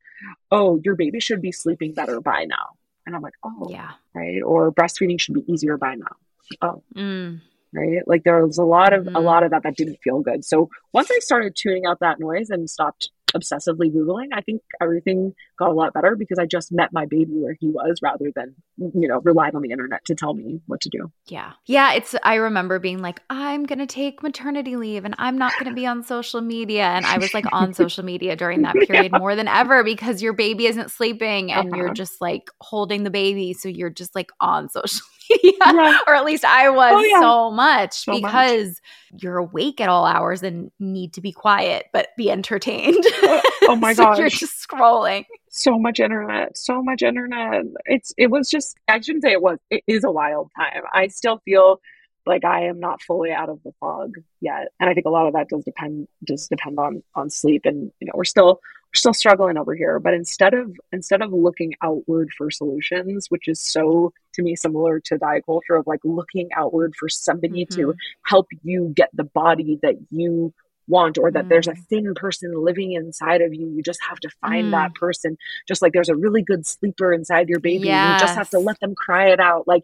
oh, 0.51 0.79
your 0.83 0.95
baby 0.95 1.19
should 1.19 1.41
be 1.41 1.51
sleeping 1.51 1.93
better 1.93 2.21
by 2.21 2.45
now. 2.45 2.69
And 3.05 3.15
I'm 3.15 3.21
like, 3.21 3.33
oh, 3.43 3.67
yeah. 3.69 3.91
Right. 4.13 4.41
Or 4.41 4.71
breastfeeding 4.71 5.19
should 5.19 5.35
be 5.35 5.51
easier 5.51 5.77
by 5.77 5.95
now. 5.95 6.15
Oh. 6.61 6.83
Mm. 6.95 7.41
Right. 7.73 8.01
Like 8.07 8.23
there 8.23 8.45
was 8.45 8.57
a 8.57 8.63
lot 8.63 8.93
of, 8.93 9.05
mm-hmm. 9.05 9.15
a 9.15 9.19
lot 9.19 9.43
of 9.43 9.51
that 9.51 9.63
that 9.63 9.75
didn't 9.75 9.99
feel 10.03 10.21
good. 10.21 10.43
So 10.43 10.69
once 10.91 11.11
I 11.11 11.19
started 11.19 11.55
tuning 11.55 11.85
out 11.85 11.99
that 11.99 12.19
noise 12.19 12.49
and 12.49 12.67
stopped 12.69 13.11
obsessively 13.35 13.93
Googling, 13.93 14.29
I 14.33 14.41
think 14.41 14.61
everything 14.81 15.33
got 15.57 15.69
a 15.69 15.73
lot 15.73 15.93
better 15.93 16.15
because 16.15 16.39
I 16.39 16.45
just 16.45 16.71
met 16.71 16.91
my 16.91 17.05
baby 17.05 17.33
where 17.33 17.55
he 17.59 17.67
was 17.69 17.99
rather 18.01 18.31
than, 18.35 18.55
you 18.77 19.07
know, 19.07 19.19
relied 19.21 19.55
on 19.55 19.61
the 19.61 19.71
internet 19.71 20.05
to 20.05 20.15
tell 20.15 20.33
me 20.33 20.61
what 20.65 20.81
to 20.81 20.89
do. 20.89 21.11
Yeah. 21.27 21.53
Yeah. 21.65 21.93
It's, 21.93 22.15
I 22.23 22.35
remember 22.35 22.79
being 22.79 22.99
like, 22.99 23.21
I'm 23.29 23.65
going 23.65 23.79
to 23.79 23.87
take 23.87 24.23
maternity 24.23 24.75
leave 24.75 25.05
and 25.05 25.15
I'm 25.17 25.37
not 25.37 25.53
going 25.53 25.69
to 25.69 25.75
be 25.75 25.85
on 25.85 26.03
social 26.03 26.41
media. 26.41 26.83
And 26.83 27.05
I 27.05 27.17
was 27.17 27.33
like 27.33 27.45
on 27.51 27.73
social 27.73 28.03
media 28.03 28.35
during 28.35 28.63
that 28.63 28.75
period 28.87 29.11
yeah. 29.11 29.19
more 29.19 29.35
than 29.35 29.47
ever 29.47 29.83
because 29.83 30.21
your 30.21 30.33
baby 30.33 30.65
isn't 30.65 30.91
sleeping 30.91 31.51
and 31.51 31.71
uh-huh. 31.71 31.77
you're 31.77 31.93
just 31.93 32.21
like 32.21 32.49
holding 32.61 33.03
the 33.03 33.11
baby. 33.11 33.53
So 33.53 33.69
you're 33.69 33.89
just 33.89 34.15
like 34.15 34.31
on 34.39 34.69
social 34.71 35.05
media, 35.43 35.53
yeah. 35.61 35.97
or 36.07 36.15
at 36.15 36.25
least 36.25 36.45
I 36.45 36.69
was 36.69 36.93
oh, 36.95 37.03
yeah. 37.03 37.19
so 37.19 37.51
much 37.51 37.93
so 37.93 38.15
because 38.15 38.81
much. 39.11 39.23
you're 39.23 39.37
awake 39.37 39.79
at 39.81 39.89
all 39.89 40.05
hours 40.05 40.43
and 40.43 40.71
need 40.79 41.13
to 41.13 41.21
be 41.21 41.31
quiet, 41.31 41.87
but 41.93 42.09
be 42.17 42.31
entertained. 42.31 43.03
Oh, 43.23 43.41
oh 43.63 43.75
my 43.79 43.93
so 43.93 44.03
gosh. 44.03 44.19
You're 44.19 44.29
just 44.29 44.67
scrolling. 44.67 45.25
So 45.49 45.79
much 45.79 45.99
internet, 45.99 46.57
so 46.57 46.83
much 46.83 47.01
internet. 47.01 47.63
It's, 47.85 48.13
it 48.17 48.27
was 48.27 48.49
just, 48.49 48.77
I 48.87 48.99
shouldn't 48.99 49.23
say 49.23 49.31
it 49.31 49.41
was, 49.41 49.57
it 49.69 49.83
is 49.87 50.03
a 50.03 50.11
wild 50.11 50.51
time. 50.55 50.83
I 50.93 51.07
still 51.07 51.41
feel 51.45 51.81
like 52.25 52.45
I 52.45 52.65
am 52.65 52.79
not 52.79 53.01
fully 53.01 53.31
out 53.31 53.49
of 53.49 53.61
the 53.63 53.71
fog 53.79 54.15
yet. 54.39 54.69
And 54.79 54.89
I 54.89 54.93
think 54.93 55.05
a 55.05 55.09
lot 55.09 55.27
of 55.27 55.33
that 55.33 55.49
does 55.49 55.63
depend 55.65 56.07
just 56.27 56.49
depend 56.49 56.79
on 56.79 57.03
on 57.15 57.29
sleep 57.29 57.63
and 57.65 57.91
you 57.99 58.05
know, 58.05 58.13
we're 58.13 58.23
still 58.23 58.61
still 58.95 59.13
struggling 59.13 59.57
over 59.57 59.75
here. 59.75 59.99
But 59.99 60.13
instead 60.13 60.53
of 60.53 60.75
instead 60.91 61.21
of 61.21 61.31
looking 61.31 61.75
outward 61.81 62.31
for 62.37 62.49
solutions, 62.51 63.27
which 63.29 63.47
is 63.47 63.59
so 63.59 64.13
to 64.33 64.41
me 64.41 64.55
similar 64.55 64.99
to 65.01 65.17
diet 65.17 65.45
culture 65.45 65.75
of 65.75 65.87
like 65.87 66.01
looking 66.03 66.49
outward 66.55 66.95
for 66.95 67.09
somebody 67.09 67.65
mm-hmm. 67.65 67.81
to 67.81 67.95
help 68.25 68.47
you 68.63 68.93
get 68.95 69.09
the 69.13 69.23
body 69.23 69.79
that 69.81 69.95
you 70.09 70.53
want 70.87 71.17
or 71.17 71.31
that 71.31 71.45
mm. 71.45 71.49
there's 71.49 71.67
a 71.67 71.73
mm. 71.73 71.85
thin 71.85 72.13
person 72.15 72.51
living 72.55 72.93
inside 72.93 73.41
of 73.41 73.53
you 73.53 73.67
you 73.69 73.83
just 73.83 74.01
have 74.01 74.19
to 74.19 74.29
find 74.41 74.67
mm. 74.67 74.71
that 74.71 74.93
person 74.95 75.37
just 75.67 75.83
like 75.83 75.93
there's 75.93 76.09
a 76.09 76.15
really 76.15 76.41
good 76.41 76.65
sleeper 76.65 77.13
inside 77.13 77.47
your 77.47 77.59
baby 77.59 77.85
yes. 77.85 78.19
you 78.19 78.25
just 78.25 78.35
have 78.35 78.49
to 78.49 78.57
let 78.57 78.79
them 78.79 78.95
cry 78.95 79.29
it 79.29 79.39
out 79.39 79.67
like 79.67 79.83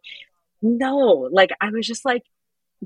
no 0.63 1.29
like 1.31 1.51
i 1.61 1.69
was 1.69 1.85
just 1.85 2.05
like 2.05 2.23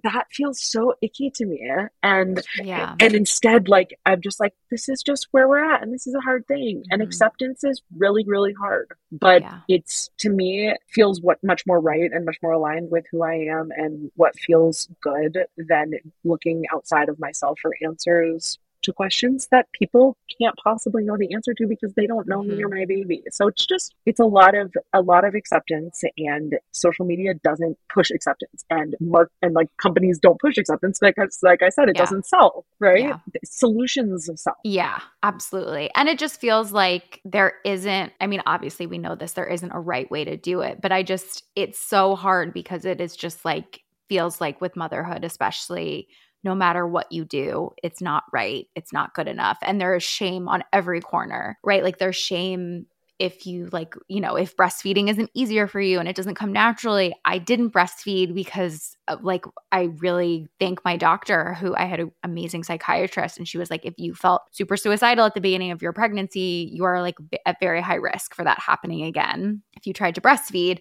that 0.04 0.28
feels 0.32 0.62
so 0.62 0.94
icky 1.02 1.30
to 1.30 1.46
me 1.46 1.70
and 2.04 2.42
yeah 2.58 2.96
and 3.00 3.16
instead 3.16 3.68
like 3.68 3.98
i'm 4.06 4.22
just 4.22 4.40
like 4.40 4.54
this 4.70 4.88
is 4.88 5.02
just 5.02 5.28
where 5.32 5.48
we're 5.48 5.64
at 5.64 5.82
and 5.82 5.94
this 5.94 6.08
is 6.08 6.14
a 6.14 6.22
hard 6.22 6.46
thing 6.48 6.78
mm-hmm. 6.78 6.92
and 6.92 7.02
acceptance 7.02 7.64
is 7.64 7.82
really 7.98 8.24
really 8.26 8.54
hard 8.54 8.88
but 9.12 9.42
yeah. 9.42 9.60
it's 9.68 10.10
to 10.18 10.30
me 10.30 10.74
feels 10.88 11.22
what 11.22 11.44
much 11.44 11.66
more 11.66 11.80
right 11.80 12.12
and 12.12 12.26
much 12.26 12.38
more 12.42 12.54
aligned 12.54 12.90
with 12.92 13.06
who 13.12 13.24
i 13.24 13.34
am 13.34 13.70
and 13.76 14.12
what 14.16 14.38
feels 14.40 14.88
good 15.02 15.38
than 15.58 15.92
looking 16.24 16.64
outside 16.74 17.10
of 17.10 17.20
myself 17.20 17.60
for 17.60 17.74
answers 17.84 18.58
to 18.82 18.94
questions 18.94 19.48
that 19.52 19.72
people 19.74 20.18
can't 20.40 20.56
possibly 20.64 21.04
know 21.04 21.18
the 21.18 21.34
answer 21.34 21.54
to 21.54 21.68
because 21.68 21.94
they 21.94 22.08
don't 22.08 22.28
know 22.28 22.40
mm-hmm. 22.40 22.58
me 22.58 22.64
or 22.64 22.70
my 22.70 22.86
baby. 22.86 23.24
So 23.32 23.48
it's 23.48 23.66
just 23.66 23.96
it's 24.06 24.20
a 24.20 24.26
lot 24.26 24.56
of 24.56 24.74
a 24.94 25.02
lot 25.02 25.26
of 25.26 25.36
acceptance 25.36 26.02
and 26.18 26.58
social 26.72 27.06
media 27.06 27.34
doesn't 27.34 27.78
push 27.90 28.10
acceptance 28.12 28.64
and 28.70 28.96
mark 29.00 29.32
and 29.42 29.54
like 29.54 29.68
companies 29.78 30.20
don't 30.20 30.40
push 30.40 30.58
acceptance 30.58 31.00
because 31.00 31.40
like 31.44 31.62
I 31.62 31.70
said 31.70 31.90
it 31.90 31.96
yeah. 31.96 32.02
doesn't 32.02 32.26
sell, 32.26 32.66
right? 32.80 33.04
Yeah. 33.04 33.18
Solutions 33.44 34.30
sell. 34.36 34.56
Yeah, 34.64 35.00
absolutely. 35.24 35.90
And 35.96 36.08
it 36.08 36.20
just 36.20 36.40
feels 36.40 36.72
like 36.72 37.22
there 37.26 37.54
isn't 37.66 38.14
I 38.22 38.28
mean 38.28 38.42
obviously 38.46 38.88
we 38.88 38.98
know 38.98 39.16
this 39.16 39.34
there 39.34 39.46
isn't 39.46 39.72
a 39.72 39.80
right 39.80 40.10
way 40.10 40.24
to 40.24 40.38
do 40.38 40.62
it, 40.62 40.82
but 40.82 40.92
I 40.92 41.04
just 41.04 41.44
it's 41.56 41.80
so 41.80 42.16
hard 42.16 42.54
because 42.54 42.86
it 42.86 43.02
is 43.02 43.16
just 43.16 43.44
like 43.46 43.82
feels 44.08 44.42
like 44.42 44.60
with 44.60 44.76
motherhood 44.76 45.24
especially 45.24 46.08
no 46.44 46.56
matter 46.56 46.88
what 46.88 47.12
you 47.12 47.26
do, 47.26 47.72
it's 47.84 48.02
not 48.02 48.24
right. 48.32 48.68
It's 48.76 48.94
not 48.94 49.14
good 49.14 49.28
enough. 49.28 49.58
And 49.62 49.80
there 49.80 49.96
is 49.96 50.04
shame 50.04 50.48
on 50.48 50.64
every 50.72 51.02
corner, 51.02 51.58
right? 51.64 51.84
Like 51.84 51.98
there's 51.98 52.16
shame 52.16 52.86
if 53.20 53.46
you 53.46 53.68
like, 53.74 53.94
you 54.08 54.22
know, 54.22 54.38
if 54.38 54.56
breastfeeding 54.56 55.10
isn't 55.10 55.30
easier 55.34 55.68
for 55.68 55.82
you 55.82 56.00
and 56.00 56.08
it 56.08 56.16
doesn't 56.16 56.36
come 56.36 56.54
naturally. 56.54 57.14
I 57.26 57.38
didn't 57.38 57.72
breastfeed 57.72 58.34
because 58.34 58.96
like 59.22 59.44
I 59.74 59.90
really 59.98 60.48
thank 60.58 60.84
my 60.86 60.96
doctor 60.96 61.54
who 61.56 61.76
I 61.76 61.84
had 61.84 62.00
an 62.00 62.12
amazing 62.24 62.64
psychiatrist 62.64 63.38
and 63.38 63.46
she 63.46 63.58
was 63.58 63.70
like 63.70 63.86
if 63.86 63.94
you 63.98 64.16
felt 64.16 64.44
super 64.52 64.78
suicidal 64.78 65.26
at 65.26 65.34
the 65.34 65.42
beginning 65.42 65.72
of 65.72 65.82
your 65.82 65.92
pregnancy, 65.92 66.70
you 66.72 66.86
are 66.86 67.02
like 67.02 67.16
at 67.46 67.60
very 67.60 67.82
high 67.82 67.96
risk 67.96 68.34
for 68.34 68.46
that 68.46 68.60
happening 68.60 69.04
again 69.04 69.62
if 69.76 69.86
you 69.86 69.92
tried 69.92 70.16
to 70.16 70.22
breastfeed. 70.22 70.80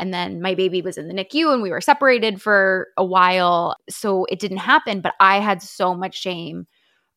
And 0.00 0.12
then 0.12 0.42
my 0.42 0.54
baby 0.54 0.82
was 0.82 0.98
in 0.98 1.06
the 1.06 1.14
NICU 1.14 1.52
and 1.52 1.62
we 1.62 1.70
were 1.70 1.80
separated 1.80 2.42
for 2.42 2.88
a 2.96 3.04
while, 3.04 3.76
so 3.88 4.24
it 4.24 4.40
didn't 4.40 4.58
happen, 4.58 5.00
but 5.00 5.14
I 5.20 5.38
had 5.38 5.62
so 5.62 5.94
much 5.94 6.20
shame 6.20 6.66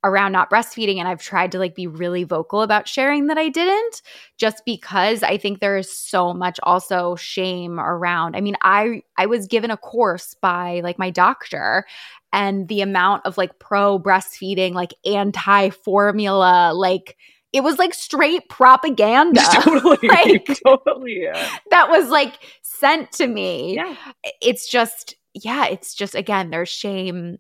around 0.04 0.32
not 0.32 0.50
breastfeeding 0.50 0.98
and 0.98 1.08
I've 1.08 1.22
tried 1.22 1.52
to 1.52 1.60
like 1.60 1.76
be 1.76 1.88
really 1.88 2.24
vocal 2.24 2.62
about 2.62 2.88
sharing 2.88 3.28
that 3.28 3.38
I 3.38 3.50
didn't 3.50 4.02
just 4.38 4.64
because 4.66 5.24
I 5.24 5.38
think 5.38 5.60
there 5.60 5.78
is 5.78 5.92
so 5.92 6.34
much 6.34 6.60
also 6.64 7.16
shame 7.16 7.80
around. 7.80 8.36
I 8.36 8.42
mean, 8.42 8.56
I 8.62 9.04
I 9.18 9.26
was 9.26 9.48
given 9.48 9.72
a 9.72 9.78
course 9.78 10.36
by 10.42 10.82
like 10.84 10.98
my 10.98 11.10
doctor 11.10 11.86
and 12.32 12.68
the 12.68 12.82
amount 12.82 13.26
of 13.26 13.38
like 13.38 13.60
pro 13.60 14.00
breastfeeding, 14.00 14.74
like 14.74 14.94
anti 15.06 15.70
formula, 15.70 16.72
like 16.74 17.18
it 17.54 17.62
was 17.62 17.78
like 17.78 17.94
straight 17.94 18.48
propaganda. 18.50 19.42
Totally. 19.62 19.98
like, 20.08 20.46
totally. 20.66 21.24
Yeah. 21.24 21.50
That 21.72 21.90
was 21.90 22.10
like 22.10 22.40
sent 22.62 23.12
to 23.14 23.28
me. 23.28 23.76
Yeah. 23.76 23.96
It's 24.42 24.70
just, 24.70 25.16
yeah, 25.34 25.68
it's 25.68 25.94
just, 25.94 26.16
again, 26.16 26.50
there's 26.50 26.70
shame. 26.70 27.38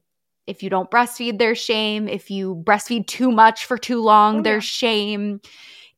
If 0.50 0.64
you 0.64 0.70
don't 0.70 0.90
breastfeed, 0.90 1.38
there's 1.38 1.60
shame. 1.60 2.08
If 2.08 2.32
you 2.32 2.62
breastfeed 2.66 3.08
too 3.08 3.32
much 3.32 3.66
for 3.66 3.78
too 3.78 4.02
long, 4.02 4.40
oh, 4.40 4.42
there's 4.42 4.66
yeah. 4.66 4.90
shame. 4.90 5.42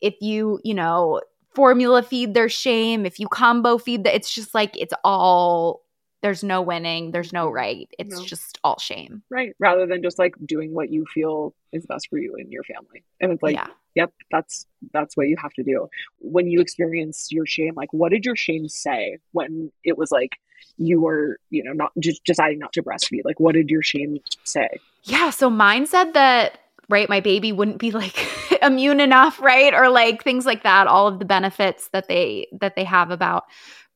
If 0.01 0.15
you, 0.21 0.59
you 0.63 0.73
know, 0.73 1.21
formula 1.55 2.03
feed, 2.03 2.33
there's 2.33 2.53
shame. 2.53 3.05
If 3.05 3.19
you 3.19 3.27
combo 3.27 3.77
feed, 3.77 4.05
it's 4.05 4.33
just 4.33 4.53
like, 4.53 4.75
it's 4.77 4.93
all 5.03 5.83
there's 6.21 6.43
no 6.43 6.61
winning, 6.61 7.11
there's 7.11 7.33
no 7.33 7.47
mm-hmm. 7.47 7.55
right. 7.55 7.89
It's 7.97 8.17
no. 8.19 8.25
just 8.25 8.59
all 8.63 8.79
shame. 8.79 9.23
Right. 9.29 9.53
Rather 9.59 9.87
than 9.87 10.03
just 10.03 10.19
like 10.19 10.35
doing 10.45 10.73
what 10.73 10.91
you 10.91 11.05
feel 11.13 11.53
is 11.71 11.85
best 11.85 12.09
for 12.09 12.19
you 12.19 12.35
and 12.37 12.51
your 12.51 12.63
family. 12.63 13.03
And 13.19 13.31
it's 13.31 13.41
like, 13.41 13.55
yeah. 13.55 13.67
yep, 13.95 14.13
that's 14.31 14.67
that's 14.93 15.17
what 15.17 15.27
you 15.27 15.35
have 15.41 15.53
to 15.53 15.63
do. 15.63 15.87
When 16.19 16.47
you 16.47 16.61
experience 16.61 17.31
your 17.31 17.45
shame, 17.45 17.73
like 17.75 17.91
what 17.91 18.11
did 18.11 18.25
your 18.25 18.35
shame 18.35 18.67
say 18.67 19.17
when 19.31 19.71
it 19.83 19.97
was 19.97 20.11
like 20.11 20.37
you 20.78 21.02
were, 21.02 21.39
you 21.50 21.63
know, 21.63 21.74
not 21.74 21.91
just 22.00 22.24
deciding 22.24 22.60
not 22.60 22.74
to 22.74 22.84
breastfeed? 22.84 23.21
Like 23.26 23.39
what 23.39 23.54
did 23.54 23.69
your 23.69 23.84
shame 23.84 24.19
say? 24.43 24.69
Yeah, 25.04 25.30
so 25.30 25.50
mine 25.50 25.86
said 25.86 26.13
that 26.13 26.60
right 26.89 27.08
my 27.08 27.21
baby 27.21 27.52
wouldn't 27.54 27.78
be 27.78 27.91
like 27.91 28.28
immune 28.62 29.00
enough 29.00 29.39
right 29.39 29.74
or 29.74 29.89
like 29.89 30.24
things 30.24 30.45
like 30.45 30.63
that 30.63 30.88
all 30.88 31.08
of 31.08 31.19
the 31.19 31.26
benefits 31.26 31.88
that 31.93 32.10
they 32.10 32.47
that 32.60 32.76
they 32.76 32.84
have 32.84 33.12
about 33.12 33.45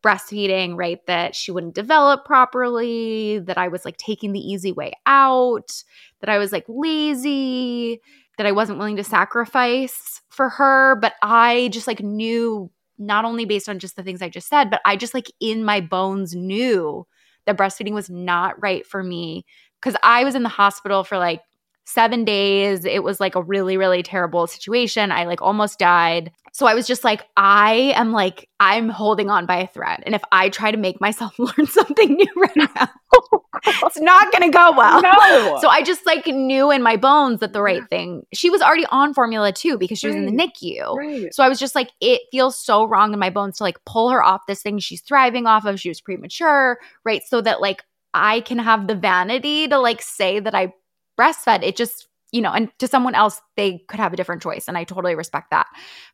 breastfeeding, 0.05 0.77
right? 0.77 1.05
That 1.07 1.35
she 1.35 1.51
wouldn't 1.51 1.73
develop 1.73 2.25
properly, 2.25 3.39
that 3.39 3.57
I 3.57 3.69
was 3.69 3.83
like 3.83 3.97
taking 3.97 4.31
the 4.31 4.39
easy 4.39 4.71
way 4.71 4.93
out, 5.07 5.83
that 6.21 6.29
I 6.29 6.37
was 6.37 6.51
like 6.51 6.65
lazy, 6.67 7.99
that 8.37 8.45
I 8.45 8.51
wasn't 8.51 8.77
willing 8.77 8.97
to 8.97 9.03
sacrifice 9.03 10.21
for 10.29 10.49
her. 10.49 10.95
But 11.01 11.13
I 11.23 11.69
just 11.71 11.87
like 11.87 12.03
knew, 12.03 12.69
not 12.97 13.25
only 13.25 13.45
based 13.45 13.69
on 13.69 13.79
just 13.79 13.95
the 13.95 14.03
things 14.03 14.21
I 14.21 14.29
just 14.29 14.47
said, 14.47 14.69
but 14.69 14.81
I 14.85 14.95
just 14.95 15.13
like 15.13 15.31
in 15.39 15.63
my 15.63 15.81
bones 15.81 16.35
knew 16.35 17.05
that 17.45 17.57
breastfeeding 17.57 17.93
was 17.93 18.09
not 18.09 18.61
right 18.61 18.85
for 18.85 19.03
me 19.03 19.45
because 19.81 19.95
I 20.03 20.23
was 20.23 20.35
in 20.35 20.43
the 20.43 20.49
hospital 20.49 21.03
for 21.03 21.17
like 21.17 21.41
seven 21.85 22.25
days. 22.25 22.83
It 22.85 23.03
was 23.03 23.19
like 23.19 23.35
a 23.35 23.43
really, 23.43 23.77
really 23.77 24.03
terrible 24.03 24.47
situation. 24.47 25.11
I 25.11 25.25
like 25.25 25.41
almost 25.41 25.79
died. 25.79 26.31
So 26.51 26.65
I 26.65 26.73
was 26.73 26.87
just 26.87 27.03
like, 27.03 27.23
I 27.37 27.93
am 27.95 28.11
like, 28.11 28.49
I'm 28.59 28.89
holding 28.89 29.29
on 29.29 29.45
by 29.45 29.57
a 29.57 29.67
thread. 29.67 30.01
And 30.05 30.15
if 30.15 30.23
I 30.31 30.49
try 30.49 30.71
to 30.71 30.77
make 30.77 30.99
myself 30.99 31.35
learn 31.39 31.67
something 31.67 32.13
new 32.13 32.27
right 32.35 32.55
now, 32.55 32.89
it's 33.65 33.99
not 33.99 34.31
going 34.31 34.49
to 34.49 34.55
go 34.55 34.73
well. 34.75 35.01
No. 35.01 35.59
So 35.65 35.69
I 35.69 35.81
just 35.81 36.05
like 36.05 36.27
knew 36.27 36.69
in 36.69 36.83
my 36.83 36.95
bones 36.95 37.39
that 37.39 37.53
the 37.53 37.61
right 37.61 37.87
thing, 37.89 38.25
she 38.33 38.49
was 38.49 38.61
already 38.61 38.85
on 38.87 39.13
formula 39.13 39.51
too 39.51 39.77
because 39.77 39.97
she 39.97 40.07
was 40.07 40.15
right. 40.15 40.27
in 40.27 40.35
the 40.35 40.43
NICU. 40.43 40.95
Right. 40.95 41.33
So 41.33 41.43
I 41.43 41.49
was 41.49 41.59
just 41.59 41.75
like, 41.75 41.91
it 42.01 42.21
feels 42.31 42.57
so 42.57 42.85
wrong 42.85 43.13
in 43.13 43.19
my 43.19 43.29
bones 43.29 43.57
to 43.57 43.63
like 43.63 43.83
pull 43.85 44.09
her 44.09 44.23
off 44.23 44.45
this 44.47 44.61
thing 44.61 44.77
she's 44.79 45.01
thriving 45.01 45.47
off 45.47 45.65
of. 45.65 45.79
She 45.79 45.89
was 45.89 46.01
premature, 46.01 46.77
right? 47.03 47.23
So 47.25 47.41
that 47.41 47.61
like 47.61 47.83
I 48.13 48.41
can 48.41 48.59
have 48.59 48.87
the 48.87 48.95
vanity 48.95 49.67
to 49.67 49.79
like 49.79 50.01
say 50.01 50.39
that 50.39 50.53
I 50.53 50.73
breastfed. 51.19 51.63
It 51.63 51.75
just, 51.75 52.07
you 52.31 52.41
know, 52.41 52.51
and 52.51 52.69
to 52.79 52.87
someone 52.87 53.15
else, 53.15 53.41
they 53.55 53.79
could 53.87 53.99
have 53.99 54.13
a 54.13 54.15
different 54.15 54.41
choice. 54.41 54.67
And 54.67 54.77
I 54.77 54.83
totally 54.83 55.15
respect 55.15 55.51
that. 55.51 55.67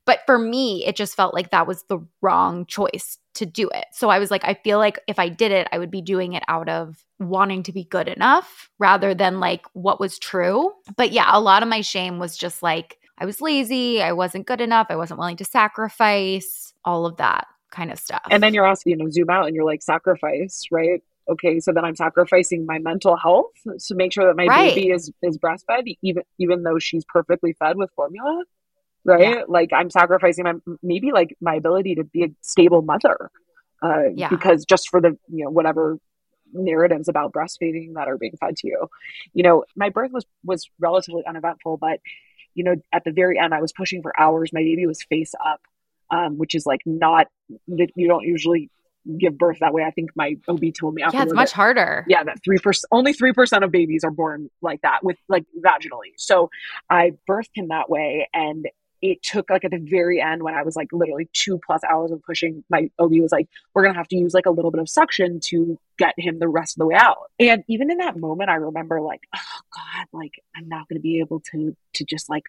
But 0.06 0.20
for 0.26 0.38
me, 0.38 0.86
it 0.86 0.96
just 0.96 1.16
felt 1.16 1.34
like 1.34 1.52
that 1.52 1.68
was 1.68 1.84
the 1.84 2.00
wrong 2.22 2.66
choice 2.66 3.18
to 3.36 3.46
do 3.46 3.70
it. 3.70 3.86
So 3.94 4.10
I 4.10 4.20
was 4.20 4.30
like, 4.30 4.44
I 4.44 4.56
feel 4.56 4.78
like 4.78 5.00
if 5.08 5.18
I 5.18 5.30
did 5.30 5.52
it, 5.52 5.68
I 5.72 5.78
would 5.78 5.92
be 5.92 6.02
doing 6.02 6.34
it 6.34 6.44
out 6.48 6.70
of 6.70 7.04
wanting 7.20 7.64
to 7.64 7.72
be 7.72 7.86
good 7.86 8.08
enough 8.08 8.70
rather 8.78 9.14
than 9.14 9.40
like 9.40 9.66
what 9.74 10.00
was 10.00 10.20
true. 10.20 10.72
But 10.98 11.12
yeah, 11.12 11.30
a 11.32 11.40
lot 11.40 11.64
of 11.64 11.70
my 11.70 11.82
shame 11.82 12.20
was 12.20 12.38
just 12.38 12.62
like, 12.62 12.98
I 13.18 13.26
was 13.26 13.40
lazy, 13.40 14.02
I 14.02 14.14
wasn't 14.14 14.48
good 14.48 14.62
enough, 14.62 14.88
I 14.90 14.96
wasn't 14.96 15.20
willing 15.20 15.38
to 15.38 15.46
sacrifice, 15.46 16.74
all 16.84 17.06
of 17.06 17.18
that 17.18 17.48
kind 17.72 17.92
of 17.92 18.00
stuff. 18.00 18.22
And 18.30 18.42
then 18.42 18.54
you're 18.54 18.66
also, 18.66 18.90
you 18.90 18.98
know, 18.98 19.10
zoom 19.10 19.30
out 19.30 19.46
and 19.46 19.56
you're 19.56 19.66
like, 19.66 19.82
sacrifice, 19.82 20.66
right? 20.72 21.02
Okay 21.30 21.60
so 21.60 21.72
then 21.72 21.86
i'm 21.86 21.96
sacrificing 21.96 22.66
my 22.66 22.80
mental 22.80 23.16
health 23.16 23.52
to 23.80 23.96
make 23.96 24.12
sure 24.12 24.26
that 24.26 24.36
my 24.36 24.46
right. 24.46 24.76
baby 24.76 24.90
is 24.90 25.12
is 25.22 25.38
breastfed 25.38 25.96
even 26.02 26.24
even 26.40 26.64
though 26.64 26.80
she's 26.80 27.06
perfectly 27.06 27.54
fed 27.54 27.78
with 27.78 27.90
formula 27.96 28.44
right 29.06 29.22
yeah. 29.22 29.44
like 29.48 29.72
i'm 29.74 29.90
sacrificing 29.90 30.44
my 30.44 30.54
maybe 30.82 31.12
like 31.12 31.36
my 31.42 31.56
ability 31.56 31.96
to 31.96 32.04
be 32.04 32.24
a 32.24 32.28
stable 32.42 32.82
mother 32.82 33.30
uh 33.82 34.10
yeah. 34.14 34.30
because 34.30 34.66
just 34.66 34.90
for 34.90 35.02
the 35.02 35.18
you 35.28 35.44
know 35.44 35.50
whatever 35.50 35.98
narratives 36.54 37.08
about 37.08 37.32
breastfeeding 37.32 37.94
that 37.94 38.08
are 38.08 38.18
being 38.18 38.36
fed 38.40 38.56
to 38.58 38.68
you 38.68 38.88
you 39.34 39.44
know 39.44 39.64
my 39.76 39.90
birth 39.90 40.12
was 40.12 40.26
was 40.44 40.70
relatively 40.80 41.24
uneventful 41.26 41.78
but 41.78 42.00
you 42.54 42.64
know 42.64 42.76
at 42.92 43.04
the 43.06 43.12
very 43.12 43.40
end 43.40 43.54
i 43.54 43.62
was 43.62 43.72
pushing 43.72 44.02
for 44.02 44.20
hours 44.20 44.52
my 44.52 44.62
baby 44.62 44.86
was 44.86 45.02
face 45.04 45.34
up 45.46 45.62
um, 46.12 46.38
which 46.38 46.56
is 46.56 46.66
like 46.66 46.82
not 46.86 47.28
that 47.70 47.90
you 47.96 48.08
don't 48.08 48.26
usually 48.26 48.70
give 49.18 49.38
birth 49.38 49.60
that 49.60 49.74
way. 49.74 49.84
I 49.84 49.92
think 49.92 50.12
my 50.16 50.38
OB 50.48 50.62
told 50.78 50.96
me. 50.96 51.02
Yeah, 51.02 51.24
it's 51.24 51.34
much 51.34 51.50
that, 51.50 51.56
harder. 51.56 52.06
Yeah, 52.08 52.24
that 52.24 52.44
three 52.44 52.58
percent, 52.58 52.88
only 52.92 53.14
three 53.14 53.34
percent 53.34 53.64
of 53.64 53.72
babies 53.72 54.04
are 54.04 54.12
born 54.12 54.50
like 54.62 54.82
that 54.82 55.04
with 55.04 55.18
like 55.28 55.46
vaginally. 55.60 56.14
So 56.18 56.50
I 56.90 57.14
birthed 57.30 57.52
him 57.56 57.70
that 57.70 57.90
way, 57.90 58.30
and 58.34 58.68
it 59.02 59.24
took 59.24 59.50
like 59.50 59.66
at 59.66 59.72
the 59.72 59.80
very 59.80 60.22
end 60.22 60.44
when 60.44 60.54
I 60.54 60.64
was 60.64 60.76
like 60.76 60.90
literally 60.92 61.30
two 61.34 61.60
plus 61.66 61.82
hours 61.84 62.12
of 62.12 62.22
pushing. 62.24 62.64
My 62.70 62.90
OB 63.00 63.14
was 63.14 63.32
like, 63.32 63.48
"We're 63.74 63.84
gonna 63.84 63.98
have 63.98 64.08
to 64.10 64.18
use 64.18 64.34
like 64.34 64.46
a 64.46 64.52
little 64.52 64.72
bit 64.72 64.82
of 64.82 64.90
suction 64.90 65.40
to 65.46 65.78
get 65.98 66.14
him 66.18 66.40
the 66.40 66.48
rest 66.48 66.76
of 66.76 66.80
the 66.80 66.88
way 66.88 66.96
out." 66.96 67.32
And 67.40 67.64
even 67.68 67.90
in 67.92 67.98
that 67.98 68.18
moment, 68.18 68.50
I 68.50 68.56
remember 68.56 69.02
like, 69.02 69.22
"Oh 69.36 69.60
God, 69.76 70.08
like 70.14 70.34
I'm 70.56 70.68
not 70.68 70.88
gonna 70.88 71.02
be 71.02 71.20
able 71.20 71.42
to 71.52 71.76
to 71.94 72.06
just 72.06 72.30
like 72.30 72.44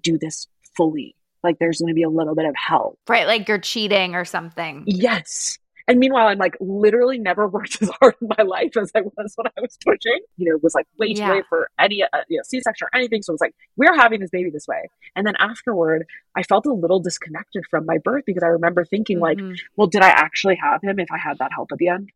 do 0.00 0.18
this 0.18 0.46
fully." 0.76 1.16
Like 1.42 1.58
there's 1.58 1.78
going 1.78 1.90
to 1.90 1.94
be 1.94 2.02
a 2.02 2.08
little 2.08 2.34
bit 2.34 2.46
of 2.46 2.56
help. 2.56 2.98
Right. 3.06 3.26
Like 3.26 3.46
you're 3.48 3.58
cheating 3.58 4.14
or 4.14 4.24
something. 4.24 4.84
Yes. 4.86 5.58
And 5.86 5.98
meanwhile, 5.98 6.28
I'm 6.28 6.38
like 6.38 6.56
literally 6.60 7.18
never 7.18 7.46
worked 7.48 7.82
as 7.82 7.90
hard 8.00 8.14
in 8.20 8.28
my 8.36 8.44
life 8.44 8.76
as 8.76 8.90
I 8.94 9.02
was 9.02 9.32
when 9.36 9.46
I 9.46 9.60
was 9.60 9.76
pushing. 9.84 10.20
You 10.36 10.50
know, 10.50 10.56
it 10.56 10.62
was 10.62 10.74
like 10.74 10.86
way 10.98 11.14
too 11.14 11.20
yeah. 11.20 11.32
late 11.32 11.44
for 11.48 11.70
any 11.78 12.02
uh, 12.02 12.08
you 12.28 12.38
know, 12.38 12.42
C-section 12.44 12.86
or 12.86 12.96
anything. 12.96 13.22
So 13.22 13.32
it 13.32 13.34
was 13.34 13.40
like 13.40 13.54
we're 13.76 13.94
having 13.94 14.20
this 14.20 14.30
baby 14.30 14.50
this 14.50 14.66
way. 14.66 14.88
And 15.14 15.26
then 15.26 15.34
afterward, 15.38 16.06
I 16.36 16.42
felt 16.42 16.66
a 16.66 16.72
little 16.72 17.00
disconnected 17.00 17.64
from 17.70 17.86
my 17.86 17.98
birth 17.98 18.24
because 18.26 18.42
I 18.42 18.48
remember 18.48 18.84
thinking 18.84 19.18
mm-hmm. 19.18 19.50
like, 19.50 19.58
well, 19.76 19.86
did 19.86 20.02
I 20.02 20.08
actually 20.08 20.56
have 20.56 20.82
him 20.82 20.98
if 20.98 21.10
I 21.10 21.18
had 21.18 21.38
that 21.38 21.52
help 21.52 21.72
at 21.72 21.78
the 21.78 21.88
end? 21.88 22.10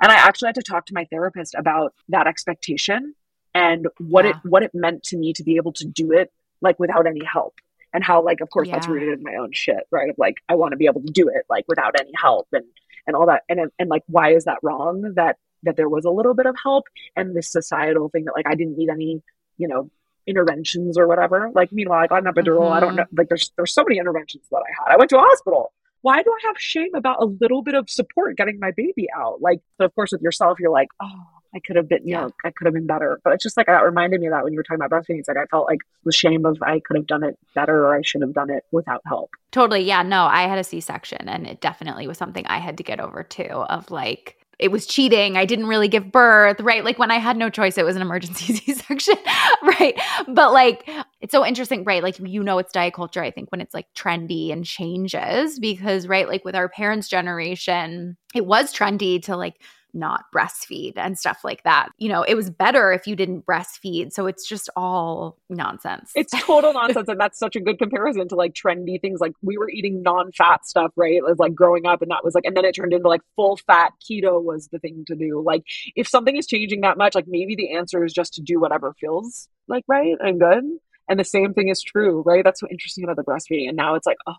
And 0.00 0.10
I 0.10 0.14
actually 0.14 0.48
had 0.48 0.54
to 0.56 0.62
talk 0.62 0.86
to 0.86 0.94
my 0.94 1.04
therapist 1.06 1.54
about 1.56 1.94
that 2.08 2.26
expectation 2.26 3.14
and 3.54 3.88
what 3.98 4.24
yeah. 4.24 4.30
it 4.30 4.36
what 4.44 4.62
it 4.62 4.70
meant 4.74 5.02
to 5.02 5.16
me 5.16 5.32
to 5.34 5.42
be 5.42 5.56
able 5.56 5.72
to 5.72 5.84
do 5.84 6.12
it 6.12 6.32
like 6.60 6.78
without 6.78 7.06
any 7.06 7.24
help 7.24 7.54
and 7.92 8.04
how 8.04 8.22
like 8.22 8.40
of 8.40 8.50
course 8.50 8.68
yeah. 8.68 8.74
that's 8.74 8.88
rooted 8.88 9.18
in 9.18 9.22
my 9.22 9.34
own 9.34 9.50
shit 9.52 9.86
right 9.90 10.10
of 10.10 10.18
like 10.18 10.36
i 10.48 10.54
want 10.54 10.72
to 10.72 10.76
be 10.76 10.86
able 10.86 11.00
to 11.00 11.12
do 11.12 11.28
it 11.28 11.44
like 11.50 11.64
without 11.68 11.98
any 11.98 12.12
help 12.14 12.46
and 12.52 12.64
and 13.06 13.16
all 13.16 13.26
that. 13.26 13.42
And 13.48 13.70
and 13.78 13.88
like 13.88 14.02
why 14.06 14.32
is 14.32 14.44
that 14.44 14.58
wrong? 14.62 15.12
That 15.14 15.36
that 15.62 15.76
there 15.76 15.88
was 15.88 16.04
a 16.04 16.10
little 16.10 16.34
bit 16.34 16.46
of 16.46 16.56
help 16.62 16.84
and 17.16 17.36
this 17.36 17.50
societal 17.50 18.08
thing 18.08 18.24
that 18.24 18.34
like 18.34 18.46
I 18.46 18.54
didn't 18.54 18.78
need 18.78 18.88
any 18.88 19.22
you 19.58 19.68
know 19.68 19.90
interventions 20.26 20.98
or 20.98 21.06
whatever. 21.06 21.50
Like 21.54 21.72
meanwhile 21.72 22.00
I 22.00 22.06
got 22.06 22.24
an 22.24 22.32
epidural. 22.32 22.62
Mm-hmm. 22.62 22.72
I 22.72 22.80
don't 22.80 22.96
know 22.96 23.04
like 23.16 23.28
there's 23.28 23.52
there's 23.56 23.72
so 23.72 23.84
many 23.84 23.98
interventions 23.98 24.44
that 24.50 24.58
I 24.58 24.84
had. 24.84 24.94
I 24.94 24.96
went 24.96 25.10
to 25.10 25.18
a 25.18 25.22
hospital. 25.22 25.72
Why 26.02 26.22
do 26.22 26.30
I 26.30 26.46
have 26.46 26.58
shame 26.58 26.94
about 26.94 27.20
a 27.20 27.26
little 27.26 27.62
bit 27.62 27.74
of 27.74 27.90
support 27.90 28.36
getting 28.36 28.58
my 28.58 28.70
baby 28.70 29.08
out? 29.14 29.42
Like 29.42 29.60
so 29.78 29.84
of 29.84 29.94
course 29.94 30.12
with 30.12 30.22
yourself 30.22 30.58
you're 30.60 30.70
like 30.70 30.88
oh 31.00 31.39
I 31.54 31.58
could 31.58 31.76
have 31.76 31.88
been, 31.88 32.06
you 32.06 32.12
yeah. 32.12 32.22
know, 32.22 32.30
I 32.44 32.50
could 32.50 32.66
have 32.66 32.74
been 32.74 32.86
better. 32.86 33.20
But 33.24 33.34
it's 33.34 33.42
just 33.42 33.56
like 33.56 33.66
that 33.66 33.84
reminded 33.84 34.20
me 34.20 34.28
of 34.28 34.32
that 34.32 34.44
when 34.44 34.52
you 34.52 34.58
were 34.58 34.62
talking 34.62 34.82
about 34.82 34.90
breastfeeding. 34.90 35.18
It's 35.18 35.28
like 35.28 35.36
I 35.36 35.46
felt 35.46 35.66
like 35.66 35.80
the 36.04 36.12
shame 36.12 36.46
of 36.46 36.58
I 36.62 36.80
could 36.80 36.96
have 36.96 37.06
done 37.06 37.24
it 37.24 37.38
better 37.54 37.86
or 37.86 37.94
I 37.94 38.02
should 38.02 38.22
have 38.22 38.32
done 38.32 38.50
it 38.50 38.64
without 38.70 39.02
help. 39.06 39.30
Totally. 39.50 39.80
Yeah. 39.80 40.02
No, 40.02 40.24
I 40.24 40.42
had 40.42 40.58
a 40.58 40.64
C 40.64 40.80
section 40.80 41.28
and 41.28 41.46
it 41.46 41.60
definitely 41.60 42.06
was 42.06 42.18
something 42.18 42.46
I 42.46 42.58
had 42.58 42.76
to 42.78 42.84
get 42.84 43.00
over 43.00 43.22
too 43.22 43.42
of 43.42 43.90
like, 43.90 44.36
it 44.60 44.70
was 44.70 44.86
cheating. 44.86 45.38
I 45.38 45.46
didn't 45.46 45.66
really 45.66 45.88
give 45.88 46.12
birth, 46.12 46.60
right? 46.60 46.84
Like 46.84 46.98
when 46.98 47.10
I 47.10 47.18
had 47.18 47.38
no 47.38 47.48
choice, 47.48 47.78
it 47.78 47.84
was 47.84 47.96
an 47.96 48.02
emergency 48.02 48.52
C 48.54 48.74
section, 48.74 49.16
right? 49.62 49.98
But 50.28 50.52
like, 50.52 50.88
it's 51.22 51.32
so 51.32 51.46
interesting, 51.46 51.82
right? 51.84 52.02
Like, 52.02 52.18
you 52.18 52.42
know, 52.42 52.58
it's 52.58 52.70
diet 52.70 52.92
culture, 52.92 53.22
I 53.22 53.30
think, 53.30 53.50
when 53.50 53.62
it's 53.62 53.72
like 53.72 53.86
trendy 53.96 54.52
and 54.52 54.64
changes 54.64 55.58
because, 55.58 56.06
right, 56.06 56.28
like 56.28 56.44
with 56.44 56.54
our 56.54 56.68
parents' 56.68 57.08
generation, 57.08 58.18
it 58.34 58.44
was 58.44 58.72
trendy 58.72 59.22
to 59.24 59.36
like, 59.36 59.54
not 59.92 60.24
breastfeed 60.34 60.94
and 60.96 61.18
stuff 61.18 61.40
like 61.44 61.62
that. 61.64 61.88
You 61.98 62.08
know, 62.08 62.22
it 62.22 62.34
was 62.34 62.50
better 62.50 62.92
if 62.92 63.06
you 63.06 63.16
didn't 63.16 63.46
breastfeed. 63.46 64.12
So 64.12 64.26
it's 64.26 64.46
just 64.48 64.68
all 64.76 65.38
nonsense. 65.48 66.10
It's 66.14 66.32
total 66.44 66.72
nonsense. 66.72 67.08
and 67.08 67.20
that's 67.20 67.38
such 67.38 67.56
a 67.56 67.60
good 67.60 67.78
comparison 67.78 68.28
to 68.28 68.34
like 68.34 68.54
trendy 68.54 69.00
things. 69.00 69.20
Like 69.20 69.32
we 69.42 69.58
were 69.58 69.70
eating 69.70 70.02
non 70.02 70.32
fat 70.32 70.66
stuff, 70.66 70.92
right? 70.96 71.14
It 71.14 71.24
was 71.24 71.38
like 71.38 71.54
growing 71.54 71.86
up, 71.86 72.02
and 72.02 72.10
that 72.10 72.24
was 72.24 72.34
like, 72.34 72.44
and 72.44 72.56
then 72.56 72.64
it 72.64 72.74
turned 72.74 72.92
into 72.92 73.08
like 73.08 73.22
full 73.36 73.56
fat 73.56 73.92
keto 74.08 74.42
was 74.42 74.68
the 74.68 74.78
thing 74.78 75.04
to 75.06 75.14
do. 75.14 75.42
Like 75.44 75.64
if 75.96 76.08
something 76.08 76.36
is 76.36 76.46
changing 76.46 76.82
that 76.82 76.98
much, 76.98 77.14
like 77.14 77.26
maybe 77.28 77.54
the 77.56 77.72
answer 77.74 78.04
is 78.04 78.12
just 78.12 78.34
to 78.34 78.42
do 78.42 78.60
whatever 78.60 78.94
feels 79.00 79.48
like 79.68 79.84
right 79.88 80.16
and 80.20 80.40
good. 80.40 80.64
And 81.08 81.18
the 81.18 81.24
same 81.24 81.54
thing 81.54 81.68
is 81.68 81.82
true, 81.82 82.22
right? 82.24 82.44
That's 82.44 82.60
so 82.60 82.68
interesting 82.70 83.02
about 83.02 83.16
the 83.16 83.24
breastfeeding. 83.24 83.66
And 83.66 83.76
now 83.76 83.96
it's 83.96 84.06
like, 84.06 84.18
oh, 84.28 84.34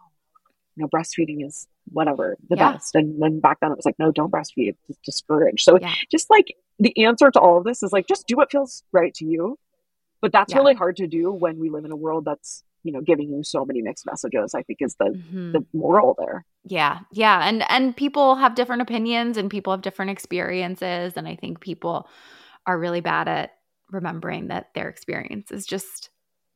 you 0.76 0.84
know, 0.84 0.88
breastfeeding 0.88 1.46
is 1.46 1.68
whatever 1.92 2.38
the 2.50 2.56
yeah. 2.56 2.74
best. 2.74 2.96
And 2.96 3.22
then 3.22 3.40
back 3.40 3.60
then 3.62 3.72
it 3.72 3.76
was 3.76 3.86
like, 3.86 4.00
no, 4.00 4.12
don't 4.12 4.32
breastfeed. 4.32 4.76
It's 4.90 5.00
discouraged. 5.04 5.64
So 5.64 5.78
yeah. 5.80 5.94
just 6.10 6.30
like 6.30 6.56
the 6.80 7.06
answer 7.06 7.30
to 7.32 7.40
all 7.40 7.58
of 7.58 7.64
this 7.64 7.84
is 7.84 7.92
like, 7.92 8.08
just 8.08 8.28
do 8.28 8.36
what 8.36 8.52
feels 8.52 8.84
right 8.92 9.14
to 9.16 9.26
you. 9.26 9.58
But 10.22 10.32
that's 10.32 10.54
yeah. 10.54 10.60
really 10.60 10.76
hard 10.76 10.98
to 10.98 11.08
do 11.08 11.32
when 11.32 11.60
we 11.60 11.70
live 11.70 11.84
in 11.84 11.92
a 11.92 11.96
world 11.96 12.26
that's, 12.26 12.64
you 12.84 12.92
know, 12.92 13.02
giving 13.02 13.30
you 13.30 13.44
so 13.44 13.66
many 13.66 13.82
mixed 13.82 14.06
messages, 14.06 14.54
I 14.56 14.64
think 14.64 14.80
is 14.82 14.96
the 14.96 15.06
mm-hmm. 15.06 15.52
the 15.52 15.66
moral 15.74 16.16
there. 16.18 16.46
Yeah. 16.64 17.00
Yeah. 17.12 17.48
And 17.48 17.64
and 17.70 17.96
people 17.96 18.36
have 18.36 18.56
different 18.56 18.84
opinions 18.84 19.38
and 19.38 19.50
people 19.50 19.74
have 19.74 19.82
different 19.82 20.12
experiences. 20.12 21.14
And 21.16 21.28
I 21.28 21.36
think 21.36 21.60
people 21.60 22.08
are 22.66 22.80
really 22.80 23.02
bad 23.02 23.28
at 23.28 23.52
remembering 23.90 24.48
that 24.48 24.70
their 24.74 24.90
experience 24.90 25.52
is 25.52 25.66
just 25.66 26.10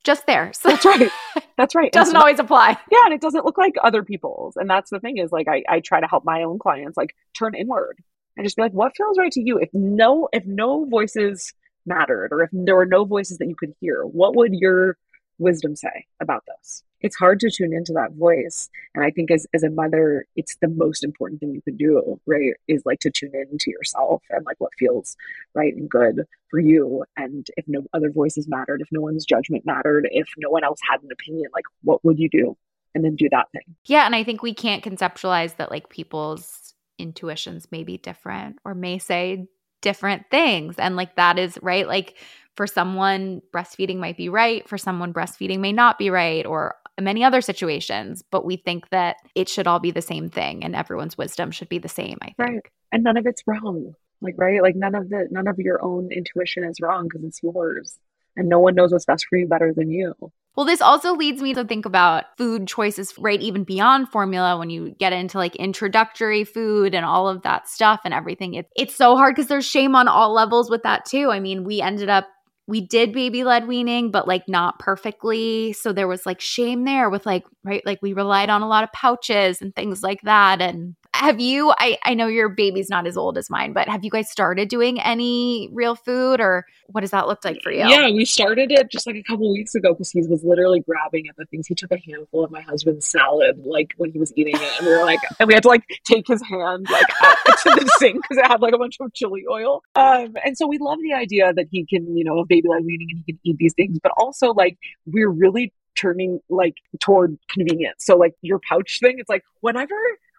just 0.06 0.26
theirs. 0.26 0.60
That's 0.64 0.86
right. 0.86 1.12
That's 1.58 1.76
right. 1.76 1.91
doesn't 1.91 2.16
always 2.16 2.39
apply. 2.39 2.78
Yeah, 2.91 3.06
and 3.06 3.14
it 3.14 3.22
doesn't 3.22 3.43
look 3.43 3.58
like 3.58 3.74
other 3.84 4.03
people's. 4.03 4.56
And 4.56 4.70
that's 4.70 4.89
the 4.89 4.99
thing 4.99 5.18
is 5.18 5.32
like 5.32 5.47
I, 5.47 5.64
I 5.68 5.80
try 5.80 5.99
to 5.99 6.08
help 6.08 6.24
my 6.24 6.43
own 6.43 6.60
clients 6.60 6.97
like 6.97 7.16
turn 7.38 7.56
inward 7.56 7.97
and 8.38 8.45
just 8.45 8.56
be 8.56 8.62
like, 8.62 8.74
what 8.74 8.95
feels 8.95 9.18
right 9.18 9.32
to 9.32 9.41
you? 9.41 9.58
If 9.58 9.70
no 9.74 10.30
if 10.32 10.45
no 10.45 10.86
voices 10.86 11.53
mattered 11.86 12.30
or 12.32 12.43
if 12.43 12.49
there 12.53 12.76
were 12.76 12.86
no 12.86 13.06
voices 13.06 13.38
that 13.39 13.47
you 13.47 13.56
could 13.56 13.74
hear, 13.80 14.03
what 14.03 14.36
would 14.36 14.53
your 14.53 14.97
wisdom 15.38 15.76
say 15.76 16.06
about 16.20 16.44
this? 16.46 16.84
it's 17.06 17.16
hard 17.16 17.40
to 17.40 17.52
tune 17.52 17.72
into 17.72 17.94
that 17.94 18.14
voice. 18.14 18.68
And 18.96 19.04
I 19.04 19.12
think 19.12 19.30
as, 19.30 19.46
as 19.54 19.62
a 19.62 19.70
mother, 19.70 20.26
it's 20.36 20.56
the 20.56 20.68
most 20.68 21.04
important 21.04 21.40
thing 21.40 21.54
you 21.54 21.62
can 21.62 21.78
do, 21.78 22.20
right? 22.26 22.54
Is 22.68 22.84
like 22.84 23.00
to 23.02 23.12
tune 23.12 23.32
into 23.36 23.70
yourself 23.70 24.24
and 24.32 24.44
like 24.44 24.60
what 24.60 24.72
feels 24.80 25.16
right 25.54 25.72
and 25.76 25.88
good 25.88 26.26
for 26.50 26.60
you. 26.60 27.04
And 27.16 27.48
if 27.58 27.66
no 27.68 27.84
other 27.94 28.10
voices 28.10 28.48
mattered, 28.48 28.82
if 28.82 28.88
no 28.92 29.02
one's 29.02 29.24
judgment 29.24 29.68
mattered, 29.68 30.08
if 30.12 30.28
no 30.38 30.50
one 30.50 30.64
else 30.64 30.80
had 30.90 31.04
an 31.04 31.10
opinion, 31.12 31.52
like 31.54 31.66
what 31.84 32.04
would 32.04 32.18
you 32.18 32.28
do? 32.28 32.58
And 32.96 33.06
then 33.06 33.16
do 33.16 33.30
that 33.30 33.52
thing. 33.52 33.76
Yeah. 33.86 34.08
And 34.08 34.16
I 34.16 34.24
think 34.24 34.42
we 34.42 34.56
can't 34.56 34.84
conceptualize 34.84 35.58
that 35.58 35.70
like 35.70 35.90
people's 35.90 36.74
intuitions 36.98 37.72
may 37.72 37.84
be 37.84 37.98
different 37.98 38.58
or 38.66 38.74
may 38.74 38.98
say 38.98 39.48
different 39.82 40.32
things. 40.32 40.78
And 40.80 40.96
like 40.96 41.18
that 41.18 41.38
is 41.38 41.60
right. 41.62 41.88
Like 41.88 42.16
for 42.56 42.68
someone, 42.68 43.41
breastfeeding 43.53 43.97
might 43.97 44.18
be 44.18 44.30
right. 44.30 44.68
For 44.68 44.78
someone, 44.78 45.14
breastfeeding 45.14 45.60
may 45.60 45.74
not 45.74 45.97
be 45.97 46.10
right. 46.10 46.45
Or 46.45 46.76
many 46.99 47.24
other 47.24 47.41
situations, 47.41 48.24
but 48.32 48.45
we 48.45 48.58
think 48.58 48.89
that 48.89 49.18
it 49.36 49.49
should 49.49 49.68
all 49.68 49.80
be 49.80 49.91
the 49.91 50.01
same 50.01 50.30
thing 50.30 50.64
and 50.64 50.76
everyone's 50.76 51.18
wisdom 51.18 51.51
should 51.51 51.70
be 51.70 51.78
the 51.78 51.89
same, 51.89 52.18
I 52.22 52.26
think. 52.28 52.38
Right. 52.38 52.62
And 52.91 53.03
none 53.03 53.18
of 53.18 53.26
it's 53.26 53.43
wrong. 53.45 53.93
Like, 54.22 54.36
right? 54.38 54.62
Like 54.62 54.76
none 54.76 54.95
of 54.95 55.10
the 55.10 55.28
none 55.30 55.47
of 55.47 55.60
your 55.60 55.84
own 55.84 56.10
intuition 56.12 56.64
is 56.64 56.80
wrong 56.82 57.08
because 57.08 57.24
it's 57.26 57.43
yours. 57.43 57.97
And 58.38 58.49
no 58.49 58.60
one 58.60 58.76
knows 58.76 58.91
what's 58.91 59.06
best 59.06 59.26
for 59.30 59.38
you 59.38 59.47
better 59.47 59.74
than 59.74 59.89
you. 59.89 60.14
Well, 60.56 60.66
this 60.66 60.82
also 60.82 61.16
leads 61.16 61.41
me 61.41 61.53
to 61.53 61.66
think 61.66 61.86
about 61.86 62.38
food 62.38 62.68
choices, 62.68 63.14
right? 63.18 63.41
Even 63.41 63.66
beyond 63.66 64.10
formula, 64.10 64.58
when 64.58 64.70
you 64.70 64.95
get 64.97 65.12
into 65.12 65.38
like 65.38 65.56
introductory 65.58 66.45
food 66.45 66.95
and 66.95 67.06
all 67.06 67.28
of 67.28 67.41
that 67.41 67.68
stuff 67.68 68.01
and 68.06 68.14
everything, 68.14 68.53
it, 68.53 68.70
it's 68.76 68.95
so 68.95 69.18
hard 69.18 69.36
because 69.36 69.49
there's 69.49 69.66
shame 69.66 69.95
on 69.95 70.08
all 70.08 70.34
levels 70.34 70.70
with 70.70 70.84
that 70.84 71.06
too. 71.06 71.30
I 71.30 71.41
mean, 71.41 71.66
we 71.66 71.82
ended 71.82 72.08
up 72.08 72.28
we 72.68 72.82
did 72.82 73.13
baby 73.13 73.43
led 73.43 73.68
weaning, 73.68 74.09
but 74.09 74.28
like 74.28 74.47
not 74.47 74.80
perfectly. 74.80 75.74
So 75.74 75.93
there 75.93 76.07
was 76.07 76.26
like 76.26 76.41
shame 76.41 76.84
there 76.84 77.09
with 77.09 77.26
like, 77.26 77.45
right? 77.63 77.84
Like 77.86 77.99
we 78.01 78.13
relied 78.13 78.49
on 78.49 78.63
a 78.63 78.68
lot 78.68 78.84
of 78.84 78.91
pouches 78.91 79.61
and 79.61 79.76
things 79.76 80.01
like 80.01 80.22
that. 80.24 80.61
And 80.61 80.95
have 81.16 81.39
you 81.39 81.74
I, 81.78 81.97
I 82.03 82.13
know 82.13 82.28
your 82.28 82.49
baby's 82.49 82.89
not 82.89 83.07
as 83.07 83.18
old 83.18 83.38
as 83.38 83.49
mine 83.49 83.74
but 83.74 83.88
have 83.88 84.03
you 84.03 84.11
guys 84.11 84.30
started 84.30 84.70
doing 84.70 84.99
any 84.99 85.70
real 85.72 85.95
food 85.95 86.39
or 86.39 86.66
what 86.88 87.01
does 87.01 87.11
that 87.11 87.28
look 87.28 87.43
like 87.43 87.61
for 87.61 87.72
you? 87.72 87.88
Yeah 87.88 88.09
we 88.11 88.26
started 88.26 88.72
it 88.72 88.91
just 88.91 89.07
like 89.07 89.16
a 89.16 89.24
couple 89.24 89.51
weeks 89.51 89.76
ago 89.76 89.93
because 89.93 90.11
he 90.11 90.22
was 90.22 90.43
literally 90.43 90.82
grabbing 90.82 91.28
at 91.28 91.36
the 91.38 91.45
things. 91.45 91.68
He 91.68 91.76
took 91.76 91.91
a 91.91 91.97
handful 91.97 92.43
of 92.43 92.51
my 92.51 92.61
husband's 92.61 93.05
salad 93.05 93.66
like 93.66 93.93
when 93.97 94.11
he 94.11 94.20
was 94.20 94.34
eating 94.36 94.55
it 94.55 94.80
and 94.80 94.88
we 94.88 94.95
were 94.95 95.05
like 95.05 95.20
and 95.39 95.47
we 95.47 95.53
had 95.53 95.63
to 95.63 95.70
like 95.70 95.84
take 96.03 96.28
his 96.28 96.41
hand 96.43 96.88
like 96.89 97.07
to 97.63 97.70
the 97.70 97.91
sink 97.97 98.22
because 98.22 98.38
it 98.38 98.45
had 98.45 98.61
like 98.61 98.74
a 98.74 98.78
bunch 98.78 98.97
of 98.99 99.13
chili 99.13 99.45
oil. 99.49 99.82
Um 99.95 100.36
and 100.43 100.57
so 100.57 100.68
we 100.68 100.78
love 100.78 100.99
the 101.01 101.13
idea 101.13 101.53
that 101.53 101.68
he 101.72 101.86
can 101.86 102.16
you 102.18 102.24
know 102.24 102.39
a 102.39 102.45
baby 102.45 102.68
led 102.68 102.86
weaning 102.86 103.07
and 103.11 103.24
he 103.26 103.34
can 103.34 103.39
eat 103.43 103.57
these 103.57 103.74
things 103.74 103.99
but 104.01 104.11
also 104.18 104.53
like 104.53 104.78
we're 105.05 105.30
really 105.30 105.74
turning 105.95 106.39
like 106.49 106.76
toward 106.99 107.38
convenience. 107.49 108.05
So 108.05 108.18
like 108.18 108.36
your 108.41 108.59
pouch 108.59 108.99
thing 108.99 109.16
it's 109.20 109.30
like 109.30 109.43
whenever 109.61 109.95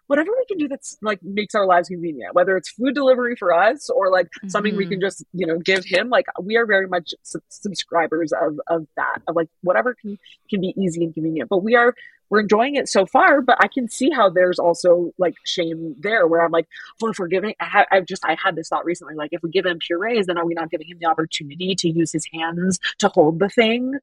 whatever 0.07 0.31
we 0.31 0.45
can 0.45 0.57
do 0.57 0.67
that's 0.67 0.97
like 1.01 1.21
makes 1.21 1.53
our 1.53 1.65
lives 1.65 1.89
convenient, 1.89 2.33
whether 2.33 2.57
it's 2.57 2.69
food 2.69 2.95
delivery 2.95 3.35
for 3.35 3.53
us 3.53 3.89
or 3.89 4.09
like 4.09 4.25
mm-hmm. 4.25 4.47
something 4.49 4.75
we 4.75 4.85
can 4.85 4.95
mm-hmm. 4.95 5.05
just, 5.05 5.23
you 5.33 5.45
know, 5.45 5.59
give 5.59 5.85
him. 5.85 6.09
Like 6.09 6.25
we 6.41 6.57
are 6.57 6.65
very 6.65 6.87
much 6.87 7.13
subscribers 7.49 8.31
of, 8.33 8.59
of 8.67 8.87
that, 8.95 9.21
of 9.27 9.35
like 9.35 9.49
whatever 9.61 9.93
can, 9.93 10.17
can 10.49 10.61
be 10.61 10.73
easy 10.77 11.03
and 11.03 11.13
convenient. 11.13 11.49
But 11.49 11.63
we 11.63 11.75
are 11.75 11.93
we're 12.29 12.41
enjoying 12.41 12.75
it 12.75 12.89
so 12.89 13.05
far, 13.05 13.41
but 13.41 13.57
I 13.59 13.67
can 13.67 13.89
see 13.89 14.09
how 14.09 14.29
there's 14.29 14.59
also 14.59 15.13
like 15.17 15.35
shame 15.45 15.95
there 15.99 16.27
where 16.27 16.41
I'm 16.41 16.51
like, 16.51 16.67
well, 16.99 17.11
if 17.11 17.19
we're 17.19 17.27
giving, 17.27 17.55
I 17.59 17.65
ha- 17.65 17.85
I've 17.91 18.05
just, 18.05 18.25
I 18.25 18.35
had 18.41 18.55
this 18.55 18.69
thought 18.69 18.85
recently, 18.85 19.15
like 19.15 19.29
if 19.33 19.41
we 19.41 19.49
give 19.49 19.65
him 19.65 19.79
purees, 19.79 20.25
then 20.25 20.37
are 20.37 20.45
we 20.45 20.53
not 20.53 20.69
giving 20.69 20.87
him 20.87 20.97
the 20.99 21.07
opportunity 21.07 21.75
to 21.75 21.89
use 21.89 22.11
his 22.11 22.27
hands 22.33 22.79
to 22.99 23.09
hold 23.09 23.39
the 23.39 23.49
thing? 23.49 23.93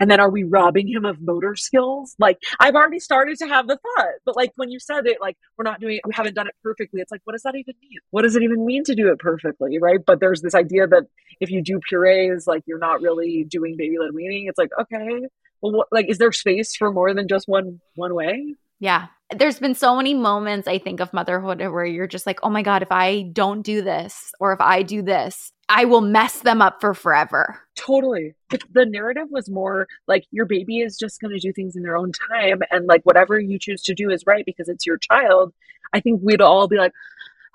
And 0.00 0.10
then 0.10 0.20
are 0.20 0.30
we 0.30 0.44
robbing 0.44 0.88
him 0.88 1.04
of 1.04 1.20
motor 1.20 1.56
skills? 1.56 2.14
Like 2.18 2.38
I've 2.60 2.74
already 2.74 3.00
started 3.00 3.38
to 3.38 3.46
have 3.46 3.66
the 3.66 3.78
thought, 3.78 4.14
but 4.24 4.36
like 4.36 4.52
when 4.56 4.70
you 4.70 4.80
said 4.80 5.06
it, 5.06 5.20
like 5.20 5.36
we're 5.56 5.64
not 5.64 5.80
doing 5.80 5.96
it, 5.96 6.06
we 6.06 6.14
haven't 6.14 6.34
done 6.34 6.46
it 6.46 6.54
perfectly. 6.62 7.00
It's 7.00 7.10
like, 7.10 7.22
what 7.24 7.32
does 7.32 7.42
that 7.42 7.56
even 7.56 7.74
mean? 7.80 7.98
What 8.10 8.22
does 8.22 8.36
it 8.36 8.42
even 8.42 8.64
mean 8.64 8.84
to 8.84 8.94
do 8.94 9.10
it 9.10 9.18
perfectly? 9.18 9.78
Right. 9.78 10.00
But 10.04 10.20
there's 10.20 10.42
this 10.42 10.54
idea 10.54 10.86
that 10.86 11.04
if 11.40 11.50
you 11.50 11.62
do 11.62 11.80
purees, 11.80 12.46
like 12.46 12.62
you're 12.66 12.78
not 12.78 13.02
really 13.02 13.44
doing 13.44 13.76
baby 13.76 13.98
led 13.98 14.14
weaning. 14.14 14.46
It's 14.46 14.58
like, 14.58 14.70
okay, 14.80 15.26
well, 15.60 15.72
what, 15.72 15.88
like, 15.90 16.08
is 16.08 16.18
there 16.18 16.32
space 16.32 16.76
for 16.76 16.92
more 16.92 17.14
than 17.14 17.28
just 17.28 17.48
one 17.48 17.80
one 17.94 18.14
way? 18.14 18.54
Yeah. 18.78 19.06
There's 19.36 19.58
been 19.58 19.74
so 19.74 19.96
many 19.96 20.14
moments 20.14 20.68
I 20.68 20.78
think 20.78 21.00
of 21.00 21.12
motherhood 21.12 21.58
where 21.58 21.84
you're 21.84 22.06
just 22.06 22.26
like, 22.26 22.38
oh 22.44 22.50
my 22.50 22.62
God, 22.62 22.82
if 22.82 22.92
I 22.92 23.22
don't 23.32 23.62
do 23.62 23.82
this 23.82 24.32
or 24.38 24.52
if 24.52 24.60
I 24.60 24.82
do 24.82 25.02
this, 25.02 25.52
I 25.68 25.84
will 25.84 26.00
mess 26.00 26.40
them 26.40 26.62
up 26.62 26.80
for 26.80 26.94
forever. 26.94 27.60
Totally. 27.74 28.34
The 28.70 28.86
narrative 28.86 29.26
was 29.30 29.50
more 29.50 29.88
like 30.06 30.26
your 30.30 30.46
baby 30.46 30.78
is 30.78 30.96
just 30.96 31.20
going 31.20 31.32
to 31.32 31.40
do 31.40 31.52
things 31.52 31.74
in 31.74 31.82
their 31.82 31.96
own 31.96 32.12
time. 32.12 32.62
And 32.70 32.86
like 32.86 33.02
whatever 33.02 33.40
you 33.40 33.58
choose 33.58 33.82
to 33.82 33.94
do 33.94 34.10
is 34.10 34.26
right 34.26 34.46
because 34.46 34.68
it's 34.68 34.86
your 34.86 34.98
child. 34.98 35.52
I 35.92 35.98
think 35.98 36.20
we'd 36.22 36.40
all 36.40 36.68
be 36.68 36.76
like, 36.76 36.92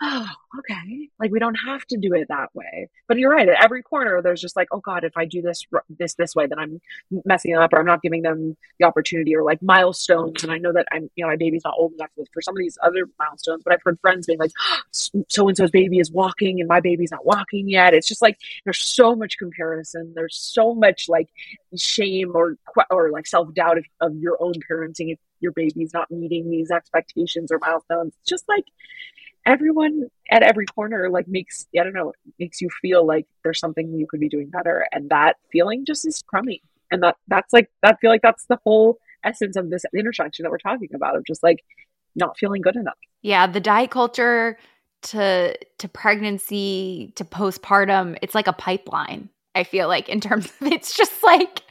oh, 0.02 0.28
okay. 0.60 1.10
Like 1.20 1.32
we 1.32 1.40
don't 1.40 1.56
have 1.56 1.86
to 1.88 1.98
do 1.98 2.14
it 2.14 2.28
that 2.30 2.54
way. 2.56 2.90
But 3.08 3.18
you're 3.18 3.32
right. 3.32 3.48
At 3.48 3.64
every 3.64 3.84
corner, 3.84 4.22
there's 4.22 4.42
just 4.42 4.56
like, 4.56 4.68
oh 4.72 4.80
God, 4.80 5.04
if 5.04 5.16
I 5.16 5.26
do 5.26 5.42
this 5.42 5.66
this 5.90 6.16
this 6.16 6.36
way, 6.36 6.48
then 6.48 6.60
I'm 6.60 6.82
messing 7.26 7.56
up, 7.56 7.72
or 7.72 7.80
I'm 7.80 7.86
not 7.86 8.02
giving 8.02 8.24
them 8.24 8.58
the 8.80 8.86
opportunity, 8.86 9.36
or 9.36 9.44
like 9.44 9.62
milestones. 9.62 10.44
And 10.44 10.52
I 10.52 10.58
know 10.58 10.74
that 10.74 10.88
I'm, 10.92 11.10
you 11.16 11.24
know, 11.24 11.30
my 11.30 11.36
baby's 11.36 11.64
not 11.64 11.76
old 11.78 11.94
enough 11.94 12.10
for 12.34 12.42
some 12.42 12.56
of 12.56 12.60
these 12.60 12.78
other 12.82 13.08
milestones. 13.20 13.62
But 13.64 13.74
I've 13.74 13.84
heard 13.84 14.00
friends 14.00 14.26
being 14.26 14.40
like, 14.40 14.52
so 14.92 15.48
and 15.48 15.56
so's 15.56 15.72
baby 15.72 16.00
is 16.00 16.12
walking, 16.12 16.60
and 16.60 16.68
my 16.68 16.80
baby's 16.80 17.12
not 17.12 17.26
walking 17.26 17.70
yet. 17.70 17.94
It's 17.94 18.08
just 18.08 18.22
like 18.22 18.40
there's 18.64 18.80
so 18.80 19.16
much 19.16 19.38
comparison. 19.38 20.14
There's 20.16 20.38
so 20.38 20.74
much 20.74 21.10
like 21.10 21.30
shame 21.78 22.32
or 22.34 22.58
or 22.90 23.12
like 23.12 23.28
self 23.28 23.54
doubt 23.54 23.78
of, 23.78 23.86
of 24.00 24.16
your 24.16 24.42
own 24.42 24.54
parenting 24.70 25.14
if 25.14 25.20
your 25.42 25.52
baby's 25.52 25.94
not 25.94 26.10
meeting 26.12 26.50
these 26.50 26.72
expectations 26.72 27.52
or 27.52 27.60
milestones. 27.60 28.14
It's 28.22 28.30
just 28.30 28.48
like 28.48 28.66
everyone 29.46 30.08
at 30.30 30.44
every 30.44 30.66
corner 30.66 31.10
like 31.10 31.28
makes 31.28 31.68
I 31.78 31.84
don't 31.84 31.94
know 31.94 32.14
makes 32.40 32.62
you 32.62 32.70
feel 32.82 33.06
like 33.06 33.26
there's 33.44 33.60
something 33.60 33.94
you 33.94 34.08
could 34.08 34.20
be 34.20 34.30
doing 34.30 34.50
better, 34.50 34.88
and 34.92 35.10
that 35.10 35.38
feeling 35.52 35.86
just 35.86 36.06
is 36.06 36.24
crummy. 36.28 36.62
And 36.92 37.04
that 37.04 37.16
that's 37.28 37.54
like 37.54 37.70
that 37.84 38.00
feel 38.00 38.10
like 38.10 38.22
that's 38.22 38.46
the 38.46 38.60
whole 38.64 38.98
essence 39.24 39.56
of 39.56 39.70
this 39.70 39.84
intersection 39.96 40.44
that 40.44 40.50
we're 40.50 40.58
talking 40.58 40.90
about 40.94 41.16
of 41.16 41.26
just 41.26 41.44
like 41.44 41.64
not 42.16 42.38
feeling 42.38 42.62
good 42.62 42.76
enough. 42.76 42.98
Yeah, 43.22 43.48
the 43.48 43.60
diet 43.60 43.92
culture 43.92 44.58
to 45.04 45.56
to 45.80 45.88
pregnancy 45.88 47.14
to 47.16 47.26
postpartum, 47.26 48.18
it's 48.22 48.36
like 48.36 48.48
a 48.48 48.54
pipeline. 48.54 49.30
I 49.56 49.64
feel 49.64 49.88
like 49.88 50.10
in 50.10 50.22
terms 50.22 50.46
of 50.46 50.68
it's 50.68 50.96
just 50.96 51.24
like 51.24 51.64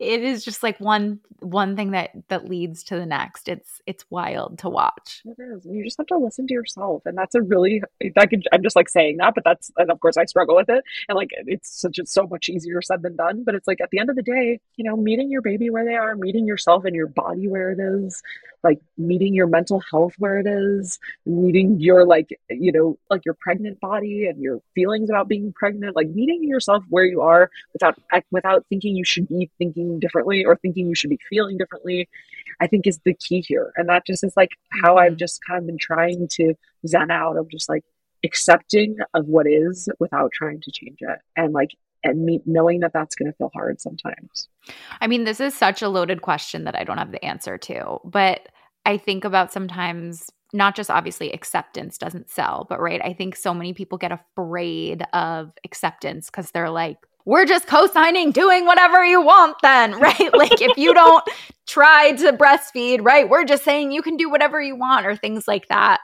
it 0.00 0.22
is 0.22 0.44
just 0.44 0.62
like 0.62 0.78
one 0.80 1.20
one 1.40 1.76
thing 1.76 1.92
that 1.92 2.10
that 2.28 2.48
leads 2.48 2.82
to 2.84 2.96
the 2.96 3.06
next. 3.06 3.48
It's 3.48 3.80
it's 3.86 4.04
wild 4.10 4.58
to 4.60 4.68
watch. 4.68 5.22
It 5.24 5.36
is 5.40 5.64
and 5.64 5.76
you 5.76 5.84
just 5.84 5.98
have 5.98 6.06
to 6.08 6.18
listen 6.18 6.46
to 6.46 6.54
yourself 6.54 7.02
and 7.04 7.16
that's 7.16 7.34
a 7.34 7.42
really 7.42 7.82
i 8.16 8.26
could 8.26 8.46
i'm 8.52 8.62
just 8.62 8.76
like 8.76 8.88
saying 8.88 9.16
that 9.18 9.34
but 9.34 9.44
that's 9.44 9.70
and 9.76 9.90
of 9.90 10.00
course 10.00 10.16
i 10.16 10.24
struggle 10.24 10.56
with 10.56 10.68
it 10.68 10.84
and 11.08 11.16
like 11.16 11.30
it's 11.46 11.80
such 11.80 11.98
it's 11.98 12.12
so 12.12 12.26
much 12.26 12.48
easier 12.48 12.80
said 12.82 13.02
than 13.02 13.16
done 13.16 13.44
but 13.44 13.54
it's 13.54 13.66
like 13.66 13.80
at 13.80 13.90
the 13.90 13.98
end 13.98 14.10
of 14.10 14.16
the 14.16 14.22
day 14.22 14.58
you 14.76 14.84
know 14.84 14.96
meeting 14.96 15.30
your 15.30 15.42
baby 15.42 15.70
where 15.70 15.84
they 15.84 15.94
are 15.94 16.14
meeting 16.16 16.46
yourself 16.46 16.84
and 16.84 16.94
your 16.94 17.06
body 17.06 17.48
where 17.48 17.70
it 17.70 17.78
is 17.78 18.22
like 18.64 18.80
meeting 18.96 19.34
your 19.34 19.46
mental 19.46 19.80
health 19.90 20.14
where 20.18 20.38
it 20.38 20.46
is 20.46 20.98
meeting 21.26 21.78
your 21.78 22.04
like 22.04 22.28
you 22.50 22.72
know 22.72 22.98
like 23.10 23.24
your 23.24 23.34
pregnant 23.34 23.78
body 23.80 24.26
and 24.26 24.40
your 24.42 24.60
feelings 24.74 25.10
about 25.10 25.28
being 25.28 25.52
pregnant 25.52 25.94
like 25.94 26.08
meeting 26.08 26.42
yourself 26.42 26.82
where 26.88 27.04
you 27.04 27.20
are 27.20 27.50
without 27.72 27.96
without 28.30 28.64
thinking 28.68 28.96
you 28.96 29.04
should 29.04 29.28
be 29.28 29.50
thinking 29.58 29.87
differently 29.98 30.44
or 30.44 30.56
thinking 30.56 30.88
you 30.88 30.94
should 30.94 31.10
be 31.10 31.18
feeling 31.28 31.56
differently 31.56 32.08
i 32.60 32.66
think 32.66 32.86
is 32.86 33.00
the 33.04 33.14
key 33.14 33.40
here 33.40 33.72
and 33.76 33.88
that 33.88 34.06
just 34.06 34.24
is 34.24 34.36
like 34.36 34.50
how 34.82 34.96
i've 34.96 35.12
mm-hmm. 35.12 35.18
just 35.18 35.40
kind 35.46 35.58
of 35.58 35.66
been 35.66 35.78
trying 35.78 36.28
to 36.28 36.54
zen 36.86 37.10
out 37.10 37.36
of 37.36 37.48
just 37.48 37.68
like 37.68 37.84
accepting 38.24 38.96
of 39.14 39.26
what 39.26 39.46
is 39.46 39.88
without 40.00 40.32
trying 40.32 40.60
to 40.60 40.70
change 40.70 40.98
it 41.00 41.18
and 41.36 41.52
like 41.52 41.70
and 42.04 42.24
me 42.24 42.40
knowing 42.46 42.80
that 42.80 42.92
that's 42.92 43.14
going 43.14 43.30
to 43.30 43.36
feel 43.36 43.50
hard 43.52 43.80
sometimes. 43.80 44.48
I 45.00 45.06
mean, 45.06 45.24
this 45.24 45.40
is 45.40 45.54
such 45.54 45.82
a 45.82 45.88
loaded 45.88 46.22
question 46.22 46.64
that 46.64 46.76
I 46.76 46.84
don't 46.84 46.98
have 46.98 47.12
the 47.12 47.24
answer 47.24 47.58
to, 47.58 47.98
but 48.04 48.48
I 48.86 48.96
think 48.96 49.24
about 49.24 49.52
sometimes 49.52 50.30
not 50.52 50.74
just 50.74 50.90
obviously 50.90 51.32
acceptance 51.32 51.98
doesn't 51.98 52.30
sell, 52.30 52.66
but 52.68 52.80
right, 52.80 53.00
I 53.04 53.12
think 53.12 53.36
so 53.36 53.52
many 53.52 53.74
people 53.74 53.98
get 53.98 54.12
afraid 54.12 55.02
of 55.12 55.52
acceptance 55.64 56.30
because 56.30 56.50
they're 56.52 56.70
like, 56.70 56.98
we're 57.28 57.44
just 57.44 57.66
co-signing 57.66 58.32
doing 58.32 58.64
whatever 58.64 59.04
you 59.04 59.20
want 59.20 59.54
then 59.62 59.92
right 60.00 60.34
like 60.34 60.60
if 60.62 60.76
you 60.78 60.94
don't 60.94 61.24
try 61.66 62.12
to 62.12 62.32
breastfeed 62.32 63.00
right 63.02 63.28
we're 63.28 63.44
just 63.44 63.64
saying 63.64 63.92
you 63.92 64.02
can 64.02 64.16
do 64.16 64.30
whatever 64.30 64.60
you 64.60 64.74
want 64.74 65.06
or 65.06 65.14
things 65.14 65.46
like 65.46 65.68
that 65.68 66.00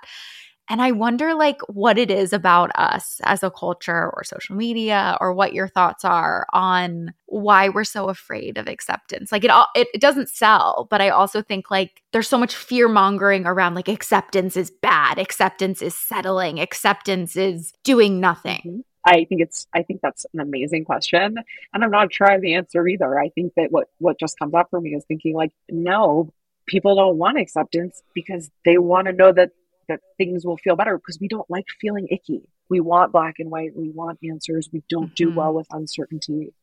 and 0.69 0.81
I 0.81 0.93
wonder 0.93 1.35
like 1.35 1.61
what 1.69 1.99
it 1.99 2.11
is 2.11 2.33
about 2.33 2.71
us 2.75 3.21
as 3.25 3.43
a 3.43 3.51
culture 3.51 4.11
or 4.15 4.25
social 4.25 4.57
media 4.57 5.19
or 5.21 5.35
what 5.35 5.53
your 5.53 5.69
thoughts 5.69 6.07
are 6.07 6.47
on 6.55 7.13
why 7.27 7.69
we're 7.69 7.85
so 7.85 8.09
afraid 8.09 8.57
of 8.57 8.67
acceptance. 8.67 9.31
Like 9.31 9.45
it 9.45 9.51
all 9.51 9.67
it, 9.75 9.89
it 9.93 10.01
doesn't 10.01 10.31
sell, 10.31 10.87
but 10.91 11.03
I 11.03 11.11
also 11.11 11.43
think 11.43 11.71
like 11.71 12.03
there's 12.13 12.29
so 12.29 12.39
much 12.39 12.55
fear 12.55 12.89
mongering 12.89 13.45
around 13.45 13.75
like 13.75 13.89
acceptance 13.89 14.57
is 14.57 14.71
bad, 14.71 15.19
acceptance 15.19 15.83
is 15.83 15.95
settling, 15.95 16.59
acceptance 16.59 17.37
is 17.37 17.75
doing 17.85 18.19
nothing. 18.19 18.63
Mm-hmm. 18.67 18.81
Mm-hmm. 19.07 19.17
I 19.17 19.25
think 19.25 19.41
it's 19.41 19.67
I 19.73 19.83
think 19.83 20.01
that's 20.01 20.27
an 20.35 20.41
amazing 20.41 20.85
question. 20.85 21.37
And 21.73 21.85
I'm 21.85 21.91
not 21.91 22.13
sure 22.13 22.29
I 22.29 22.33
have 22.33 22.41
the 22.41 22.55
answer 22.55 22.87
either. 22.87 23.19
I 23.19 23.29
think 23.31 23.55
that 23.57 23.71
what 23.71 23.89
what 23.99 24.19
just 24.19 24.39
comes 24.39 24.55
up 24.55 24.71
for 24.71 24.81
me 24.81 24.95
is 24.95 25.05
thinking 25.05 25.35
like, 25.35 25.53
no, 25.69 26.33
people 26.67 26.95
don't 26.97 27.19
want 27.19 27.39
acceptance 27.39 28.03
because 28.15 28.51
they 28.65 28.79
want 28.79 29.07
to 29.07 29.13
know 29.13 29.33
that 29.33 29.51
that 29.89 30.01
things 30.17 30.45
will 30.47 30.57
feel 30.57 30.77
better 30.77 30.97
because 30.97 31.21
we 31.21 31.29
don't 31.29 31.49
like 31.51 31.67
feeling 31.81 32.09
icky. 32.11 32.43
We 32.71 32.81
want 32.81 33.13
black 33.13 33.37
and 33.39 33.51
white. 33.51 33.77
We 33.77 33.91
want 33.91 34.19
answers. 34.23 34.71
We 34.73 34.83
don't 34.89 35.07
mm-hmm. 35.07 35.31
do 35.31 35.35
well 35.35 35.53
with 35.53 35.67
uncertainty, 35.71 36.55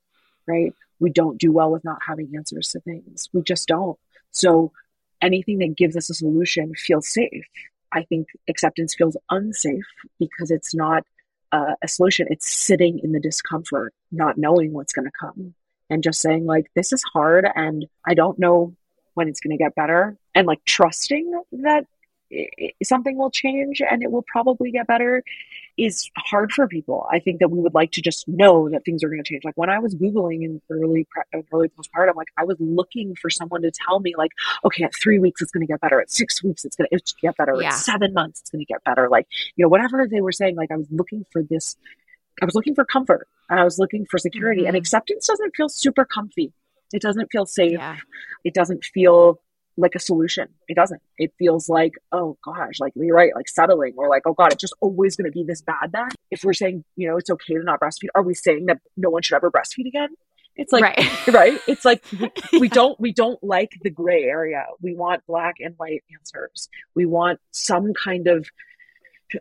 right? 0.48 0.74
We 1.00 1.12
don't 1.12 1.38
do 1.38 1.52
well 1.52 1.72
with 1.72 1.84
not 1.84 2.00
having 2.06 2.32
answers 2.36 2.70
to 2.70 2.80
things. 2.80 3.30
We 3.34 3.44
just 3.44 3.68
don't. 3.68 3.98
So 4.32 4.72
anything 5.22 5.60
that 5.60 5.78
gives 5.78 5.96
us 5.96 6.10
a 6.10 6.16
solution 6.16 6.74
feels 6.74 7.08
safe. 7.08 7.46
I 7.94 8.04
think 8.04 8.30
acceptance 8.50 8.96
feels 8.96 9.18
unsafe 9.30 9.86
because 10.18 10.50
it's 10.50 10.74
not 10.74 11.06
uh, 11.52 11.76
a 11.82 11.88
solution. 11.88 12.28
It's 12.30 12.52
sitting 12.52 13.00
in 13.00 13.12
the 13.12 13.20
discomfort, 13.20 13.94
not 14.12 14.38
knowing 14.38 14.74
what's 14.74 14.94
going 14.94 15.06
to 15.06 15.12
come, 15.12 15.54
and 15.90 16.04
just 16.04 16.22
saying, 16.22 16.46
like, 16.46 16.72
this 16.76 16.94
is 16.94 17.04
hard 17.04 17.48
and 17.56 17.86
I 18.06 18.14
don't 18.14 18.40
know 18.40 18.76
when 19.14 19.28
it's 19.28 19.40
going 19.40 19.58
to 19.58 19.64
get 19.64 19.76
better. 19.76 20.18
And 20.34 20.48
like 20.48 20.64
trusting 20.66 21.42
that 21.52 21.86
something 22.84 23.18
will 23.18 23.32
change 23.32 23.82
and 23.82 24.04
it 24.04 24.12
will 24.12 24.24
probably 24.24 24.72
get 24.72 24.88
better 24.88 25.24
is 25.78 26.10
hard 26.18 26.52
for 26.52 26.68
people. 26.68 27.08
I 27.12 27.20
think 27.20 27.40
that 27.40 27.50
we 27.50 27.60
would 27.60 27.74
like 27.74 27.92
to 27.94 28.02
just 28.02 28.28
know 28.28 28.70
that 28.70 28.84
things 28.86 29.04
are 29.04 29.10
going 29.10 29.24
to 29.24 29.28
change. 29.28 29.44
Like 29.44 29.58
when 29.58 29.70
I 29.70 29.80
was 29.80 29.96
googling 29.96 30.44
in 30.44 30.62
early 30.70 31.08
early 31.52 31.70
postpartum, 31.70 32.16
like 32.16 32.28
I 32.38 32.44
was 32.44 32.58
looking 32.60 33.16
for 33.16 33.30
someone 33.30 33.62
to 33.64 33.72
tell 33.72 34.00
me, 34.00 34.14
like, 34.18 34.32
okay, 34.66 34.84
at 34.84 34.94
three 34.94 35.20
weeks 35.20 35.42
it's 35.42 35.52
going 35.52 35.66
to 35.66 35.72
get 35.72 35.82
better. 35.82 36.00
At 36.02 36.12
six 36.12 36.44
weeks 36.44 36.66
it's 36.66 36.76
going 36.76 36.88
to 36.92 37.14
get 37.22 37.38
better. 37.38 37.56
Yeah. 37.60 37.70
At 37.70 37.76
seven 37.76 38.14
months 38.14 38.42
it's 38.42 38.50
going 38.50 38.66
to 38.66 38.72
get 38.72 38.84
better. 38.84 39.10
Like 39.10 39.28
you 39.56 39.64
know, 39.64 39.70
whatever 39.70 40.08
they 40.08 40.22
were 40.22 40.32
saying, 40.32 40.56
like 40.56 40.72
I 40.72 40.78
was 40.78 40.88
looking 40.92 41.26
for 41.32 41.42
this. 41.44 41.76
I 42.42 42.46
was 42.46 42.56
looking 42.56 42.76
for 42.76 42.86
comfort 42.86 43.28
and 43.50 43.60
I 43.60 43.64
was 43.64 43.78
looking 43.78 44.06
for 44.10 44.18
security. 44.18 44.62
Mm-hmm. 44.62 44.70
And 44.70 44.78
acceptance 44.78 45.28
doesn't 45.28 45.56
feel 45.56 45.70
super 45.70 46.06
comfy. 46.06 46.54
It 46.94 47.02
doesn't 47.02 47.32
feel 47.32 47.46
safe. 47.46 47.74
Yeah. 47.74 47.98
It 48.44 48.54
doesn't 48.54 48.84
feel 48.84 49.40
like 49.78 49.96
a 49.96 50.00
solution. 50.00 50.48
It 50.68 50.76
doesn't. 50.76 51.02
It 51.18 51.34
feels 51.38 51.70
like, 51.70 51.94
oh 52.12 52.38
gosh, 52.44 52.80
like 52.80 52.94
you're 52.96 53.16
right, 53.16 53.36
like 53.36 53.48
settling, 53.48 53.94
or 53.98 54.10
like, 54.10 54.24
oh 54.26 54.34
god, 54.34 54.52
it's 54.52 54.62
just 54.62 54.76
always 54.82 55.16
going 55.16 55.26
to 55.26 55.32
be 55.32 55.44
this 55.44 55.62
bad 55.62 55.92
then. 55.92 56.10
If 56.30 56.44
we're 56.44 56.54
saying, 56.54 56.84
you 56.96 57.08
know, 57.08 57.18
it's 57.18 57.30
okay 57.30 57.56
to 57.56 57.64
not 57.64 57.80
breastfeed, 57.80 58.10
are 58.16 58.24
we 58.24 58.34
saying 58.34 58.66
that 58.68 58.80
no 58.98 59.10
one 59.10 59.22
should 59.22 59.36
ever 59.36 59.52
breastfeed 59.52 59.88
again? 59.88 60.10
It's 60.56 60.74
like, 60.74 60.84
right. 60.84 61.28
right? 61.34 61.60
It's 61.68 61.86
like 61.86 62.04
we, 62.12 62.32
we 62.60 62.70
don't 62.70 63.00
we 63.00 63.14
don't 63.14 63.42
like 63.44 63.72
the 63.82 63.90
gray 63.90 64.24
area. 64.24 64.66
We 64.82 64.94
want 64.94 65.26
black 65.26 65.56
and 65.60 65.76
white 65.78 66.04
answers. 66.14 66.70
We 66.96 67.06
want 67.06 67.40
some 67.52 67.94
kind 67.94 68.28
of 68.28 68.48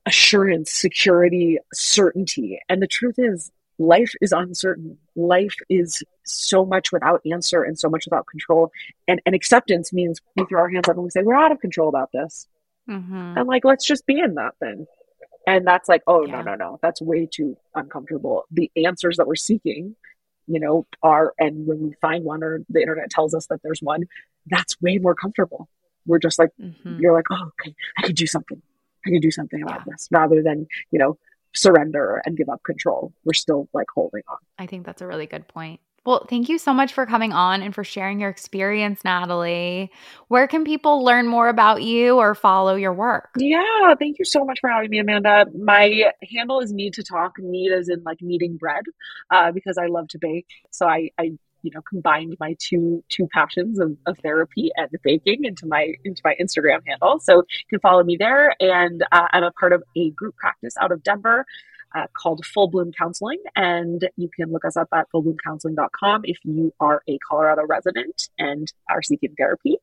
assurance, 0.07 0.71
security, 0.71 1.59
certainty. 1.75 2.61
And 2.69 2.81
the 2.81 2.87
truth 2.87 3.17
is, 3.19 3.51
life 3.81 4.13
is 4.21 4.31
uncertain. 4.31 4.99
Life 5.17 5.57
is 5.71 6.05
so 6.25 6.67
much 6.67 6.93
without 6.93 7.23
answer 7.33 7.63
and 7.63 7.79
so 7.79 7.89
much 7.89 8.05
without 8.05 8.27
control. 8.27 8.71
And, 9.09 9.23
and 9.25 9.35
acceptance 9.35 9.91
means 9.93 10.21
we 10.37 10.45
throw 10.45 10.61
our 10.61 10.69
hands 10.69 10.87
up 10.89 10.97
and 10.97 11.05
we 11.05 11.11
say, 11.11 11.23
we're 11.23 11.35
out 11.35 11.51
of 11.51 11.61
control 11.61 11.89
about 11.89 12.13
this. 12.13 12.47
Mm-hmm. 12.89 13.39
And 13.39 13.49
like, 13.49 13.65
let's 13.65 13.87
just 13.87 14.05
be 14.05 14.21
in 14.21 14.35
that 14.35 14.55
then. 14.61 14.87
And 15.47 15.67
that's 15.67 15.89
like, 15.89 16.03
oh, 16.07 16.27
yeah. 16.27 16.37
no, 16.37 16.43
no, 16.43 16.55
no, 16.57 16.79
that's 16.83 17.01
way 17.01 17.27
too 17.27 17.57
uncomfortable. 17.75 18.45
The 18.51 18.71
answers 18.77 19.17
that 19.17 19.27
we're 19.27 19.35
seeking, 19.37 19.97
you 20.47 20.61
know, 20.61 20.87
are, 21.03 21.33
and 21.39 21.67
when 21.67 21.81
we 21.81 21.95
find 22.03 22.23
one 22.23 22.45
or 22.45 22.61
the 22.69 22.81
internet 22.83 23.09
tells 23.09 23.35
us 23.35 23.47
that 23.47 23.63
there's 23.63 23.81
one, 23.81 24.05
that's 24.47 24.79
way 24.83 24.99
more 24.99 25.15
comfortable. 25.15 25.71
We're 26.05 26.19
just 26.19 26.39
like, 26.39 26.51
mm-hmm. 26.61 27.01
you're 27.01 27.15
like, 27.15 27.27
oh, 27.31 27.51
okay, 27.61 27.75
I 27.97 28.03
can 28.03 28.15
do 28.15 28.27
something. 28.27 28.61
I 29.07 29.11
can 29.11 29.21
do 29.21 29.31
something 29.31 29.63
about 29.63 29.85
yeah. 29.87 29.93
this 29.93 30.09
rather 30.11 30.43
than, 30.43 30.67
you 30.91 30.99
know, 30.99 31.17
surrender 31.55 32.23
and 32.25 32.37
give 32.37 32.49
up 32.49 32.63
control. 32.63 33.13
We're 33.25 33.33
still 33.33 33.69
like 33.73 33.87
holding 33.95 34.23
on. 34.29 34.39
I 34.59 34.67
think 34.67 34.87
that's 34.87 35.03
a 35.03 35.07
really 35.07 35.27
good 35.27 35.49
point. 35.49 35.81
Well, 36.07 36.27
thank 36.31 36.49
you 36.49 36.57
so 36.57 36.73
much 36.73 36.95
for 36.95 37.05
coming 37.05 37.35
on 37.35 37.63
and 37.63 37.75
for 37.75 37.85
sharing 37.85 38.21
your 38.21 38.31
experience, 38.31 39.05
Natalie. 39.05 39.91
Where 40.29 40.49
can 40.49 40.65
people 40.65 41.05
learn 41.05 41.27
more 41.27 41.49
about 41.49 41.83
you 41.83 42.17
or 42.17 42.35
follow 42.35 42.75
your 42.75 42.95
work? 42.95 43.29
Yeah, 43.37 43.95
thank 43.99 44.19
you 44.19 44.25
so 44.25 44.43
much 44.43 44.61
for 44.61 44.71
having 44.71 44.89
me, 44.89 44.99
Amanda. 44.99 45.47
My 45.55 46.11
handle 46.33 46.61
is 46.61 46.73
Knead 46.73 46.95
to 46.95 47.03
Talk. 47.03 47.37
Knead 47.39 47.73
as 47.73 47.91
in 47.91 48.03
like 48.03 48.23
kneading 48.23 48.57
bread, 48.57 48.85
uh, 49.31 49.53
because 49.53 49.77
I 49.77 49.87
love 49.87 50.09
to 50.09 50.19
bake. 50.19 50.47
So 50.71 50.89
I, 50.89 51.11
I 51.19 51.33
you 51.63 51.71
know 51.75 51.83
combined 51.83 52.37
my 52.41 52.57
two 52.59 53.03
two 53.09 53.27
passions 53.33 53.79
of, 53.79 53.97
of, 54.07 54.19
therapy 54.19 54.71
and 54.77 54.89
baking 55.03 55.45
into 55.45 55.67
my 55.67 55.93
into 56.05 56.21
my 56.25 56.35
instagram 56.41 56.81
handle. 56.87 57.19
So 57.21 57.37
you 57.37 57.67
can 57.69 57.81
follow 57.81 58.03
me 58.03 58.17
there. 58.17 58.55
And 58.61 59.03
uh, 59.13 59.29
i'm 59.31 59.45
a 59.45 59.53
part 59.53 59.73
of 59.73 59.83
a 59.97 60.11
group 60.11 60.37
practice 60.37 60.75
out 60.81 60.93
of 60.93 61.03
denver 61.03 61.47
uh, 61.95 62.07
called 62.15 62.45
full 62.47 62.69
bloom 62.69 62.93
counseling. 62.93 63.43
And 63.57 64.09
you 64.17 64.29
can 64.29 64.53
look 64.53 64.65
us 64.65 64.77
up 64.77 64.89
at 64.93 65.09
fullbloomcounseling.com 65.13 66.23
if 66.25 66.39
you 66.45 66.73
are 66.81 67.03
a 67.09 67.19
colorado 67.19 67.63
resident 67.67 68.29
and 68.39 68.73
are 68.89 69.03
seeking 69.03 69.35
therapy. 69.37 69.77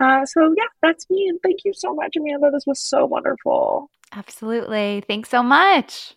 Uh, 0.00 0.24
so 0.26 0.54
yeah 0.56 0.64
that's 0.82 1.08
me. 1.10 1.28
And 1.28 1.40
thank 1.42 1.64
you 1.64 1.72
so 1.72 1.94
much 1.94 2.16
amanda. 2.16 2.50
This 2.52 2.66
was 2.66 2.80
so 2.80 3.06
wonderful. 3.06 3.90
Absolutely. 4.12 5.02
Thanks 5.06 5.28
so 5.28 5.42
much 5.42 6.14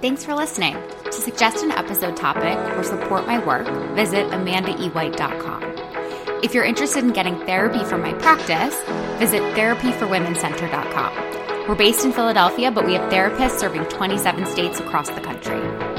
Thanks 0.00 0.24
for 0.24 0.34
listening. 0.34 0.76
To 1.04 1.12
suggest 1.12 1.64
an 1.64 1.70
episode 1.70 2.16
topic 2.16 2.58
or 2.76 2.82
support 2.82 3.26
my 3.26 3.38
work, 3.44 3.66
visit 3.94 4.26
amandaewhite.com. 4.28 5.62
If 6.42 6.52
you're 6.52 6.64
interested 6.64 7.04
in 7.04 7.12
getting 7.12 7.38
therapy 7.46 7.82
from 7.84 8.02
my 8.02 8.12
practice, 8.14 8.78
visit 9.18 9.40
therapyforwomencenter.com. 9.54 11.68
We're 11.68 11.74
based 11.74 12.04
in 12.04 12.12
Philadelphia, 12.12 12.70
but 12.70 12.84
we 12.84 12.92
have 12.94 13.10
therapists 13.10 13.58
serving 13.58 13.86
27 13.86 14.44
states 14.46 14.80
across 14.80 15.08
the 15.08 15.22
country. 15.22 15.93